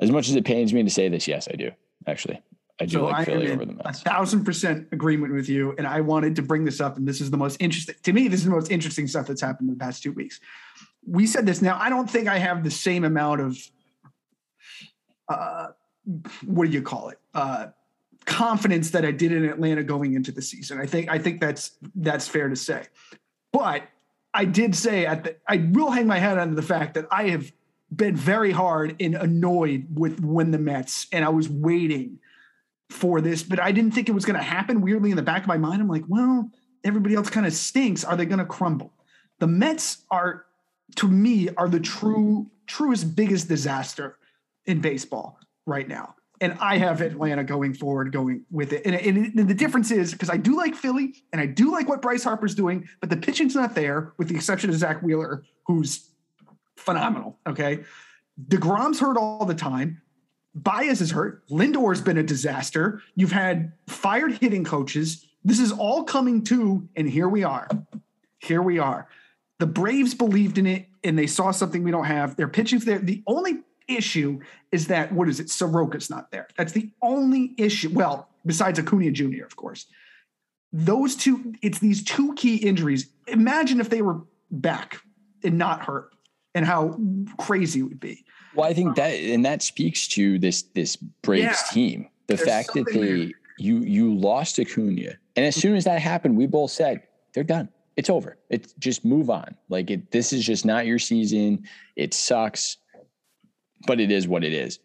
As 0.00 0.10
much 0.10 0.28
as 0.28 0.36
it 0.36 0.44
pains 0.44 0.72
me 0.72 0.82
to 0.82 0.90
say 0.90 1.08
this, 1.08 1.28
yes, 1.28 1.48
I 1.52 1.56
do. 1.56 1.70
Actually, 2.06 2.40
I 2.80 2.86
do 2.86 2.92
so 2.92 3.04
like 3.04 3.26
Philly 3.26 3.52
over 3.52 3.64
the 3.64 3.72
Mets. 3.72 4.00
A 4.00 4.04
thousand 4.04 4.44
percent 4.44 4.88
agreement 4.92 5.32
with 5.32 5.48
you. 5.48 5.74
And 5.78 5.86
I 5.86 6.00
wanted 6.00 6.36
to 6.36 6.42
bring 6.42 6.64
this 6.64 6.80
up. 6.80 6.96
And 6.96 7.06
this 7.06 7.20
is 7.20 7.30
the 7.30 7.36
most 7.36 7.60
interesting 7.60 7.94
to 8.02 8.12
me, 8.12 8.28
this 8.28 8.40
is 8.40 8.46
the 8.46 8.52
most 8.52 8.70
interesting 8.70 9.06
stuff 9.06 9.26
that's 9.26 9.40
happened 9.40 9.68
in 9.68 9.78
the 9.78 9.84
past 9.84 10.02
two 10.02 10.12
weeks. 10.12 10.40
We 11.06 11.26
said 11.26 11.46
this 11.46 11.62
now. 11.62 11.78
I 11.80 11.88
don't 11.88 12.10
think 12.10 12.28
I 12.28 12.38
have 12.38 12.64
the 12.64 12.70
same 12.70 13.04
amount 13.04 13.40
of 13.40 13.58
uh, 15.28 15.68
what 16.44 16.66
do 16.66 16.72
you 16.72 16.82
call 16.82 17.10
it? 17.10 17.18
Uh, 17.32 17.68
confidence 18.24 18.90
that 18.90 19.04
I 19.04 19.10
did 19.10 19.32
in 19.32 19.44
Atlanta 19.44 19.82
going 19.82 20.14
into 20.14 20.32
the 20.32 20.42
season. 20.42 20.80
I 20.80 20.86
think 20.86 21.08
I 21.10 21.18
think 21.18 21.40
that's 21.40 21.72
that's 21.94 22.26
fair 22.26 22.48
to 22.48 22.56
say. 22.56 22.86
But 23.52 23.84
I 24.32 24.46
did 24.46 24.74
say 24.74 25.06
at 25.06 25.24
the 25.24 25.36
I 25.46 25.68
will 25.70 25.90
hang 25.90 26.06
my 26.06 26.18
head 26.18 26.38
under 26.38 26.56
the 26.56 26.62
fact 26.62 26.94
that 26.94 27.06
I 27.10 27.28
have 27.28 27.52
been 27.94 28.16
very 28.16 28.50
hard 28.50 28.96
and 28.98 29.14
annoyed 29.14 29.86
with 29.94 30.20
when 30.20 30.50
the 30.50 30.58
Mets 30.58 31.06
and 31.12 31.24
I 31.24 31.28
was 31.28 31.48
waiting 31.48 32.18
for 32.94 33.20
this, 33.20 33.42
but 33.42 33.60
I 33.60 33.72
didn't 33.72 33.92
think 33.92 34.08
it 34.08 34.12
was 34.12 34.24
going 34.24 34.38
to 34.38 34.42
happen. 34.42 34.80
Weirdly, 34.80 35.10
in 35.10 35.16
the 35.16 35.22
back 35.22 35.42
of 35.42 35.48
my 35.48 35.58
mind, 35.58 35.82
I'm 35.82 35.88
like, 35.88 36.04
well, 36.08 36.50
everybody 36.84 37.14
else 37.14 37.28
kind 37.28 37.46
of 37.46 37.52
stinks. 37.52 38.04
Are 38.04 38.16
they 38.16 38.24
going 38.24 38.38
to 38.38 38.44
crumble? 38.44 38.92
The 39.40 39.46
Mets 39.46 40.04
are, 40.10 40.46
to 40.96 41.08
me, 41.08 41.48
are 41.56 41.68
the 41.68 41.80
true, 41.80 42.50
truest, 42.66 43.16
biggest 43.16 43.48
disaster 43.48 44.16
in 44.66 44.80
baseball 44.80 45.38
right 45.66 45.88
now. 45.88 46.14
And 46.40 46.56
I 46.60 46.78
have 46.78 47.00
Atlanta 47.00 47.44
going 47.44 47.74
forward, 47.74 48.12
going 48.12 48.44
with 48.50 48.72
it. 48.72 48.82
And, 48.84 48.94
and, 48.94 49.38
and 49.38 49.48
the 49.48 49.54
difference 49.54 49.90
is 49.90 50.12
because 50.12 50.30
I 50.30 50.36
do 50.36 50.56
like 50.56 50.74
Philly 50.74 51.14
and 51.32 51.40
I 51.40 51.46
do 51.46 51.70
like 51.70 51.88
what 51.88 52.02
Bryce 52.02 52.24
Harper's 52.24 52.54
doing, 52.54 52.88
but 53.00 53.08
the 53.08 53.16
pitching's 53.16 53.54
not 53.54 53.74
there, 53.74 54.12
with 54.18 54.28
the 54.28 54.34
exception 54.34 54.70
of 54.70 54.76
Zack 54.76 55.02
Wheeler, 55.02 55.44
who's 55.66 56.10
phenomenal. 56.76 57.38
Okay. 57.46 57.84
DeGrom's 58.48 59.00
hurt 59.00 59.16
all 59.16 59.44
the 59.46 59.54
time. 59.54 60.02
Baez 60.54 61.00
is 61.00 61.10
hurt. 61.10 61.42
Lindor's 61.48 62.00
been 62.00 62.18
a 62.18 62.22
disaster. 62.22 63.02
You've 63.16 63.32
had 63.32 63.72
fired 63.86 64.38
hitting 64.38 64.64
coaches. 64.64 65.26
This 65.44 65.58
is 65.58 65.72
all 65.72 66.04
coming 66.04 66.42
to, 66.44 66.88
and 66.96 67.08
here 67.08 67.28
we 67.28 67.44
are. 67.44 67.68
Here 68.38 68.62
we 68.62 68.78
are. 68.78 69.08
The 69.58 69.66
Braves 69.66 70.14
believed 70.14 70.58
in 70.58 70.66
it 70.66 70.86
and 71.02 71.18
they 71.18 71.26
saw 71.26 71.50
something 71.50 71.82
we 71.82 71.90
don't 71.90 72.04
have. 72.04 72.36
Their 72.36 72.48
pitching's 72.48 72.84
there. 72.84 72.98
The 72.98 73.22
only 73.26 73.60
issue 73.88 74.40
is 74.72 74.86
that, 74.88 75.12
what 75.12 75.28
is 75.28 75.40
it? 75.40 75.48
Soroka's 75.48 76.08
not 76.08 76.30
there. 76.30 76.48
That's 76.56 76.72
the 76.72 76.90
only 77.02 77.54
issue. 77.58 77.90
Well, 77.92 78.28
besides 78.46 78.78
Acuna 78.78 79.10
Jr., 79.10 79.44
of 79.44 79.56
course. 79.56 79.86
Those 80.72 81.14
two, 81.14 81.54
it's 81.62 81.78
these 81.78 82.02
two 82.02 82.34
key 82.34 82.56
injuries. 82.56 83.08
Imagine 83.28 83.80
if 83.80 83.90
they 83.90 84.02
were 84.02 84.22
back 84.50 85.00
and 85.42 85.58
not 85.58 85.84
hurt 85.84 86.14
and 86.54 86.64
how 86.64 86.98
crazy 87.38 87.80
it 87.80 87.84
would 87.84 88.00
be. 88.00 88.24
Well, 88.54 88.68
I 88.68 88.74
think 88.74 88.96
that 88.96 89.10
and 89.10 89.44
that 89.44 89.62
speaks 89.62 90.08
to 90.08 90.38
this 90.38 90.62
this 90.74 90.96
Braves 90.96 91.44
yeah, 91.44 91.72
team. 91.72 92.08
The 92.26 92.36
fact 92.36 92.74
that 92.74 92.86
they 92.92 93.16
there. 93.16 93.30
you 93.58 93.78
you 93.78 94.14
lost 94.14 94.58
Acuna, 94.58 95.14
and 95.36 95.44
as 95.44 95.56
soon 95.56 95.76
as 95.76 95.84
that 95.84 96.00
happened, 96.00 96.36
we 96.36 96.46
both 96.46 96.70
said 96.70 97.02
they're 97.34 97.44
done. 97.44 97.68
It's 97.96 98.10
over. 98.10 98.38
It's 98.50 98.72
just 98.74 99.04
move 99.04 99.30
on. 99.30 99.56
Like 99.68 99.90
it, 99.90 100.10
this 100.10 100.32
is 100.32 100.44
just 100.44 100.64
not 100.64 100.86
your 100.86 100.98
season. 100.98 101.64
It 101.96 102.14
sucks, 102.14 102.76
but 103.86 104.00
it 104.00 104.10
is 104.10 104.26
what 104.26 104.44
it 104.44 104.52
is. 104.52 104.78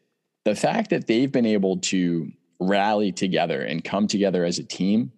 The 0.46 0.56
fact 0.56 0.90
that 0.92 1.08
they've 1.08 1.32
been 1.32 1.46
able 1.46 1.78
to 1.78 2.32
rally 2.60 3.12
together 3.12 3.62
and 3.62 3.84
come 3.84 4.08
together 4.08 4.46
as 4.46 4.60
a 4.60 4.64
team, 4.64 5.12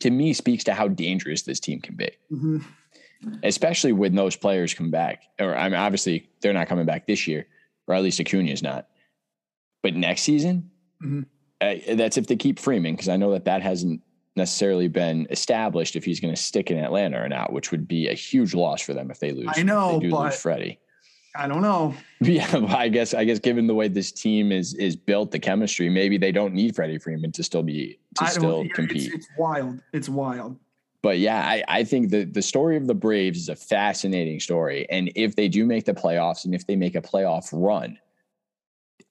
to 0.00 0.10
me, 0.10 0.32
speaks 0.32 0.64
to 0.64 0.74
how 0.74 0.88
dangerous 0.88 1.42
this 1.42 1.60
team 1.60 1.80
can 1.80 1.96
be. 1.96 2.10
Mm-hmm 2.30 2.58
especially 3.42 3.92
when 3.92 4.14
those 4.14 4.36
players 4.36 4.74
come 4.74 4.90
back. 4.90 5.24
Or 5.38 5.56
I 5.56 5.68
mean, 5.68 5.78
obviously 5.78 6.28
they're 6.40 6.52
not 6.52 6.68
coming 6.68 6.86
back 6.86 7.06
this 7.06 7.26
year, 7.26 7.46
or 7.86 7.94
at 7.94 8.02
least 8.02 8.20
Acuna 8.20 8.50
is 8.50 8.62
not. 8.62 8.88
But 9.82 9.94
next 9.94 10.22
season, 10.22 10.70
mm-hmm. 11.02 11.22
uh, 11.60 11.94
that's 11.96 12.16
if 12.16 12.26
they 12.26 12.36
keep 12.36 12.58
Freeman, 12.58 12.94
because 12.94 13.08
I 13.08 13.16
know 13.16 13.32
that 13.32 13.44
that 13.44 13.62
hasn't 13.62 14.02
necessarily 14.36 14.88
been 14.88 15.26
established 15.30 15.96
if 15.96 16.04
he's 16.04 16.20
going 16.20 16.34
to 16.34 16.40
stick 16.40 16.70
in 16.70 16.78
Atlanta 16.78 17.22
or 17.22 17.28
not, 17.28 17.52
which 17.52 17.70
would 17.70 17.86
be 17.86 18.08
a 18.08 18.14
huge 18.14 18.54
loss 18.54 18.80
for 18.80 18.94
them 18.94 19.10
if 19.10 19.20
they 19.20 19.32
lose. 19.32 19.50
I 19.54 19.62
know, 19.62 19.92
they 19.92 20.06
do 20.06 20.10
but 20.10 20.24
lose 20.24 20.40
Freddie. 20.40 20.80
I 21.36 21.48
don't 21.48 21.62
know. 21.62 21.94
Yeah, 22.20 22.56
well, 22.56 22.74
I 22.74 22.88
guess 22.88 23.12
I 23.12 23.24
guess 23.24 23.38
given 23.38 23.66
the 23.66 23.74
way 23.74 23.86
this 23.88 24.10
team 24.10 24.50
is 24.50 24.72
is 24.74 24.96
built, 24.96 25.30
the 25.30 25.38
chemistry, 25.38 25.90
maybe 25.90 26.16
they 26.16 26.32
don't 26.32 26.54
need 26.54 26.74
Freddie 26.74 26.96
Freeman 26.96 27.32
to 27.32 27.42
still 27.42 27.62
be 27.62 27.98
to 28.18 28.26
still 28.28 28.66
compete. 28.72 29.12
It's, 29.12 29.14
it's, 29.16 29.28
wild. 29.36 29.82
It's 29.92 30.08
wild. 30.08 30.56
But 31.04 31.18
yeah, 31.18 31.46
I, 31.46 31.62
I 31.68 31.84
think 31.84 32.08
the 32.08 32.24
the 32.24 32.40
story 32.40 32.78
of 32.78 32.86
the 32.86 32.94
Braves 32.94 33.38
is 33.38 33.50
a 33.50 33.54
fascinating 33.54 34.40
story, 34.40 34.88
and 34.88 35.12
if 35.14 35.36
they 35.36 35.48
do 35.48 35.66
make 35.66 35.84
the 35.84 35.92
playoffs, 35.92 36.46
and 36.46 36.54
if 36.54 36.66
they 36.66 36.76
make 36.76 36.94
a 36.94 37.02
playoff 37.02 37.50
run, 37.52 37.98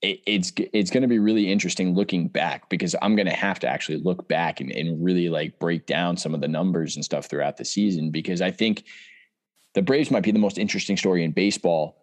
it, 0.02 0.18
it's 0.26 0.52
it's 0.72 0.90
going 0.90 1.02
to 1.02 1.08
be 1.08 1.20
really 1.20 1.52
interesting 1.52 1.94
looking 1.94 2.26
back 2.26 2.68
because 2.68 2.96
I'm 3.00 3.14
going 3.14 3.28
to 3.28 3.32
have 3.32 3.60
to 3.60 3.68
actually 3.68 3.98
look 3.98 4.26
back 4.26 4.60
and, 4.60 4.72
and 4.72 5.04
really 5.04 5.28
like 5.28 5.60
break 5.60 5.86
down 5.86 6.16
some 6.16 6.34
of 6.34 6.40
the 6.40 6.48
numbers 6.48 6.96
and 6.96 7.04
stuff 7.04 7.26
throughout 7.26 7.58
the 7.58 7.64
season 7.64 8.10
because 8.10 8.42
I 8.42 8.50
think 8.50 8.82
the 9.74 9.82
Braves 9.82 10.10
might 10.10 10.24
be 10.24 10.32
the 10.32 10.40
most 10.40 10.58
interesting 10.58 10.96
story 10.96 11.22
in 11.22 11.30
baseball 11.30 11.96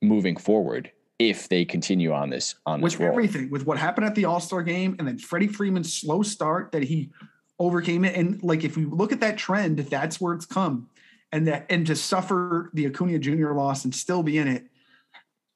moving 0.00 0.36
forward 0.36 0.92
if 1.18 1.48
they 1.48 1.64
continue 1.64 2.12
on 2.12 2.30
this 2.30 2.54
on 2.66 2.80
with 2.80 2.92
this 2.92 3.00
everything 3.00 3.50
with 3.50 3.66
what 3.66 3.78
happened 3.78 4.06
at 4.06 4.14
the 4.14 4.26
All 4.26 4.38
Star 4.38 4.62
game 4.62 4.94
and 5.00 5.08
then 5.08 5.18
Freddie 5.18 5.48
Freeman's 5.48 5.92
slow 5.92 6.22
start 6.22 6.70
that 6.70 6.84
he 6.84 7.10
overcame 7.58 8.04
it 8.04 8.16
and 8.16 8.42
like 8.42 8.64
if 8.64 8.76
we 8.76 8.84
look 8.84 9.12
at 9.12 9.20
that 9.20 9.38
trend, 9.38 9.78
that's 9.78 10.20
where 10.20 10.34
it's 10.34 10.46
come, 10.46 10.88
and 11.32 11.46
that 11.46 11.66
and 11.70 11.86
to 11.86 11.96
suffer 11.96 12.70
the 12.74 12.86
Acuna 12.86 13.18
Jr. 13.18 13.52
loss 13.52 13.84
and 13.84 13.94
still 13.94 14.22
be 14.22 14.38
in 14.38 14.48
it, 14.48 14.64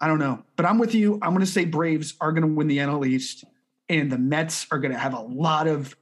I 0.01 0.07
don't 0.07 0.19
know. 0.19 0.43
But 0.57 0.67
I'm 0.67 0.79
with 0.79 0.95
you. 0.95 1.15
I'm 1.23 1.31
going 1.31 1.41
to 1.41 1.47
say 1.47 1.65
Braves 1.65 2.15
are 2.21 2.33
going 2.33 2.43
to 2.43 2.55
win 2.55 2.69
the 2.69 2.79
NL 2.79 3.07
East, 3.07 3.45
and 3.89 4.11
the 4.11 4.19
Mets 4.19 4.67
are 4.71 4.79
going 4.79 4.93
to 4.93 4.99
have 4.99 5.15
a 5.15 5.21
lot 5.21 5.67
of 5.67 5.97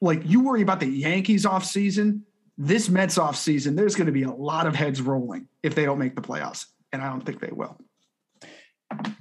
like 0.00 0.22
you 0.24 0.44
worry 0.44 0.62
about 0.62 0.80
the 0.80 0.86
Yankees 0.86 1.46
off 1.46 1.64
season. 1.64 2.24
This 2.58 2.88
Mets 2.88 3.18
off 3.18 3.36
season, 3.36 3.76
there's 3.76 3.94
going 3.94 4.06
to 4.06 4.12
be 4.12 4.22
a 4.22 4.30
lot 4.30 4.66
of 4.66 4.74
heads 4.74 5.02
rolling 5.02 5.46
if 5.62 5.74
they 5.74 5.84
don't 5.84 5.98
make 5.98 6.16
the 6.16 6.22
playoffs 6.22 6.66
and 6.92 7.02
I 7.02 7.10
don't 7.10 7.20
think 7.20 7.40
they 7.40 7.52
will. 7.52 7.76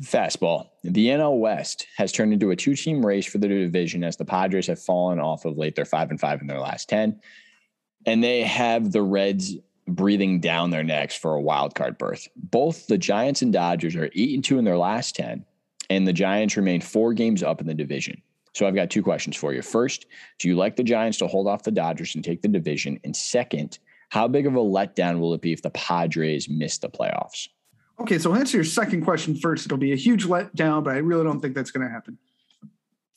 Fastball. 0.01 0.69
The 0.83 1.07
NL 1.07 1.39
West 1.39 1.87
has 1.97 2.11
turned 2.11 2.33
into 2.33 2.51
a 2.51 2.55
two-team 2.55 3.05
race 3.05 3.25
for 3.25 3.37
the 3.37 3.47
division 3.47 4.03
as 4.03 4.17
the 4.17 4.25
Padres 4.25 4.67
have 4.67 4.81
fallen 4.81 5.19
off 5.19 5.45
of 5.45 5.57
late. 5.57 5.75
They're 5.75 5.85
five 5.85 6.11
and 6.11 6.19
five 6.19 6.41
in 6.41 6.47
their 6.47 6.59
last 6.59 6.89
ten, 6.89 7.19
and 8.05 8.23
they 8.23 8.43
have 8.43 8.91
the 8.91 9.01
Reds 9.01 9.55
breathing 9.87 10.39
down 10.39 10.71
their 10.71 10.83
necks 10.83 11.15
for 11.15 11.35
a 11.35 11.41
wild 11.41 11.75
card 11.75 11.97
berth. 11.97 12.27
Both 12.35 12.87
the 12.87 12.97
Giants 12.97 13.41
and 13.41 13.53
Dodgers 13.53 13.95
are 13.95 14.09
eight 14.15 14.33
and 14.33 14.43
two 14.43 14.57
in 14.57 14.65
their 14.65 14.77
last 14.77 15.15
ten, 15.15 15.45
and 15.89 16.07
the 16.07 16.13
Giants 16.13 16.57
remain 16.57 16.81
four 16.81 17.13
games 17.13 17.43
up 17.43 17.61
in 17.61 17.67
the 17.67 17.73
division. 17.73 18.21
So 18.53 18.65
I've 18.65 18.75
got 18.75 18.89
two 18.89 19.03
questions 19.03 19.35
for 19.35 19.53
you. 19.53 19.61
First, 19.61 20.05
do 20.39 20.47
you 20.47 20.55
like 20.55 20.75
the 20.75 20.83
Giants 20.83 21.17
to 21.17 21.27
hold 21.27 21.47
off 21.47 21.63
the 21.63 21.71
Dodgers 21.71 22.15
and 22.15 22.23
take 22.23 22.41
the 22.41 22.47
division? 22.47 22.99
And 23.03 23.15
second, 23.15 23.79
how 24.09 24.27
big 24.27 24.47
of 24.47 24.55
a 24.55 24.59
letdown 24.59 25.19
will 25.19 25.33
it 25.33 25.41
be 25.41 25.51
if 25.51 25.61
the 25.61 25.71
Padres 25.71 26.47
miss 26.47 26.77
the 26.77 26.89
playoffs? 26.89 27.49
Okay, 27.99 28.19
so 28.19 28.31
I'll 28.31 28.39
answer 28.39 28.57
your 28.57 28.65
second 28.65 29.03
question 29.03 29.35
first. 29.35 29.65
It'll 29.65 29.77
be 29.77 29.93
a 29.93 29.97
huge 29.97 30.25
letdown, 30.25 30.83
but 30.83 30.95
I 30.95 30.97
really 30.97 31.23
don't 31.23 31.39
think 31.39 31.55
that's 31.55 31.71
going 31.71 31.87
to 31.87 31.91
happen. 31.91 32.17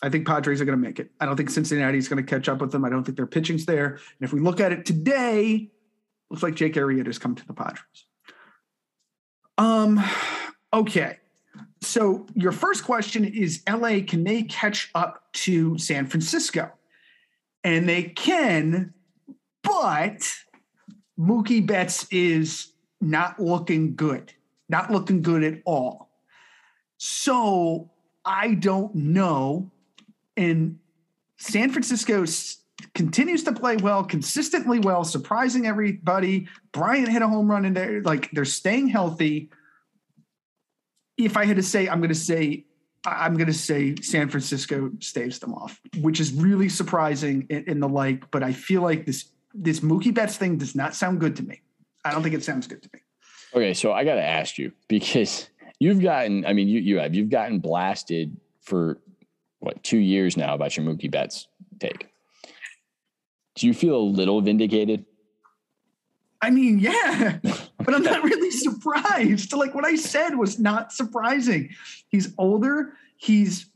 I 0.01 0.09
think 0.09 0.26
Padres 0.26 0.61
are 0.61 0.64
going 0.64 0.81
to 0.81 0.87
make 0.87 1.01
it. 1.01 1.11
I 1.20 1.26
don't 1.26 1.37
think 1.37 1.51
Cincinnati 1.51 1.99
is 1.99 2.09
going 2.09 2.24
to 2.24 2.29
catch 2.29 2.49
up 2.49 2.61
with 2.61 2.70
them. 2.70 2.85
I 2.85 2.89
don't 2.89 3.03
think 3.03 3.16
their 3.16 3.26
pitching's 3.26 3.66
there. 3.66 3.87
And 3.95 4.20
if 4.20 4.33
we 4.33 4.41
look 4.41 4.61
at 4.61 4.70
it 4.70 4.87
today, 4.87 5.70
looks 6.31 6.43
like 6.43 6.55
Jake 6.55 6.74
Arrieta's 6.74 7.18
come 7.18 7.35
to 7.35 7.47
the 7.47 7.53
Padres. 7.53 8.07
Um, 9.57 10.01
okay. 10.72 11.18
So 11.81 12.26
your 12.35 12.53
first 12.53 12.85
question 12.85 13.24
is 13.24 13.62
LA, 13.68 14.01
can 14.07 14.22
they 14.22 14.45
catch 14.45 14.91
up 14.95 15.24
to 15.33 15.76
San 15.79 16.07
Francisco? 16.07 16.70
And 17.64 17.89
they 17.89 18.05
can, 18.05 18.95
but 19.64 20.33
Mookie 21.18 21.66
Betts 21.66 22.07
is 22.12 22.72
not 23.01 23.41
looking 23.41 23.97
good 23.97 24.33
not 24.69 24.91
looking 24.91 25.23
good 25.23 25.43
at 25.45 25.61
all. 25.64 26.11
So 26.99 27.91
I 28.25 28.55
don't 28.55 28.95
know. 28.95 29.71
And 30.37 30.79
San 31.39 31.71
Francisco 31.71 32.25
continues 32.95 33.45
to 33.45 33.53
play 33.53 33.77
well, 33.77 34.05
consistently 34.05 34.79
well, 34.79 35.05
surprising 35.05 35.66
everybody. 35.66 36.49
Bryant 36.73 37.09
hit 37.09 37.23
a 37.23 37.29
home 37.29 37.51
run 37.51 37.64
in 37.64 37.75
there. 37.75 38.03
Like 38.03 38.31
they're 38.33 38.45
staying 38.45 38.89
healthy. 38.89 39.51
If 41.16 41.37
I 41.37 41.45
had 41.45 41.57
to 41.57 41.62
say, 41.62 41.89
I'm 41.89 42.01
going 42.01 42.11
to 42.11 42.14
say, 42.14 42.64
I'm 43.07 43.35
going 43.35 43.47
to 43.47 43.53
say 43.53 43.95
San 44.03 44.29
Francisco 44.29 44.91
staves 45.01 45.39
them 45.39 45.55
off, 45.55 45.81
which 46.01 46.21
is 46.21 46.33
really 46.33 46.69
surprising 46.69 47.47
in, 47.49 47.64
in 47.64 47.81
the 47.81 47.89
like. 47.89 48.31
But 48.31 48.43
I 48.43 48.53
feel 48.53 48.83
like 48.83 49.07
this 49.07 49.31
this 49.55 49.81
Mookie 49.81 50.14
Betts 50.14 50.37
thing 50.37 50.59
does 50.59 50.75
not 50.75 50.95
sound 50.95 51.21
good 51.21 51.37
to 51.37 51.43
me. 51.43 51.62
I 52.05 52.12
don't 52.12 52.23
think 52.23 52.35
it 52.35 52.45
sounds 52.45 52.66
good 52.66 52.83
to 52.83 52.91
me. 52.93 53.01
Okay, 53.55 53.75
so 53.75 53.93
I 53.93 54.05
got 54.05 54.17
to 54.17 54.25
ask 54.25 54.59
you 54.59 54.73
because 54.89 55.49
you've 55.79 56.03
gotten, 56.03 56.45
I 56.45 56.53
mean, 56.53 56.69
you 56.69 56.81
you 56.81 56.99
have 56.99 57.15
you've 57.15 57.31
gotten 57.31 57.61
blasted 57.61 58.37
for 58.61 58.99
what 59.61 59.83
two 59.83 59.99
years 59.99 60.37
now 60.37 60.55
about 60.55 60.77
your 60.77 60.87
Mookie 60.87 61.11
Betts 61.11 61.49
take. 61.81 62.09
Do 63.55 63.67
you 63.67 63.75
feel 63.75 63.97
a 63.97 63.99
little 63.99 64.41
vindicated? 64.41 65.05
I 66.41 66.51
mean, 66.51 66.79
yeah, 66.79 67.39
but 67.79 67.95
I'm 67.95 68.03
not 68.03 68.23
really 68.23 68.51
surprised. 68.51 69.53
Like 69.53 69.75
what 69.75 69.85
I 69.85 69.97
said 69.97 70.37
was 70.37 70.59
not 70.59 70.93
surprising. 70.93 71.71
He's 72.09 72.33
older. 72.39 72.93
He's 73.17 73.67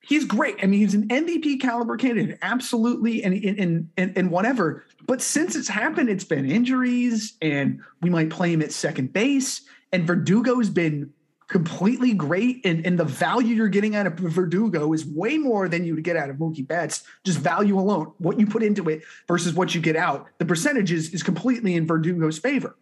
he's 0.00 0.24
great. 0.24 0.56
I 0.62 0.66
mean, 0.66 0.80
he's 0.80 0.94
an 0.94 1.08
MVP 1.08 1.60
caliber 1.60 1.96
candidate, 1.96 2.38
absolutely, 2.40 3.22
and 3.22 3.34
and 3.34 3.90
and 3.96 4.16
and 4.16 4.30
whatever. 4.30 4.84
But 5.06 5.20
since 5.20 5.54
it's 5.56 5.68
happened, 5.68 6.08
it's 6.08 6.24
been 6.24 6.50
injuries, 6.50 7.34
and 7.42 7.80
we 8.00 8.10
might 8.10 8.30
play 8.30 8.52
him 8.52 8.62
at 8.62 8.72
second 8.72 9.12
base. 9.12 9.62
And 9.92 10.06
Verdugo's 10.06 10.70
been 10.70 11.12
completely 11.48 12.14
great, 12.14 12.64
and 12.64 12.86
and 12.86 12.98
the 12.98 13.04
value 13.04 13.54
you're 13.54 13.68
getting 13.68 13.94
out 13.94 14.06
of 14.06 14.14
Verdugo 14.14 14.92
is 14.92 15.04
way 15.04 15.38
more 15.38 15.68
than 15.68 15.84
you 15.84 15.94
would 15.94 16.04
get 16.04 16.16
out 16.16 16.30
of 16.30 16.36
Mookie 16.36 16.66
Betts. 16.66 17.04
Just 17.24 17.38
value 17.38 17.78
alone, 17.78 18.12
what 18.18 18.40
you 18.40 18.46
put 18.46 18.62
into 18.62 18.88
it 18.88 19.02
versus 19.28 19.54
what 19.54 19.74
you 19.74 19.80
get 19.80 19.96
out. 19.96 20.28
The 20.38 20.46
percentages 20.46 21.12
is 21.12 21.22
completely 21.22 21.74
in 21.74 21.86
Verdugo's 21.86 22.38
favor. 22.38 22.76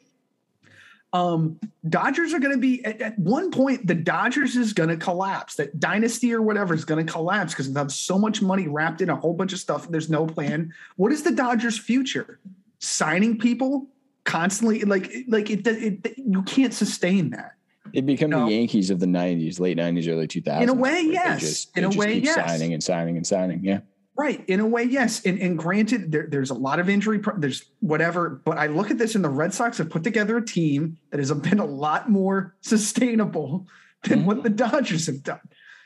Um, 1.12 1.60
Dodgers 1.88 2.32
are 2.32 2.38
going 2.38 2.54
to 2.54 2.60
be 2.60 2.82
at, 2.84 3.00
at, 3.02 3.18
one 3.18 3.50
point. 3.50 3.86
The 3.86 3.94
Dodgers 3.94 4.56
is 4.56 4.72
going 4.72 4.88
to 4.88 4.96
collapse. 4.96 5.56
That 5.56 5.78
dynasty 5.78 6.32
or 6.32 6.40
whatever 6.40 6.72
is 6.72 6.86
going 6.86 7.04
to 7.04 7.12
collapse 7.12 7.52
because 7.52 7.70
they 7.70 7.78
have 7.78 7.92
so 7.92 8.18
much 8.18 8.40
money 8.40 8.66
wrapped 8.66 9.02
in 9.02 9.10
a 9.10 9.16
whole 9.16 9.34
bunch 9.34 9.52
of 9.52 9.58
stuff. 9.58 9.88
There's 9.90 10.08
no 10.08 10.26
plan. 10.26 10.72
What 10.96 11.12
is 11.12 11.22
the 11.22 11.32
Dodgers' 11.32 11.78
future? 11.78 12.38
Signing 12.78 13.38
people 13.38 13.88
constantly, 14.24 14.80
like 14.82 15.12
like 15.28 15.50
it. 15.50 15.66
it, 15.66 16.06
it 16.06 16.14
you 16.16 16.42
can't 16.42 16.72
sustain 16.72 17.30
that. 17.30 17.56
It 17.92 18.06
become 18.06 18.30
know? 18.30 18.46
the 18.46 18.54
Yankees 18.54 18.90
of 18.90 18.98
the 18.98 19.06
'90s, 19.06 19.60
late 19.60 19.76
'90s, 19.76 20.08
early 20.08 20.26
2000s. 20.26 20.62
In 20.62 20.68
a 20.70 20.74
way, 20.74 21.02
yes. 21.02 21.40
Just, 21.40 21.76
in 21.76 21.84
a 21.84 21.90
way, 21.90 22.18
yes. 22.18 22.34
Signing 22.34 22.72
and 22.72 22.82
signing 22.82 23.16
and 23.16 23.26
signing. 23.26 23.62
Yeah. 23.62 23.80
Right. 24.14 24.44
In 24.46 24.60
a 24.60 24.66
way, 24.66 24.82
yes. 24.84 25.24
And, 25.24 25.40
and 25.40 25.58
granted, 25.58 26.12
there, 26.12 26.26
there's 26.28 26.50
a 26.50 26.54
lot 26.54 26.78
of 26.78 26.90
injury, 26.90 27.20
there's 27.38 27.64
whatever, 27.80 28.42
but 28.44 28.58
I 28.58 28.66
look 28.66 28.90
at 28.90 28.98
this 28.98 29.14
and 29.14 29.24
the 29.24 29.30
Red 29.30 29.54
Sox 29.54 29.78
have 29.78 29.88
put 29.88 30.04
together 30.04 30.36
a 30.36 30.44
team 30.44 30.98
that 31.10 31.18
has 31.18 31.32
been 31.32 31.58
a 31.58 31.64
lot 31.64 32.10
more 32.10 32.54
sustainable 32.60 33.66
than 34.04 34.18
mm-hmm. 34.18 34.26
what 34.26 34.42
the 34.42 34.50
Dodgers 34.50 35.06
have 35.06 35.22
done. 35.22 35.40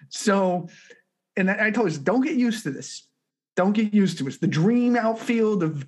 So, 0.08 0.68
and 1.36 1.50
I, 1.50 1.70
told 1.70 1.92
you, 1.92 1.98
don't 1.98 2.22
get 2.22 2.34
used 2.34 2.64
to 2.64 2.70
this. 2.70 3.06
Don't 3.54 3.72
get 3.72 3.94
used 3.94 4.18
to 4.18 4.24
it. 4.24 4.28
It's 4.28 4.38
the 4.38 4.48
dream 4.48 4.96
outfield 4.96 5.62
of 5.62 5.86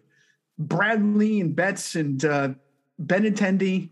Bradley 0.58 1.40
and 1.40 1.56
Betts 1.56 1.96
and 1.96 2.24
uh, 2.24 2.50
Benintendi, 3.02 3.90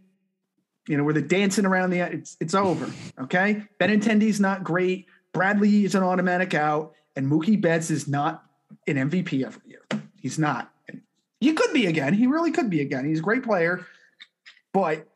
you 0.88 0.96
know, 0.96 1.02
where 1.02 1.14
they're 1.14 1.22
dancing 1.22 1.66
around 1.66 1.90
the, 1.90 2.00
it's, 2.00 2.36
it's 2.40 2.54
over. 2.54 2.90
Okay. 3.20 3.64
Benintendi's 3.80 4.40
not 4.40 4.62
great. 4.62 5.06
Bradley 5.32 5.84
is 5.84 5.94
an 5.94 6.04
automatic 6.04 6.54
out 6.54 6.92
and 7.16 7.30
Mookie 7.30 7.60
Betts 7.60 7.90
is 7.90 8.06
not 8.06 8.44
an 8.86 8.96
MVP 8.96 9.44
every 9.44 9.62
year. 9.66 9.82
He's 10.20 10.38
not. 10.38 10.70
He 11.40 11.52
could 11.52 11.72
be 11.72 11.86
again. 11.86 12.14
He 12.14 12.26
really 12.26 12.50
could 12.50 12.70
be 12.70 12.80
again. 12.80 13.06
He's 13.06 13.18
a 13.18 13.22
great 13.22 13.42
player. 13.42 13.86
But 14.72 15.06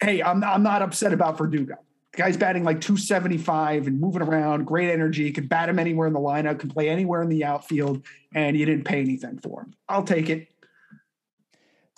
hey, 0.00 0.22
I'm, 0.22 0.42
I'm 0.44 0.62
not 0.62 0.82
upset 0.82 1.12
about 1.12 1.38
Verdugo. 1.38 1.76
The 2.12 2.18
guy's 2.18 2.36
batting 2.36 2.64
like 2.64 2.80
275 2.80 3.86
and 3.86 4.00
moving 4.00 4.22
around, 4.22 4.64
great 4.64 4.90
energy, 4.90 5.30
could 5.32 5.48
bat 5.48 5.68
him 5.68 5.78
anywhere 5.78 6.06
in 6.06 6.14
the 6.14 6.20
lineup, 6.20 6.58
can 6.58 6.70
play 6.70 6.88
anywhere 6.88 7.22
in 7.22 7.28
the 7.28 7.44
outfield, 7.44 8.02
and 8.34 8.56
you 8.56 8.64
didn't 8.64 8.84
pay 8.84 9.00
anything 9.00 9.38
for 9.38 9.62
him. 9.62 9.74
I'll 9.88 10.04
take 10.04 10.30
it. 10.30 10.48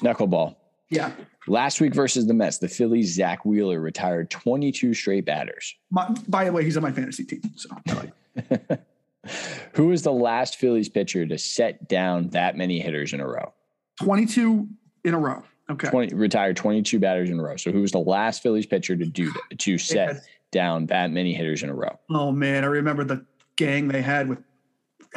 Knuckleball. 0.02 0.56
Yeah. 0.90 1.12
Last 1.46 1.80
week 1.80 1.94
versus 1.94 2.26
the 2.26 2.34
Mets, 2.34 2.58
the 2.58 2.68
Phillies, 2.68 3.14
Zack 3.14 3.44
Wheeler 3.44 3.80
retired 3.80 4.30
22 4.30 4.94
straight 4.94 5.24
batters. 5.24 5.74
My, 5.90 6.08
by 6.26 6.44
the 6.44 6.52
way, 6.52 6.64
he's 6.64 6.76
on 6.76 6.82
my 6.82 6.92
fantasy 6.92 7.24
team. 7.24 7.42
So 7.56 7.68
Who 9.74 9.88
was 9.88 10.02
the 10.02 10.12
last 10.12 10.56
Phillies 10.56 10.88
pitcher 10.88 11.26
to 11.26 11.38
set 11.38 11.88
down 11.88 12.30
that 12.30 12.56
many 12.56 12.80
hitters 12.80 13.12
in 13.12 13.20
a 13.20 13.26
row? 13.26 13.52
22 14.02 14.68
in 15.04 15.14
a 15.14 15.18
row. 15.18 15.42
Okay. 15.70 15.88
20, 15.90 16.14
retired 16.14 16.56
22 16.56 16.98
batters 16.98 17.30
in 17.30 17.38
a 17.38 17.42
row. 17.42 17.56
So 17.56 17.70
who 17.70 17.80
was 17.82 17.92
the 17.92 17.98
last 17.98 18.42
Phillies 18.42 18.66
pitcher 18.66 18.96
to 18.96 19.04
do 19.04 19.30
that, 19.32 19.58
to 19.58 19.78
set 19.78 20.22
down 20.50 20.86
that 20.86 21.10
many 21.10 21.34
hitters 21.34 21.62
in 21.62 21.68
a 21.68 21.74
row? 21.74 21.98
Oh 22.10 22.32
man, 22.32 22.64
I 22.64 22.68
remember 22.68 23.04
the 23.04 23.24
gang 23.56 23.88
they 23.88 24.02
had 24.02 24.28
with 24.28 24.38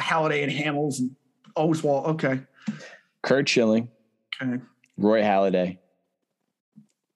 Halladay 0.00 0.42
and 0.42 0.52
Hamels 0.52 0.98
and 0.98 1.14
Oswalt. 1.56 2.06
Okay. 2.06 2.40
Curt 3.22 3.48
Schilling, 3.48 3.88
Okay. 4.42 4.62
Roy 4.96 5.22
Halladay, 5.22 5.78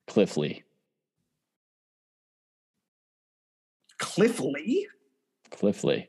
Cliff 0.06 0.36
Lee. 0.36 0.62
Cliff 3.98 4.40
Lee 4.40 4.88
Cliff 5.50 5.84
Lee. 5.84 6.08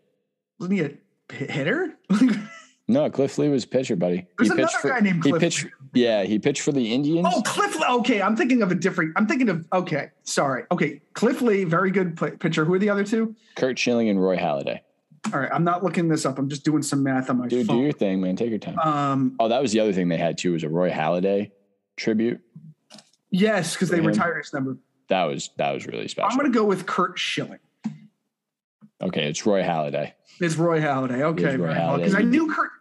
Wasn't 0.59 0.79
he 0.79 0.85
a 0.85 1.33
hitter? 1.33 1.97
No, 2.89 3.09
Cliff 3.09 3.37
Lee 3.37 3.49
was 3.49 3.65
a 3.65 3.67
pitcher, 3.67 3.97
buddy. 3.97 4.25
There's 4.37 4.49
he 4.49 4.55
pitched 4.55 4.75
another 4.75 4.77
for, 4.79 4.89
guy 4.89 4.99
named 5.01 5.21
he 5.25 5.29
Cliff 5.31 5.41
pitched, 5.41 5.65
Lee. 5.65 5.71
Yeah, 5.93 6.23
he 6.23 6.39
pitched 6.39 6.61
for 6.61 6.71
the 6.71 6.93
Indians. 6.93 7.27
oh, 7.29 7.41
Cliff. 7.41 7.75
Lee. 7.75 7.85
Okay, 7.85 8.21
I'm 8.21 8.37
thinking 8.37 8.61
of 8.61 8.71
a 8.71 8.75
different. 8.75 9.11
I'm 9.17 9.27
thinking 9.27 9.49
of. 9.49 9.67
Okay, 9.73 10.11
sorry. 10.23 10.63
Okay, 10.71 11.01
Cliff 11.13 11.41
Lee, 11.41 11.65
very 11.65 11.91
good 11.91 12.17
pitcher. 12.39 12.63
Who 12.63 12.73
are 12.75 12.79
the 12.79 12.89
other 12.89 13.03
two? 13.03 13.35
Curt 13.57 13.77
Schilling 13.77 14.07
and 14.07 14.23
Roy 14.23 14.37
Halladay. 14.37 14.79
All 15.33 15.39
right, 15.41 15.49
I'm 15.53 15.65
not 15.65 15.83
looking 15.83 16.07
this 16.07 16.25
up. 16.25 16.39
I'm 16.39 16.47
just 16.47 16.63
doing 16.63 16.81
some 16.81 17.03
math 17.03 17.29
on 17.29 17.39
my 17.39 17.49
Dude, 17.49 17.67
do 17.67 17.75
your 17.81 17.91
thing, 17.91 18.21
man. 18.21 18.37
Take 18.37 18.51
your 18.51 18.59
time. 18.59 18.79
um, 18.79 19.35
Oh, 19.37 19.49
that 19.49 19.61
was 19.61 19.73
the 19.73 19.81
other 19.81 19.91
thing 19.91 20.07
they 20.07 20.15
had 20.15 20.37
too 20.37 20.53
was 20.53 20.63
a 20.63 20.69
Roy 20.69 20.89
Halladay 20.89 21.51
tribute. 21.97 22.39
yes, 23.31 23.73
because 23.73 23.89
they 23.89 23.97
him. 23.97 24.07
retired 24.07 24.37
his 24.37 24.53
number. 24.53 24.77
That 25.09 25.25
was 25.25 25.49
that 25.57 25.73
was 25.73 25.85
really 25.87 26.07
special. 26.07 26.29
I'm 26.31 26.37
going 26.37 26.49
to 26.49 26.57
go 26.57 26.63
with 26.63 26.85
Curt 26.85 27.19
Schilling. 27.19 27.59
Okay, 29.01 29.29
it's 29.29 29.45
Roy 29.45 29.61
Halladay. 29.61 30.13
It's 30.39 30.55
Roy 30.55 30.79
Halladay. 30.79 31.21
Okay, 31.21 31.43
Roy 31.43 31.57
very 31.57 31.59
well. 31.59 31.75
Halladay. 31.75 31.97
Because 31.97 32.15
I 32.15 32.21
knew 32.21 32.51
Curt. 32.51 32.71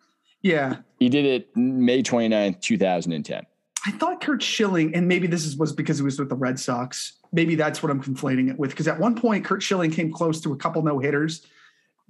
Yeah, 0.43 0.77
He 0.99 1.09
did 1.09 1.25
it 1.25 1.57
May 1.57 2.03
29th, 2.03 2.61
2010. 2.61 3.47
I 3.87 3.91
thought 3.93 4.21
Curt 4.21 4.43
Schilling, 4.43 4.95
and 4.95 5.09
maybe 5.09 5.27
this 5.27 5.45
is, 5.45 5.57
was 5.57 5.73
because 5.73 5.99
he 5.99 6.05
was 6.05 6.19
with 6.19 6.29
the 6.29 6.37
Red 6.37 6.59
Sox. 6.59 7.14
Maybe 7.33 7.55
that's 7.55 7.83
what 7.83 7.91
I'm 7.91 8.03
conflating 8.03 8.49
it 8.51 8.59
with. 8.59 8.71
Because 8.71 8.89
at 8.89 8.99
one 8.99 9.14
point, 9.14 9.45
Curt 9.45 9.62
Schilling 9.62 9.91
came 9.91 10.12
close 10.12 10.41
to 10.43 10.53
a 10.53 10.57
couple 10.57 10.83
no 10.83 10.99
hitters 10.99 11.47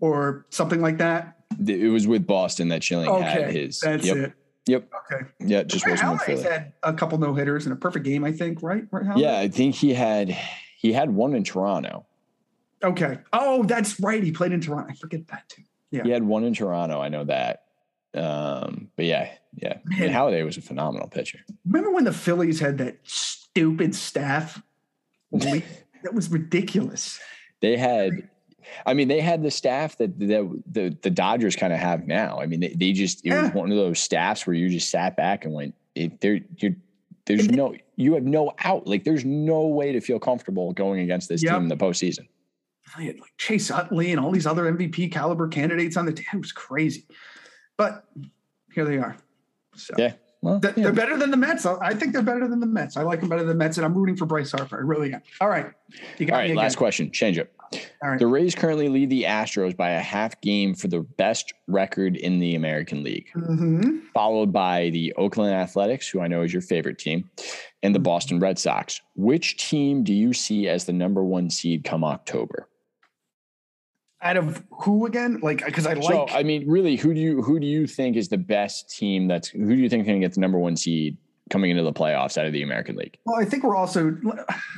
or 0.01 0.47
something 0.51 0.81
like 0.81 0.99
that. 0.99 1.39
It 1.67 1.91
was 1.91 2.07
with 2.07 2.27
Boston 2.27 2.69
that 2.69 2.83
Schilling 2.83 3.23
had 3.23 3.51
his. 3.51 3.81
that's 3.81 4.07
yep, 4.07 4.17
it. 4.17 4.33
Yep. 4.67 4.91
Okay. 5.13 5.25
Yeah, 5.41 5.59
it 5.61 5.69
just 5.69 5.87
wasn't 5.89 6.13
with 6.13 6.21
Halladay's 6.21 6.43
had 6.43 6.73
a 6.83 6.93
couple 6.93 7.19
no 7.19 7.35
hitters 7.35 7.67
and 7.67 7.73
a 7.73 7.77
perfect 7.77 8.05
game, 8.05 8.25
I 8.25 8.33
think. 8.33 8.63
Right? 8.63 8.85
Right? 8.91 9.17
Yeah, 9.17 9.39
I 9.39 9.49
think 9.49 9.75
he 9.75 9.95
had 9.95 10.37
he 10.79 10.93
had 10.93 11.11
one 11.11 11.35
in 11.35 11.45
Toronto. 11.45 12.05
Okay. 12.83 13.19
Oh, 13.33 13.65
that's 13.65 13.99
right. 14.01 14.23
He 14.23 14.33
played 14.33 14.53
in 14.53 14.61
Toronto. 14.61 14.91
I 14.91 14.95
forget 14.95 15.27
that 15.29 15.49
too. 15.49 15.63
Yeah. 15.91 16.03
He 16.05 16.11
had 16.11 16.23
one 16.25 16.45
in 16.45 16.55
Toronto. 16.55 17.01
I 17.01 17.09
know 17.09 17.25
that. 17.25 17.65
Um, 18.15 18.89
but 18.97 19.05
yeah, 19.07 19.31
yeah. 19.55 19.79
Man. 19.85 20.05
And 20.05 20.13
Halladay 20.15 20.45
was 20.45 20.57
a 20.57 20.63
phenomenal 20.63 21.09
pitcher. 21.09 21.39
Remember 21.67 21.91
when 21.91 22.05
the 22.05 22.13
Phillies 22.13 22.61
had 22.61 22.79
that 22.79 22.99
stupid 23.05 23.95
staff? 23.95 24.63
That 26.03 26.15
was 26.15 26.31
ridiculous. 26.31 27.19
They 27.61 27.77
had, 27.77 28.29
I 28.87 28.95
mean, 28.95 29.09
they 29.09 29.21
had 29.21 29.43
the 29.43 29.51
staff 29.51 29.99
that 29.99 30.17
that 30.21 30.63
the 30.71 30.97
the 31.03 31.11
Dodgers 31.11 31.57
kind 31.57 31.73
of 31.73 31.81
have 31.81 32.07
now. 32.07 32.39
I 32.41 32.47
mean, 32.47 32.61
they, 32.61 32.69
they 32.69 32.93
just 32.93 33.25
it 33.27 33.31
Yeah. 33.31 33.43
was 33.43 33.53
one 33.53 33.73
of 33.73 33.77
those 33.77 33.99
staffs 33.99 34.47
where 34.47 34.55
you 34.55 34.69
just 34.69 34.89
sat 34.89 35.17
back 35.17 35.45
and 35.45 35.53
went, 35.53 35.75
there, 36.21 36.41
you're. 36.59 36.77
There's 37.25 37.49
no, 37.49 37.75
you 37.97 38.15
have 38.15 38.23
no 38.23 38.53
out. 38.63 38.87
Like, 38.87 39.03
there's 39.03 39.25
no 39.25 39.67
way 39.67 39.91
to 39.91 40.01
feel 40.01 40.21
comfortable 40.21 40.73
going 40.73 41.01
against 41.01 41.29
this 41.29 41.43
Yep. 41.43 41.55
team 41.55 41.63
in 41.65 41.69
the 41.69 41.77
postseason. 41.77 42.29
They 42.99 43.07
had 43.07 43.21
like 43.21 43.33
Chase 43.39 43.71
Utley 43.71 44.11
and 44.13 44.21
all 44.21 44.31
these 44.31 44.47
other 44.47 44.71
MVP 44.73 45.11
caliber 45.13 45.49
candidates 45.49 45.97
on 45.97 46.07
the 46.07 46.13
team. 46.13 46.27
It 46.33 46.39
was 46.39 46.53
crazy. 46.53 47.07
But 47.77 48.05
here 48.73 48.85
they 48.85 48.99
are. 48.99 49.17
So 49.75 49.95
Yeah. 49.99 50.13
Well, 50.43 50.61
yeah. 50.63 50.73
they're 50.77 50.93
better 50.93 51.17
than 51.17 51.31
the 51.31 51.37
Mets. 51.37 51.67
I 51.67 51.77
I 51.81 51.95
think 51.95 52.13
they're 52.13 52.23
better 52.23 52.47
than 52.47 52.61
the 52.61 52.67
Mets. 52.67 52.97
I 52.97 53.03
like 53.03 53.21
them 53.21 53.29
better 53.29 53.43
than 53.43 53.49
the 53.59 53.65
Mets, 53.65 53.79
and 53.79 53.87
I'm 53.87 53.95
rooting 53.95 54.17
for 54.17 54.27
Bryce 54.27 54.53
Harper. 54.53 54.77
I 54.77 54.81
really 54.81 55.13
am. 55.13 55.23
All 55.41 55.49
right. 55.49 55.67
You 56.19 56.27
got 56.27 56.35
All 56.37 56.41
me 56.41 56.45
again. 56.47 56.57
last 56.57 56.77
question. 56.77 57.11
Change 57.11 57.39
it. 57.39 57.53
All 58.03 58.11
right. 58.11 58.19
The 58.19 58.29
Rays 58.29 58.55
currently 58.55 58.89
lead 58.89 59.11
the 59.11 59.25
Astros 59.25 59.77
by 59.77 59.91
a 59.93 60.01
half 60.01 60.41
game 60.43 60.75
for 60.75 60.87
the 60.89 61.01
best 61.01 61.53
record 61.67 62.17
in 62.17 62.39
the 62.39 62.55
American 62.55 63.03
League, 63.03 63.27
Mhm. 63.35 64.03
followed 64.15 64.53
by 64.53 64.91
the 64.91 65.13
Oakland 65.17 65.53
Athletics, 65.53 66.07
who 66.09 66.21
I 66.21 66.29
know 66.29 66.43
is 66.43 66.53
your 66.53 66.63
favorite 66.63 66.99
team, 66.99 67.29
and 67.83 67.93
the 67.95 67.99
Boston 67.99 68.39
Red 68.39 68.59
Sox. 68.59 69.01
Which 69.17 69.57
team 69.69 70.05
do 70.05 70.15
you 70.15 70.33
see 70.33 70.69
as 70.69 70.85
the 70.85 70.93
number 70.93 71.25
one 71.25 71.51
seed 71.51 71.83
come 71.83 72.05
October? 72.05 72.69
Out 74.27 74.37
of 74.37 74.63
who 74.83 75.07
again? 75.07 75.39
Like, 75.43 75.65
because 75.65 75.87
I 75.87 75.95
like. 75.95 76.05
so, 76.05 76.27
I 76.31 76.43
mean, 76.43 76.69
really, 76.69 76.97
who 76.97 77.15
do 77.15 77.21
you 77.21 77.43
who 77.43 77.61
do 77.61 77.67
you 77.67 77.87
think 77.87 78.17
is 78.17 78.29
the 78.29 78.39
best 78.39 78.91
team? 78.91 79.29
That's 79.29 79.49
who 79.49 79.67
do 79.67 79.75
you 79.77 79.89
think 79.89 80.05
can 80.05 80.21
get 80.21 80.35
the 80.35 80.41
number 80.41 80.59
one 80.59 80.77
seed 80.77 81.17
coming 81.51 81.71
into 81.71 81.83
the 81.85 81.93
playoffs 81.93 82.37
out 82.37 82.45
of 82.47 82.53
the 82.53 82.63
American 82.63 82.97
League? 82.97 83.19
Well, 83.25 83.41
I 83.41 83.45
think 83.45 83.63
we're 83.63 83.77
also. 83.77 84.17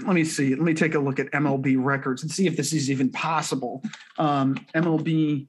Let 0.04 0.14
me 0.14 0.24
see. 0.24 0.50
Let 0.54 0.64
me 0.64 0.74
take 0.74 0.94
a 0.94 0.98
look 0.98 1.18
at 1.18 1.30
MLB 1.32 1.76
records 1.82 2.22
and 2.22 2.30
see 2.30 2.46
if 2.46 2.56
this 2.56 2.72
is 2.72 2.90
even 2.90 3.10
possible. 3.10 3.82
Um, 4.18 4.54
MLB 4.74 5.46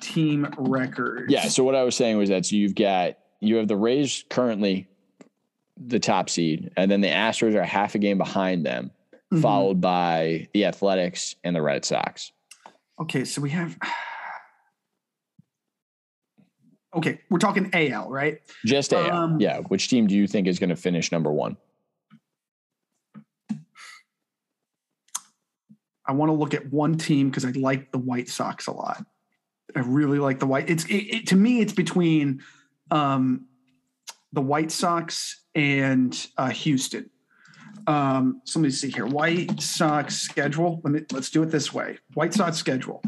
team 0.00 0.48
records. 0.56 1.30
Yeah. 1.30 1.44
So 1.48 1.64
what 1.64 1.74
I 1.74 1.82
was 1.82 1.94
saying 1.96 2.16
was 2.16 2.30
that 2.30 2.46
so 2.46 2.56
you've 2.56 2.74
got 2.74 3.18
you 3.40 3.56
have 3.56 3.68
the 3.68 3.76
Rays 3.76 4.24
currently 4.30 4.88
the 5.76 5.98
top 5.98 6.30
seed, 6.30 6.70
and 6.76 6.90
then 6.90 7.00
the 7.00 7.08
Astros 7.08 7.54
are 7.56 7.64
half 7.64 7.94
a 7.94 7.98
game 7.98 8.16
behind 8.16 8.64
them, 8.64 8.90
Mhm. 9.32 9.42
followed 9.42 9.80
by 9.80 10.46
the 10.54 10.64
Athletics 10.66 11.34
and 11.44 11.54
the 11.54 11.60
Red 11.60 11.84
Sox. 11.84 12.30
Okay, 13.00 13.24
so 13.24 13.40
we 13.40 13.50
have. 13.50 13.76
Okay, 16.96 17.18
we're 17.28 17.40
talking 17.40 17.70
AL, 17.72 18.08
right? 18.08 18.38
Just 18.64 18.92
AL. 18.94 19.10
Um, 19.10 19.40
yeah. 19.40 19.58
Which 19.62 19.88
team 19.88 20.06
do 20.06 20.14
you 20.14 20.28
think 20.28 20.46
is 20.46 20.60
going 20.60 20.70
to 20.70 20.76
finish 20.76 21.10
number 21.10 21.32
one? 21.32 21.56
I 26.06 26.12
want 26.12 26.28
to 26.28 26.34
look 26.34 26.54
at 26.54 26.72
one 26.72 26.96
team 26.96 27.30
because 27.30 27.44
I 27.44 27.50
like 27.50 27.90
the 27.90 27.98
White 27.98 28.28
Sox 28.28 28.68
a 28.68 28.72
lot. 28.72 29.04
I 29.74 29.80
really 29.80 30.20
like 30.20 30.38
the 30.38 30.46
White. 30.46 30.70
It's 30.70 30.84
it, 30.84 30.94
it, 30.94 31.26
to 31.28 31.36
me, 31.36 31.60
it's 31.60 31.72
between 31.72 32.42
um, 32.92 33.46
the 34.32 34.42
White 34.42 34.70
Sox 34.70 35.42
and 35.54 36.26
uh, 36.36 36.50
Houston. 36.50 37.10
Um, 37.86 38.40
so 38.44 38.58
let 38.58 38.64
me 38.64 38.70
see 38.70 38.90
here. 38.90 39.06
White 39.06 39.60
Sox 39.60 40.16
schedule. 40.16 40.80
Let 40.84 40.92
me 40.92 41.00
let's 41.12 41.30
do 41.30 41.42
it 41.42 41.50
this 41.50 41.72
way. 41.72 41.98
White 42.14 42.34
Sox 42.34 42.56
schedule. 42.56 43.02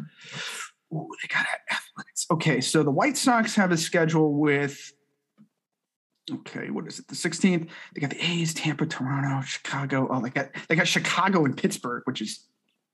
Ooh, 0.93 1.09
they 1.23 1.29
got 1.29 1.47
athletics. 1.71 2.27
Okay, 2.31 2.61
so 2.61 2.83
the 2.83 2.91
White 2.91 3.17
Sox 3.17 3.55
have 3.55 3.73
a 3.73 3.77
schedule 3.77 4.35
with. 4.35 4.93
Okay, 6.31 6.71
what 6.71 6.87
is 6.89 6.99
it? 6.99 7.07
The 7.07 7.15
16th. 7.15 7.69
They 7.95 8.01
got 8.01 8.11
the 8.11 8.21
A's, 8.21 8.53
Tampa, 8.53 8.85
Toronto, 8.87 9.47
Chicago. 9.47 10.09
Oh, 10.11 10.21
they 10.21 10.31
got 10.31 10.49
they 10.69 10.75
got 10.75 10.89
Chicago 10.89 11.45
and 11.45 11.57
Pittsburgh, 11.57 12.03
which 12.05 12.21
is 12.21 12.45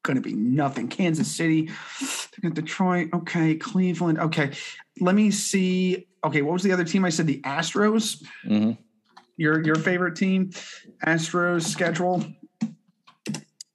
going 0.02 0.16
to 0.16 0.20
be 0.22 0.34
nothing. 0.34 0.88
Kansas 0.88 1.34
City, 1.34 1.70
Detroit. 2.52 3.08
Okay, 3.14 3.54
Cleveland. 3.54 4.18
Okay, 4.18 4.50
let 5.00 5.14
me 5.14 5.30
see. 5.30 6.08
Okay, 6.24 6.42
what 6.42 6.52
was 6.52 6.62
the 6.62 6.72
other 6.72 6.84
team? 6.84 7.04
I 7.04 7.08
said 7.08 7.26
the 7.26 7.40
Astros. 7.42 8.22
Mhm. 8.44 8.76
Your 9.36 9.64
your 9.64 9.76
favorite 9.76 10.16
team, 10.16 10.50
Astros 11.04 11.62
schedule. 11.62 12.24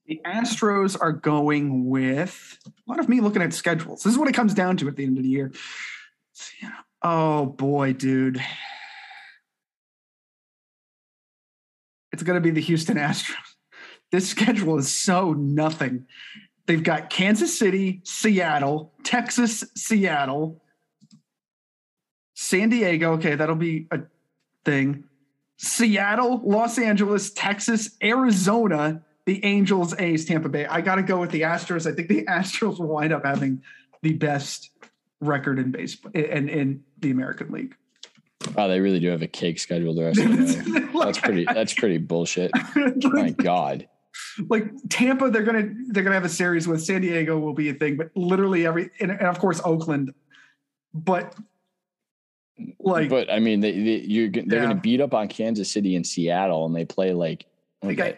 The 0.05 0.21
Astros 0.25 0.95
are 0.99 1.11
going 1.11 1.89
with 1.89 2.57
a 2.65 2.71
lot 2.89 2.99
of 2.99 3.09
me 3.09 3.19
looking 3.19 3.41
at 3.41 3.53
schedules. 3.53 4.03
This 4.03 4.13
is 4.13 4.19
what 4.19 4.29
it 4.29 4.33
comes 4.33 4.53
down 4.53 4.77
to 4.77 4.87
at 4.87 4.95
the 4.95 5.03
end 5.03 5.17
of 5.17 5.23
the 5.23 5.29
year. 5.29 5.51
Oh 7.01 7.45
boy, 7.45 7.93
dude. 7.93 8.41
It's 12.13 12.23
going 12.23 12.35
to 12.35 12.41
be 12.41 12.51
the 12.51 12.61
Houston 12.61 12.97
Astros. 12.97 13.35
This 14.11 14.29
schedule 14.29 14.77
is 14.77 14.91
so 14.91 15.33
nothing. 15.33 16.05
They've 16.65 16.83
got 16.83 17.09
Kansas 17.09 17.57
City, 17.57 18.01
Seattle, 18.03 18.93
Texas, 19.03 19.63
Seattle, 19.75 20.63
San 22.33 22.69
Diego. 22.69 23.13
Okay, 23.13 23.35
that'll 23.35 23.55
be 23.55 23.87
a 23.91 23.99
thing. 24.63 25.03
Seattle, 25.57 26.41
Los 26.43 26.77
Angeles, 26.77 27.31
Texas, 27.31 27.97
Arizona, 28.01 29.03
the 29.25 29.43
Angels, 29.43 29.93
A's, 29.99 30.25
Tampa 30.25 30.49
Bay. 30.49 30.65
I 30.65 30.81
got 30.81 30.95
to 30.95 31.03
go 31.03 31.19
with 31.19 31.31
the 31.31 31.41
Astros. 31.41 31.89
I 31.89 31.93
think 31.93 32.07
the 32.07 32.23
Astros 32.29 32.79
will 32.79 32.87
wind 32.87 33.11
up 33.11 33.25
having 33.25 33.61
the 34.01 34.13
best 34.13 34.71
record 35.19 35.59
in 35.59 35.71
baseball 35.71 36.11
and 36.13 36.25
in, 36.25 36.49
in 36.49 36.83
the 36.99 37.11
American 37.11 37.51
League. 37.51 37.75
Wow, 38.55 38.67
they 38.67 38.79
really 38.79 38.99
do 38.99 39.09
have 39.09 39.23
a 39.23 39.27
cake 39.27 39.59
schedule 39.59 39.95
the 39.95 40.03
rest 40.03 40.19
of 40.19 40.29
the 40.29 40.89
way. 40.93 41.05
That's 41.05 41.19
pretty. 41.19 41.45
That's 41.45 41.73
pretty 41.73 41.97
bullshit. 41.97 42.51
My 43.03 43.31
God. 43.31 43.87
like 44.47 44.71
Tampa, 44.89 45.29
they're 45.31 45.43
gonna 45.43 45.69
they're 45.87 46.03
gonna 46.03 46.15
have 46.15 46.23
a 46.23 46.29
series 46.29 46.67
with 46.67 46.83
San 46.83 47.01
Diego 47.01 47.39
will 47.39 47.53
be 47.53 47.69
a 47.69 47.73
thing, 47.73 47.97
but 47.97 48.11
literally 48.15 48.65
every 48.65 48.91
and, 48.99 49.11
and 49.11 49.23
of 49.23 49.39
course 49.39 49.59
Oakland. 49.65 50.13
But 50.93 51.35
like 52.79 53.09
but 53.09 53.31
I 53.31 53.39
mean, 53.39 53.59
they, 53.59 53.71
they, 53.71 53.97
you're 54.05 54.29
they're 54.29 54.43
Yeah. 54.45 54.65
going 54.65 54.69
to 54.69 54.81
beat 54.81 55.01
up 55.01 55.13
on 55.13 55.27
Kansas 55.27 55.71
City 55.71 55.95
and 55.95 56.05
Seattle, 56.05 56.65
and 56.65 56.75
they 56.75 56.85
play 56.85 57.13
like, 57.13 57.45
they 57.81 57.89
like 57.89 57.97
got 57.97 58.15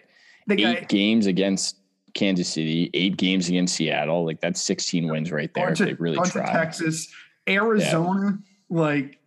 eight 0.51 0.79
got 0.81 0.87
games 0.89 1.25
against 1.25 1.77
Kansas 2.13 2.47
City, 2.47 2.89
eight 2.93 3.17
games 3.17 3.49
against 3.49 3.75
Seattle. 3.75 4.25
Like 4.25 4.41
that's 4.41 4.61
16 4.63 5.07
wins 5.09 5.31
right 5.31 5.53
there. 5.53 5.71
If 5.71 5.79
they 5.79 5.93
really 5.93 6.17
bunch 6.17 6.31
try. 6.31 6.51
Texas, 6.51 7.07
Arizona. 7.47 8.39
Like, 8.69 9.19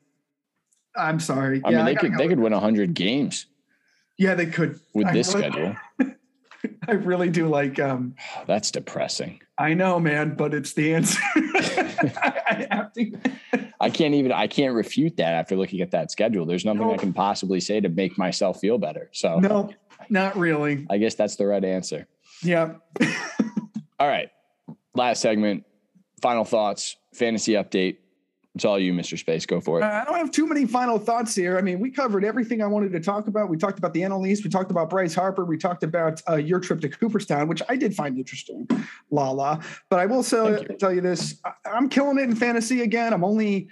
I'm 0.96 1.20
sorry. 1.20 1.60
I 1.64 1.70
Yeah, 1.70 1.76
mean, 1.78 1.86
they 1.86 1.94
gotta 1.94 2.08
could 2.10 2.18
they 2.18 2.28
could 2.28 2.40
win 2.40 2.52
100 2.52 2.94
games 2.94 3.46
Yeah, 4.18 4.34
they 4.34 4.46
could 4.46 4.78
with 4.94 5.06
I 5.08 5.12
this 5.12 5.34
really- 5.34 5.48
schedule. 5.50 5.76
I 6.88 6.92
really 6.92 7.28
do 7.30 7.48
like. 7.48 7.78
um 7.80 8.14
That's 8.46 8.70
depressing. 8.70 9.40
I 9.58 9.74
know, 9.74 10.00
man, 10.00 10.34
but 10.34 10.54
it's 10.54 10.72
the 10.72 10.94
answer. 10.94 11.20
I, 11.34 12.42
I 12.70 12.74
have 12.74 12.92
to. 12.94 13.12
I 13.82 13.90
can't 13.90 14.14
even 14.14 14.30
I 14.30 14.46
can't 14.46 14.74
refute 14.74 15.16
that 15.16 15.34
after 15.34 15.56
looking 15.56 15.80
at 15.80 15.90
that 15.90 16.12
schedule. 16.12 16.46
There's 16.46 16.64
nothing 16.64 16.88
I 16.88 16.96
can 16.96 17.12
possibly 17.12 17.58
say 17.58 17.80
to 17.80 17.88
make 17.88 18.16
myself 18.16 18.60
feel 18.60 18.78
better. 18.78 19.10
So 19.12 19.40
no, 19.40 19.70
not 20.08 20.36
really. 20.36 20.86
I 20.88 20.98
guess 20.98 21.16
that's 21.16 21.34
the 21.34 21.46
right 21.46 21.64
answer. 21.64 22.06
Yeah. 22.42 22.74
All 23.98 24.08
right. 24.08 24.30
Last 24.94 25.20
segment. 25.20 25.64
Final 26.20 26.44
thoughts. 26.44 26.96
Fantasy 27.12 27.54
update. 27.54 27.96
It's 28.54 28.66
all 28.66 28.78
you, 28.78 28.92
Mr. 28.92 29.18
Space. 29.18 29.46
Go 29.46 29.62
for 29.62 29.80
it. 29.80 29.84
I 29.84 30.04
don't 30.04 30.16
have 30.16 30.30
too 30.30 30.46
many 30.46 30.66
final 30.66 30.98
thoughts 30.98 31.34
here. 31.34 31.56
I 31.56 31.62
mean, 31.62 31.80
we 31.80 31.90
covered 31.90 32.22
everything 32.22 32.60
I 32.62 32.66
wanted 32.66 32.92
to 32.92 33.00
talk 33.00 33.26
about. 33.26 33.48
We 33.48 33.56
talked 33.56 33.78
about 33.78 33.94
the 33.94 34.02
NL 34.02 34.28
East. 34.28 34.44
We 34.44 34.50
talked 34.50 34.70
about 34.70 34.90
Bryce 34.90 35.14
Harper. 35.14 35.46
We 35.46 35.56
talked 35.56 35.82
about 35.82 36.20
uh, 36.28 36.36
your 36.36 36.60
trip 36.60 36.82
to 36.82 36.90
Cooperstown, 36.90 37.48
which 37.48 37.62
I 37.70 37.76
did 37.76 37.94
find 37.94 38.18
interesting. 38.18 38.68
La 39.10 39.30
la. 39.30 39.58
But 39.88 40.00
I 40.00 40.06
will 40.06 40.22
say, 40.22 40.60
you. 40.68 40.76
tell 40.78 40.92
you 40.92 41.00
this: 41.00 41.40
I, 41.46 41.76
am 41.76 41.88
killing 41.88 42.18
it 42.18 42.24
in 42.24 42.36
fantasy 42.36 42.82
again. 42.82 43.14
I'm 43.14 43.24
only, 43.24 43.68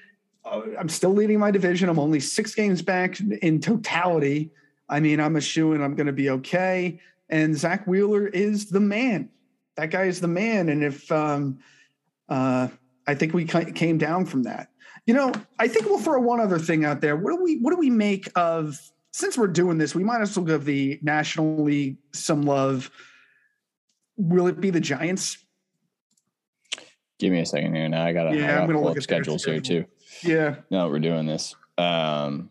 uh, 0.46 0.62
I'm 0.78 0.88
still 0.88 1.12
leading 1.12 1.38
my 1.38 1.50
division. 1.50 1.90
I'm 1.90 1.98
only 1.98 2.20
six 2.20 2.54
games 2.54 2.80
back 2.80 3.20
in 3.20 3.60
totality. 3.60 4.50
I 4.88 4.98
mean, 4.98 5.20
I'm 5.20 5.36
a 5.36 5.42
shoe 5.42 5.74
and 5.74 5.84
I'm 5.84 5.94
going 5.94 6.06
to 6.06 6.12
be 6.12 6.30
okay. 6.30 7.00
And 7.28 7.54
Zack 7.56 7.86
Wheeler 7.86 8.26
is 8.26 8.70
the 8.70 8.80
man. 8.80 9.28
That 9.76 9.90
guy 9.90 10.04
is 10.04 10.20
the 10.20 10.28
man. 10.28 10.68
And 10.70 10.82
if 10.82 11.12
um, 11.12 11.58
uh, 12.30 12.68
I 13.06 13.14
think 13.14 13.34
we 13.34 13.44
came 13.44 13.98
down 13.98 14.24
from 14.24 14.44
that. 14.44 14.69
You 15.10 15.16
know, 15.16 15.32
I 15.58 15.66
think 15.66 15.86
we'll 15.86 15.98
throw 15.98 16.20
one 16.20 16.38
other 16.38 16.60
thing 16.60 16.84
out 16.84 17.00
there. 17.00 17.16
What 17.16 17.32
do 17.32 17.42
we 17.42 17.56
what 17.56 17.72
do 17.72 17.76
we 17.76 17.90
make 17.90 18.30
of 18.36 18.78
since 19.10 19.36
we're 19.36 19.48
doing 19.48 19.76
this, 19.76 19.92
we 19.92 20.04
might 20.04 20.20
as 20.20 20.36
well 20.36 20.46
give 20.46 20.64
the 20.64 21.00
National 21.02 21.64
League 21.64 21.96
some 22.12 22.42
love. 22.42 22.92
Will 24.16 24.46
it 24.46 24.60
be 24.60 24.70
the 24.70 24.78
Giants? 24.78 25.38
Give 27.18 27.32
me 27.32 27.40
a 27.40 27.44
second 27.44 27.74
here. 27.74 27.88
Now 27.88 28.04
I 28.04 28.12
gotta 28.12 28.36
yeah, 28.36 28.60
I 28.60 28.62
am 28.62 28.68
gonna 28.68 28.80
look 28.80 28.98
at 28.98 29.02
schedules 29.02 29.42
schedule. 29.42 29.64
here 29.64 29.82
too. 29.82 30.28
Yeah. 30.28 30.54
No, 30.70 30.88
we're 30.88 31.00
doing 31.00 31.26
this. 31.26 31.56
Um 31.76 32.48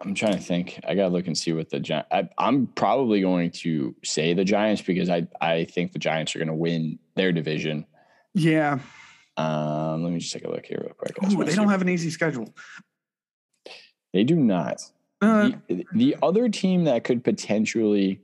I'm 0.00 0.14
trying 0.14 0.32
to 0.32 0.42
think. 0.42 0.80
I 0.84 0.96
gotta 0.96 1.10
look 1.10 1.28
and 1.28 1.38
see 1.38 1.52
what 1.52 1.70
the 1.70 1.78
Giants. 1.78 2.08
I'm 2.38 2.66
probably 2.66 3.20
going 3.20 3.52
to 3.52 3.94
say 4.02 4.34
the 4.34 4.44
Giants 4.44 4.82
because 4.82 5.10
I 5.10 5.28
I 5.40 5.66
think 5.66 5.92
the 5.92 6.00
Giants 6.00 6.34
are 6.34 6.40
going 6.40 6.48
to 6.48 6.54
win 6.54 6.98
their 7.14 7.30
division. 7.30 7.86
Yeah. 8.34 8.80
Um, 9.40 10.02
let 10.02 10.12
me 10.12 10.18
just 10.18 10.32
take 10.32 10.44
a 10.44 10.50
look 10.50 10.66
here 10.66 10.78
real 10.82 10.94
quick. 10.94 11.16
Ooh, 11.24 11.44
they 11.44 11.54
don't 11.54 11.68
have 11.68 11.82
an 11.82 11.88
easy 11.88 12.10
schedule. 12.10 12.52
They 14.12 14.24
do 14.24 14.36
not. 14.36 14.82
Uh, 15.22 15.50
the, 15.68 15.86
the, 15.92 16.16
other 16.22 16.48
team 16.48 16.84
that 16.84 17.04
could 17.04 17.22
potentially 17.22 18.20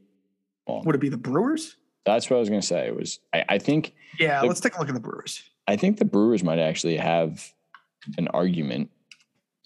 well, 0.67 0.83
would 0.85 0.95
it 0.95 1.01
be 1.01 1.09
the 1.09 1.19
Brewers? 1.19 1.77
That's 2.05 2.31
what 2.31 2.37
I 2.37 2.41
was 2.41 2.49
going 2.49 2.61
to 2.61 2.67
say. 2.67 2.87
It 2.87 2.97
was 2.97 3.21
I, 3.33 3.45
I 3.51 3.59
think. 3.59 3.95
Yeah, 4.19 4.41
the, 4.41 4.47
let's 4.47 4.61
take 4.61 4.77
a 4.77 4.79
look 4.79 4.89
at 4.89 4.95
the 4.95 5.01
Brewers. 5.01 5.43
I 5.69 5.77
think 5.77 5.99
the 5.99 6.05
Brewers 6.05 6.43
might 6.43 6.59
actually 6.59 6.97
have 6.97 7.53
an 8.17 8.29
argument 8.29 8.91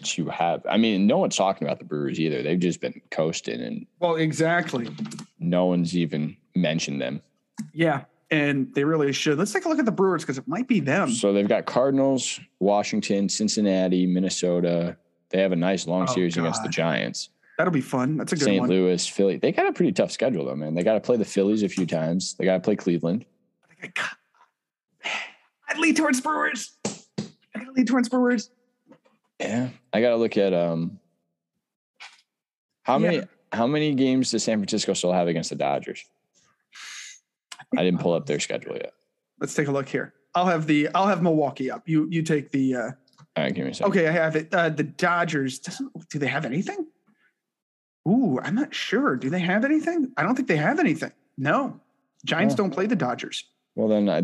to 0.02 0.28
have. 0.28 0.64
I 0.68 0.76
mean, 0.76 1.06
no 1.06 1.18
one's 1.18 1.36
talking 1.36 1.66
about 1.66 1.78
the 1.78 1.84
Brewers 1.84 2.18
either. 2.18 2.42
They've 2.42 2.58
just 2.58 2.80
been 2.80 3.00
coasting, 3.10 3.60
and 3.60 3.86
well, 4.00 4.16
exactly. 4.16 4.88
No 5.38 5.66
one's 5.66 5.96
even 5.96 6.36
mentioned 6.54 7.00
them. 7.00 7.22
Yeah, 7.72 8.04
and 8.30 8.72
they 8.74 8.84
really 8.84 9.12
should. 9.12 9.38
Let's 9.38 9.52
take 9.52 9.64
a 9.64 9.68
look 9.68 9.78
at 9.78 9.84
the 9.84 9.92
Brewers 9.92 10.22
because 10.22 10.38
it 10.38 10.46
might 10.46 10.68
be 10.68 10.80
them. 10.80 11.10
So 11.10 11.32
they've 11.32 11.48
got 11.48 11.66
Cardinals, 11.66 12.40
Washington, 12.58 13.28
Cincinnati, 13.28 14.06
Minnesota. 14.06 14.96
They 15.30 15.40
have 15.40 15.52
a 15.52 15.56
nice 15.56 15.86
long 15.86 16.06
oh, 16.08 16.12
series 16.12 16.36
God. 16.36 16.42
against 16.42 16.62
the 16.62 16.68
Giants. 16.68 17.30
That'll 17.58 17.72
be 17.72 17.80
fun. 17.80 18.16
That's 18.16 18.32
a 18.32 18.36
good 18.36 18.44
St. 18.44 18.60
one. 18.60 18.70
Louis, 18.70 19.06
Philly. 19.06 19.36
They 19.36 19.52
got 19.52 19.66
a 19.66 19.72
pretty 19.72 19.92
tough 19.92 20.10
schedule 20.10 20.46
though, 20.46 20.56
man. 20.56 20.74
They 20.74 20.82
got 20.82 20.94
to 20.94 21.00
play 21.00 21.16
the 21.16 21.24
Phillies 21.24 21.62
a 21.62 21.68
few 21.68 21.86
times. 21.86 22.34
They 22.34 22.44
got 22.44 22.54
to 22.54 22.60
play 22.60 22.76
Cleveland. 22.76 23.26
I'd 25.70 25.78
lead 25.78 25.96
towards 25.96 26.20
Brewers. 26.20 26.76
I 26.86 27.58
gotta 27.58 27.72
lead 27.72 27.86
towards 27.86 28.08
Brewers. 28.08 28.50
Yeah, 29.38 29.68
I 29.92 30.00
gotta 30.00 30.16
look 30.16 30.36
at 30.36 30.52
um. 30.52 30.98
How 32.82 32.98
yeah. 32.98 33.10
many 33.10 33.22
how 33.52 33.66
many 33.66 33.94
games 33.94 34.30
does 34.32 34.42
San 34.42 34.58
Francisco 34.58 34.94
still 34.94 35.12
have 35.12 35.28
against 35.28 35.50
the 35.50 35.56
Dodgers? 35.56 36.04
I 37.76 37.84
didn't 37.84 38.00
pull 38.00 38.14
up 38.14 38.26
their 38.26 38.40
schedule 38.40 38.74
yet. 38.74 38.92
Let's 39.38 39.54
take 39.54 39.68
a 39.68 39.72
look 39.72 39.88
here. 39.88 40.14
I'll 40.34 40.46
have 40.46 40.66
the 40.66 40.88
I'll 40.94 41.06
have 41.06 41.22
Milwaukee 41.22 41.70
up. 41.70 41.88
You 41.88 42.06
you 42.10 42.22
take 42.22 42.50
the. 42.50 42.74
Uh, 42.74 42.82
All 43.36 43.44
right, 43.44 43.54
give 43.54 43.64
me 43.64 43.70
a 43.72 43.74
second. 43.74 43.90
Okay, 43.90 44.08
I 44.08 44.12
have 44.12 44.36
it. 44.36 44.52
Uh, 44.52 44.68
the 44.68 44.84
Dodgers 44.84 45.58
doesn't. 45.58 46.08
Do 46.08 46.18
they 46.18 46.26
have 46.26 46.44
anything? 46.44 46.86
Ooh, 48.08 48.38
I'm 48.42 48.54
not 48.54 48.74
sure. 48.74 49.16
Do 49.16 49.30
they 49.30 49.40
have 49.40 49.64
anything? 49.64 50.12
I 50.16 50.22
don't 50.22 50.34
think 50.34 50.48
they 50.48 50.56
have 50.56 50.78
anything. 50.80 51.12
No, 51.36 51.80
Giants 52.24 52.54
oh. 52.54 52.58
don't 52.58 52.70
play 52.70 52.86
the 52.86 52.96
Dodgers. 52.96 53.44
Well, 53.74 53.88
then 53.88 54.08
I. 54.08 54.18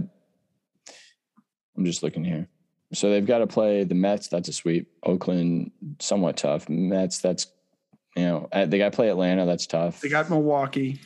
I'm 1.77 1.85
just 1.85 2.03
looking 2.03 2.25
here. 2.25 2.49
So 2.93 3.11
they've 3.11 3.27
got 3.27 3.39
to 3.39 3.47
play 3.47 3.85
the 3.85 3.95
Mets. 3.95 4.29
That's 4.29 4.49
a 4.49 4.53
sweep. 4.53 4.91
Oakland, 5.03 5.73
somewhat 5.99 6.37
tough. 6.37 6.69
Mets. 6.69 7.19
That's 7.19 7.49
you 8.17 8.25
know 8.25 8.49
they 8.53 8.79
got 8.79 8.93
to 8.93 8.97
play 8.97 9.09
Atlanta. 9.09 9.45
That's 9.45 9.67
tough. 9.67 10.01
They 10.01 10.09
got 10.09 10.31
Milwaukee. 10.31 11.01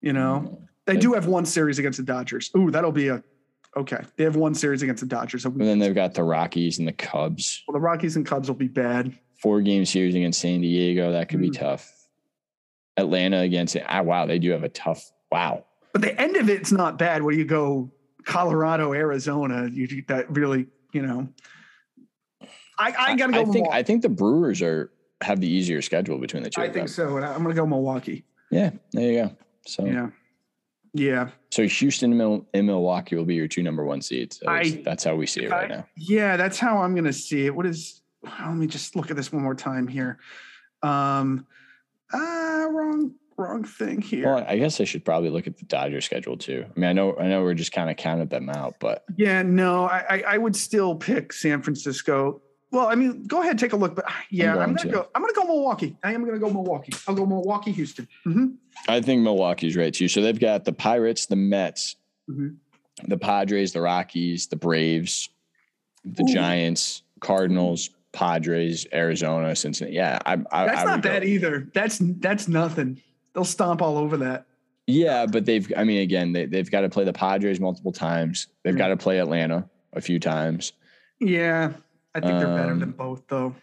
You 0.00 0.12
know, 0.12 0.67
they 0.88 0.96
do 0.96 1.12
have 1.12 1.26
one 1.26 1.44
series 1.44 1.78
against 1.78 1.98
the 1.98 2.04
Dodgers. 2.04 2.50
Ooh, 2.56 2.70
that'll 2.70 2.92
be 2.92 3.08
a 3.08 3.22
okay. 3.76 4.02
They 4.16 4.24
have 4.24 4.36
one 4.36 4.54
series 4.54 4.82
against 4.82 5.00
the 5.00 5.06
Dodgers. 5.06 5.44
And 5.44 5.60
then 5.60 5.78
they've 5.78 5.94
got 5.94 6.14
the 6.14 6.24
Rockies 6.24 6.78
and 6.78 6.88
the 6.88 6.92
Cubs. 6.92 7.62
Well, 7.68 7.74
the 7.74 7.80
Rockies 7.80 8.16
and 8.16 8.26
Cubs 8.26 8.48
will 8.48 8.56
be 8.56 8.68
bad. 8.68 9.16
Four 9.42 9.60
game 9.60 9.84
series 9.84 10.14
against 10.14 10.40
San 10.40 10.62
Diego. 10.62 11.12
That 11.12 11.28
could 11.28 11.38
mm. 11.38 11.42
be 11.42 11.50
tough. 11.50 11.92
Atlanta 12.96 13.40
against 13.40 13.76
it. 13.76 13.84
Ah, 13.86 14.02
wow, 14.02 14.26
they 14.26 14.38
do 14.38 14.50
have 14.50 14.64
a 14.64 14.68
tough. 14.68 15.12
Wow. 15.30 15.64
But 15.92 16.02
the 16.02 16.20
end 16.20 16.36
of 16.36 16.48
it's 16.48 16.72
not 16.72 16.98
bad. 16.98 17.22
Where 17.22 17.34
you 17.34 17.44
go, 17.44 17.92
Colorado, 18.24 18.92
Arizona. 18.92 19.68
You 19.70 20.04
that 20.08 20.30
really, 20.30 20.66
you 20.92 21.02
know. 21.02 21.28
I, 22.78 22.94
I 22.98 23.14
gotta 23.14 23.32
go. 23.32 23.38
I 23.40 23.44
think 23.44 23.54
Milwaukee. 23.54 23.78
I 23.78 23.82
think 23.82 24.02
the 24.02 24.08
Brewers 24.08 24.62
are 24.62 24.90
have 25.20 25.40
the 25.40 25.48
easier 25.48 25.82
schedule 25.82 26.18
between 26.18 26.42
the 26.42 26.50
two. 26.50 26.60
I 26.60 26.70
think 26.70 26.88
so, 26.88 27.16
and 27.16 27.26
I'm 27.26 27.42
gonna 27.42 27.54
go 27.54 27.66
Milwaukee. 27.66 28.24
Yeah, 28.50 28.70
there 28.92 29.12
you 29.12 29.22
go. 29.24 29.36
So 29.66 29.84
yeah, 29.84 30.08
yeah. 30.92 31.30
So 31.50 31.66
Houston 31.66 32.20
and 32.54 32.66
Milwaukee 32.66 33.16
will 33.16 33.24
be 33.24 33.34
your 33.34 33.48
two 33.48 33.62
number 33.62 33.84
one 33.84 34.00
seeds. 34.00 34.42
I, 34.46 34.82
that's 34.84 35.04
how 35.04 35.14
we 35.16 35.26
see 35.26 35.44
it 35.44 35.50
right 35.50 35.70
I, 35.70 35.76
now. 35.76 35.86
Yeah, 35.96 36.36
that's 36.36 36.58
how 36.58 36.78
I'm 36.78 36.94
going 36.94 37.04
to 37.04 37.12
see 37.12 37.46
it. 37.46 37.54
What 37.54 37.66
is? 37.66 38.02
Let 38.22 38.54
me 38.54 38.66
just 38.66 38.96
look 38.96 39.10
at 39.10 39.16
this 39.16 39.32
one 39.32 39.42
more 39.42 39.54
time 39.54 39.86
here. 39.86 40.18
Um, 40.82 41.46
ah, 42.12 42.66
wrong, 42.70 43.14
wrong 43.36 43.64
thing 43.64 44.00
here. 44.00 44.26
Well, 44.26 44.44
I 44.46 44.58
guess 44.58 44.80
I 44.80 44.84
should 44.84 45.04
probably 45.04 45.30
look 45.30 45.46
at 45.46 45.56
the 45.56 45.64
Dodger 45.64 46.00
schedule 46.00 46.36
too. 46.36 46.64
I 46.64 46.80
mean, 46.80 46.90
I 46.90 46.92
know, 46.92 47.16
I 47.16 47.28
know, 47.28 47.42
we're 47.42 47.54
just 47.54 47.72
kind 47.72 47.90
of 47.90 47.96
counted 47.96 48.30
them 48.30 48.48
out, 48.50 48.76
but 48.80 49.04
yeah, 49.16 49.42
no, 49.42 49.84
I, 49.84 50.24
I 50.26 50.38
would 50.38 50.56
still 50.56 50.94
pick 50.94 51.32
San 51.32 51.62
Francisco. 51.62 52.42
Well, 52.70 52.88
I 52.88 52.94
mean, 52.94 53.24
go 53.24 53.40
ahead, 53.40 53.52
and 53.52 53.58
take 53.58 53.72
a 53.72 53.76
look. 53.76 53.94
But 53.94 54.04
yeah, 54.30 54.52
I'm, 54.54 54.60
I'm 54.60 54.74
gonna 54.74 54.90
to. 54.90 54.96
go. 54.96 55.08
I'm 55.14 55.22
gonna 55.22 55.32
go 55.32 55.44
Milwaukee. 55.44 55.96
I 56.02 56.12
am 56.12 56.24
gonna 56.24 56.38
go 56.38 56.50
Milwaukee. 56.50 56.92
I'll 57.06 57.14
go 57.14 57.24
Milwaukee, 57.24 57.72
Houston. 57.72 58.06
Mm-hmm. 58.26 58.46
I 58.88 59.00
think 59.00 59.22
Milwaukee's 59.22 59.76
right 59.76 59.92
too. 59.92 60.08
So 60.08 60.20
they've 60.20 60.38
got 60.38 60.64
the 60.64 60.72
Pirates, 60.72 61.26
the 61.26 61.36
Mets, 61.36 61.96
mm-hmm. 62.28 62.48
the 63.08 63.16
Padres, 63.16 63.72
the 63.72 63.80
Rockies, 63.80 64.48
the 64.48 64.56
Braves, 64.56 65.30
the 66.04 66.24
Ooh. 66.24 66.34
Giants, 66.34 67.02
Cardinals, 67.20 67.90
Padres, 68.12 68.86
Arizona, 68.92 69.56
Cincinnati. 69.56 69.96
Yeah, 69.96 70.18
I, 70.26 70.32
I, 70.50 70.66
that's 70.66 70.80
I 70.80 70.84
not 70.84 71.02
bad 71.02 71.22
go. 71.22 71.28
either. 71.28 71.68
That's 71.72 71.98
that's 72.00 72.48
nothing. 72.48 73.00
They'll 73.32 73.44
stomp 73.44 73.80
all 73.80 73.96
over 73.96 74.18
that. 74.18 74.44
Yeah, 74.86 75.26
but 75.26 75.46
they've. 75.46 75.70
I 75.76 75.84
mean, 75.84 76.00
again, 76.00 76.32
they 76.32 76.46
they've 76.46 76.70
got 76.70 76.82
to 76.82 76.88
play 76.88 77.04
the 77.04 77.12
Padres 77.12 77.60
multiple 77.60 77.92
times. 77.92 78.48
They've 78.62 78.72
mm-hmm. 78.72 78.78
got 78.78 78.88
to 78.88 78.96
play 78.96 79.18
Atlanta 79.18 79.68
a 79.92 80.00
few 80.00 80.18
times. 80.18 80.72
Yeah, 81.20 81.72
I 82.14 82.20
think 82.20 82.38
they're 82.38 82.54
better 82.54 82.74
than 82.74 82.82
um, 82.84 82.92
both, 82.92 83.22
though. 83.28 83.54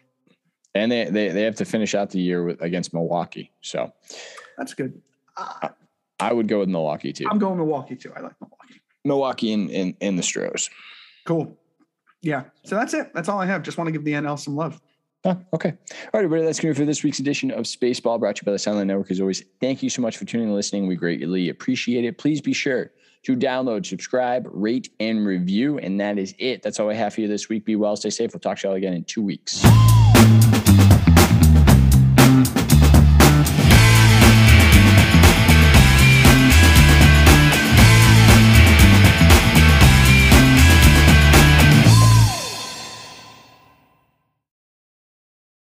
And 0.74 0.92
they, 0.92 1.06
they 1.06 1.30
they 1.30 1.44
have 1.44 1.56
to 1.56 1.66
finish 1.66 1.96
out 1.96 2.10
the 2.10 2.20
year 2.20 2.44
with 2.44 2.62
against 2.62 2.94
Milwaukee. 2.94 3.52
So 3.62 3.94
that's 4.58 4.74
good. 4.74 5.02
I, 5.38 5.70
I 6.20 6.34
would 6.34 6.48
go 6.48 6.60
with 6.60 6.70
Milwaukee 6.70 7.14
too. 7.14 7.26
I'm 7.30 7.40
going 7.40 7.58
Milwaukee 7.58 7.96
too. 7.96 8.12
I 8.16 8.20
like 8.20 8.34
Milwaukee. 8.42 8.82
Milwaukee 9.06 9.52
in 9.54 9.70
in, 9.70 9.96
in 10.02 10.16
the 10.18 10.24
Stros. 10.24 10.70
Cool. 11.26 11.58
Yeah. 12.22 12.44
So 12.66 12.76
that's 12.76 12.94
it. 12.94 13.14
That's 13.14 13.30
all 13.30 13.40
I 13.40 13.46
have. 13.46 13.64
Just 13.64 13.78
want 13.78 13.88
to 13.88 13.92
give 13.92 14.04
the 14.04 14.14
NL 14.14 14.38
some 14.38 14.56
love. 14.56 14.82
Oh, 15.24 15.38
okay. 15.54 15.70
All 15.70 16.10
right, 16.14 16.26
everybody. 16.26 16.44
That's 16.44 16.60
going 16.60 16.74
to 16.74 16.78
be 16.78 16.84
for 16.84 16.86
this 16.86 17.04
week's 17.04 17.20
edition 17.20 17.52
of 17.52 17.66
Spaceball, 17.66 18.20
brought 18.20 18.36
to 18.36 18.42
you 18.42 18.46
by 18.46 18.52
the 18.52 18.58
Soundline 18.58 18.88
Network. 18.88 19.10
As 19.10 19.20
always, 19.20 19.44
thank 19.60 19.82
you 19.82 19.90
so 19.90 20.02
much 20.02 20.18
for 20.18 20.26
tuning 20.26 20.48
and 20.48 20.56
listening. 20.56 20.88
We 20.88 20.96
greatly 20.96 21.50
appreciate 21.50 22.06
it. 22.06 22.18
Please 22.18 22.42
be 22.42 22.54
sure 22.54 22.92
to 23.26 23.36
download, 23.36 23.86
subscribe, 23.86 24.48
rate, 24.52 24.90
and 25.00 25.26
review. 25.26 25.80
And 25.80 26.00
that 26.00 26.18
is 26.18 26.36
it. 26.38 26.62
That's 26.62 26.80
all 26.80 26.90
I 26.90 26.94
have 26.94 27.14
for 27.14 27.22
you 27.22 27.28
this 27.28 27.50
week. 27.50 27.66
Be 27.66 27.76
well, 27.76 27.96
stay 27.96 28.12
safe. 28.12 28.34
We'll 28.34 28.40
talk 28.40 28.60
to 28.60 28.68
y'all 28.68 28.76
again 28.76 28.94
in 28.94 29.04
two 29.04 29.22
weeks. 29.22 29.64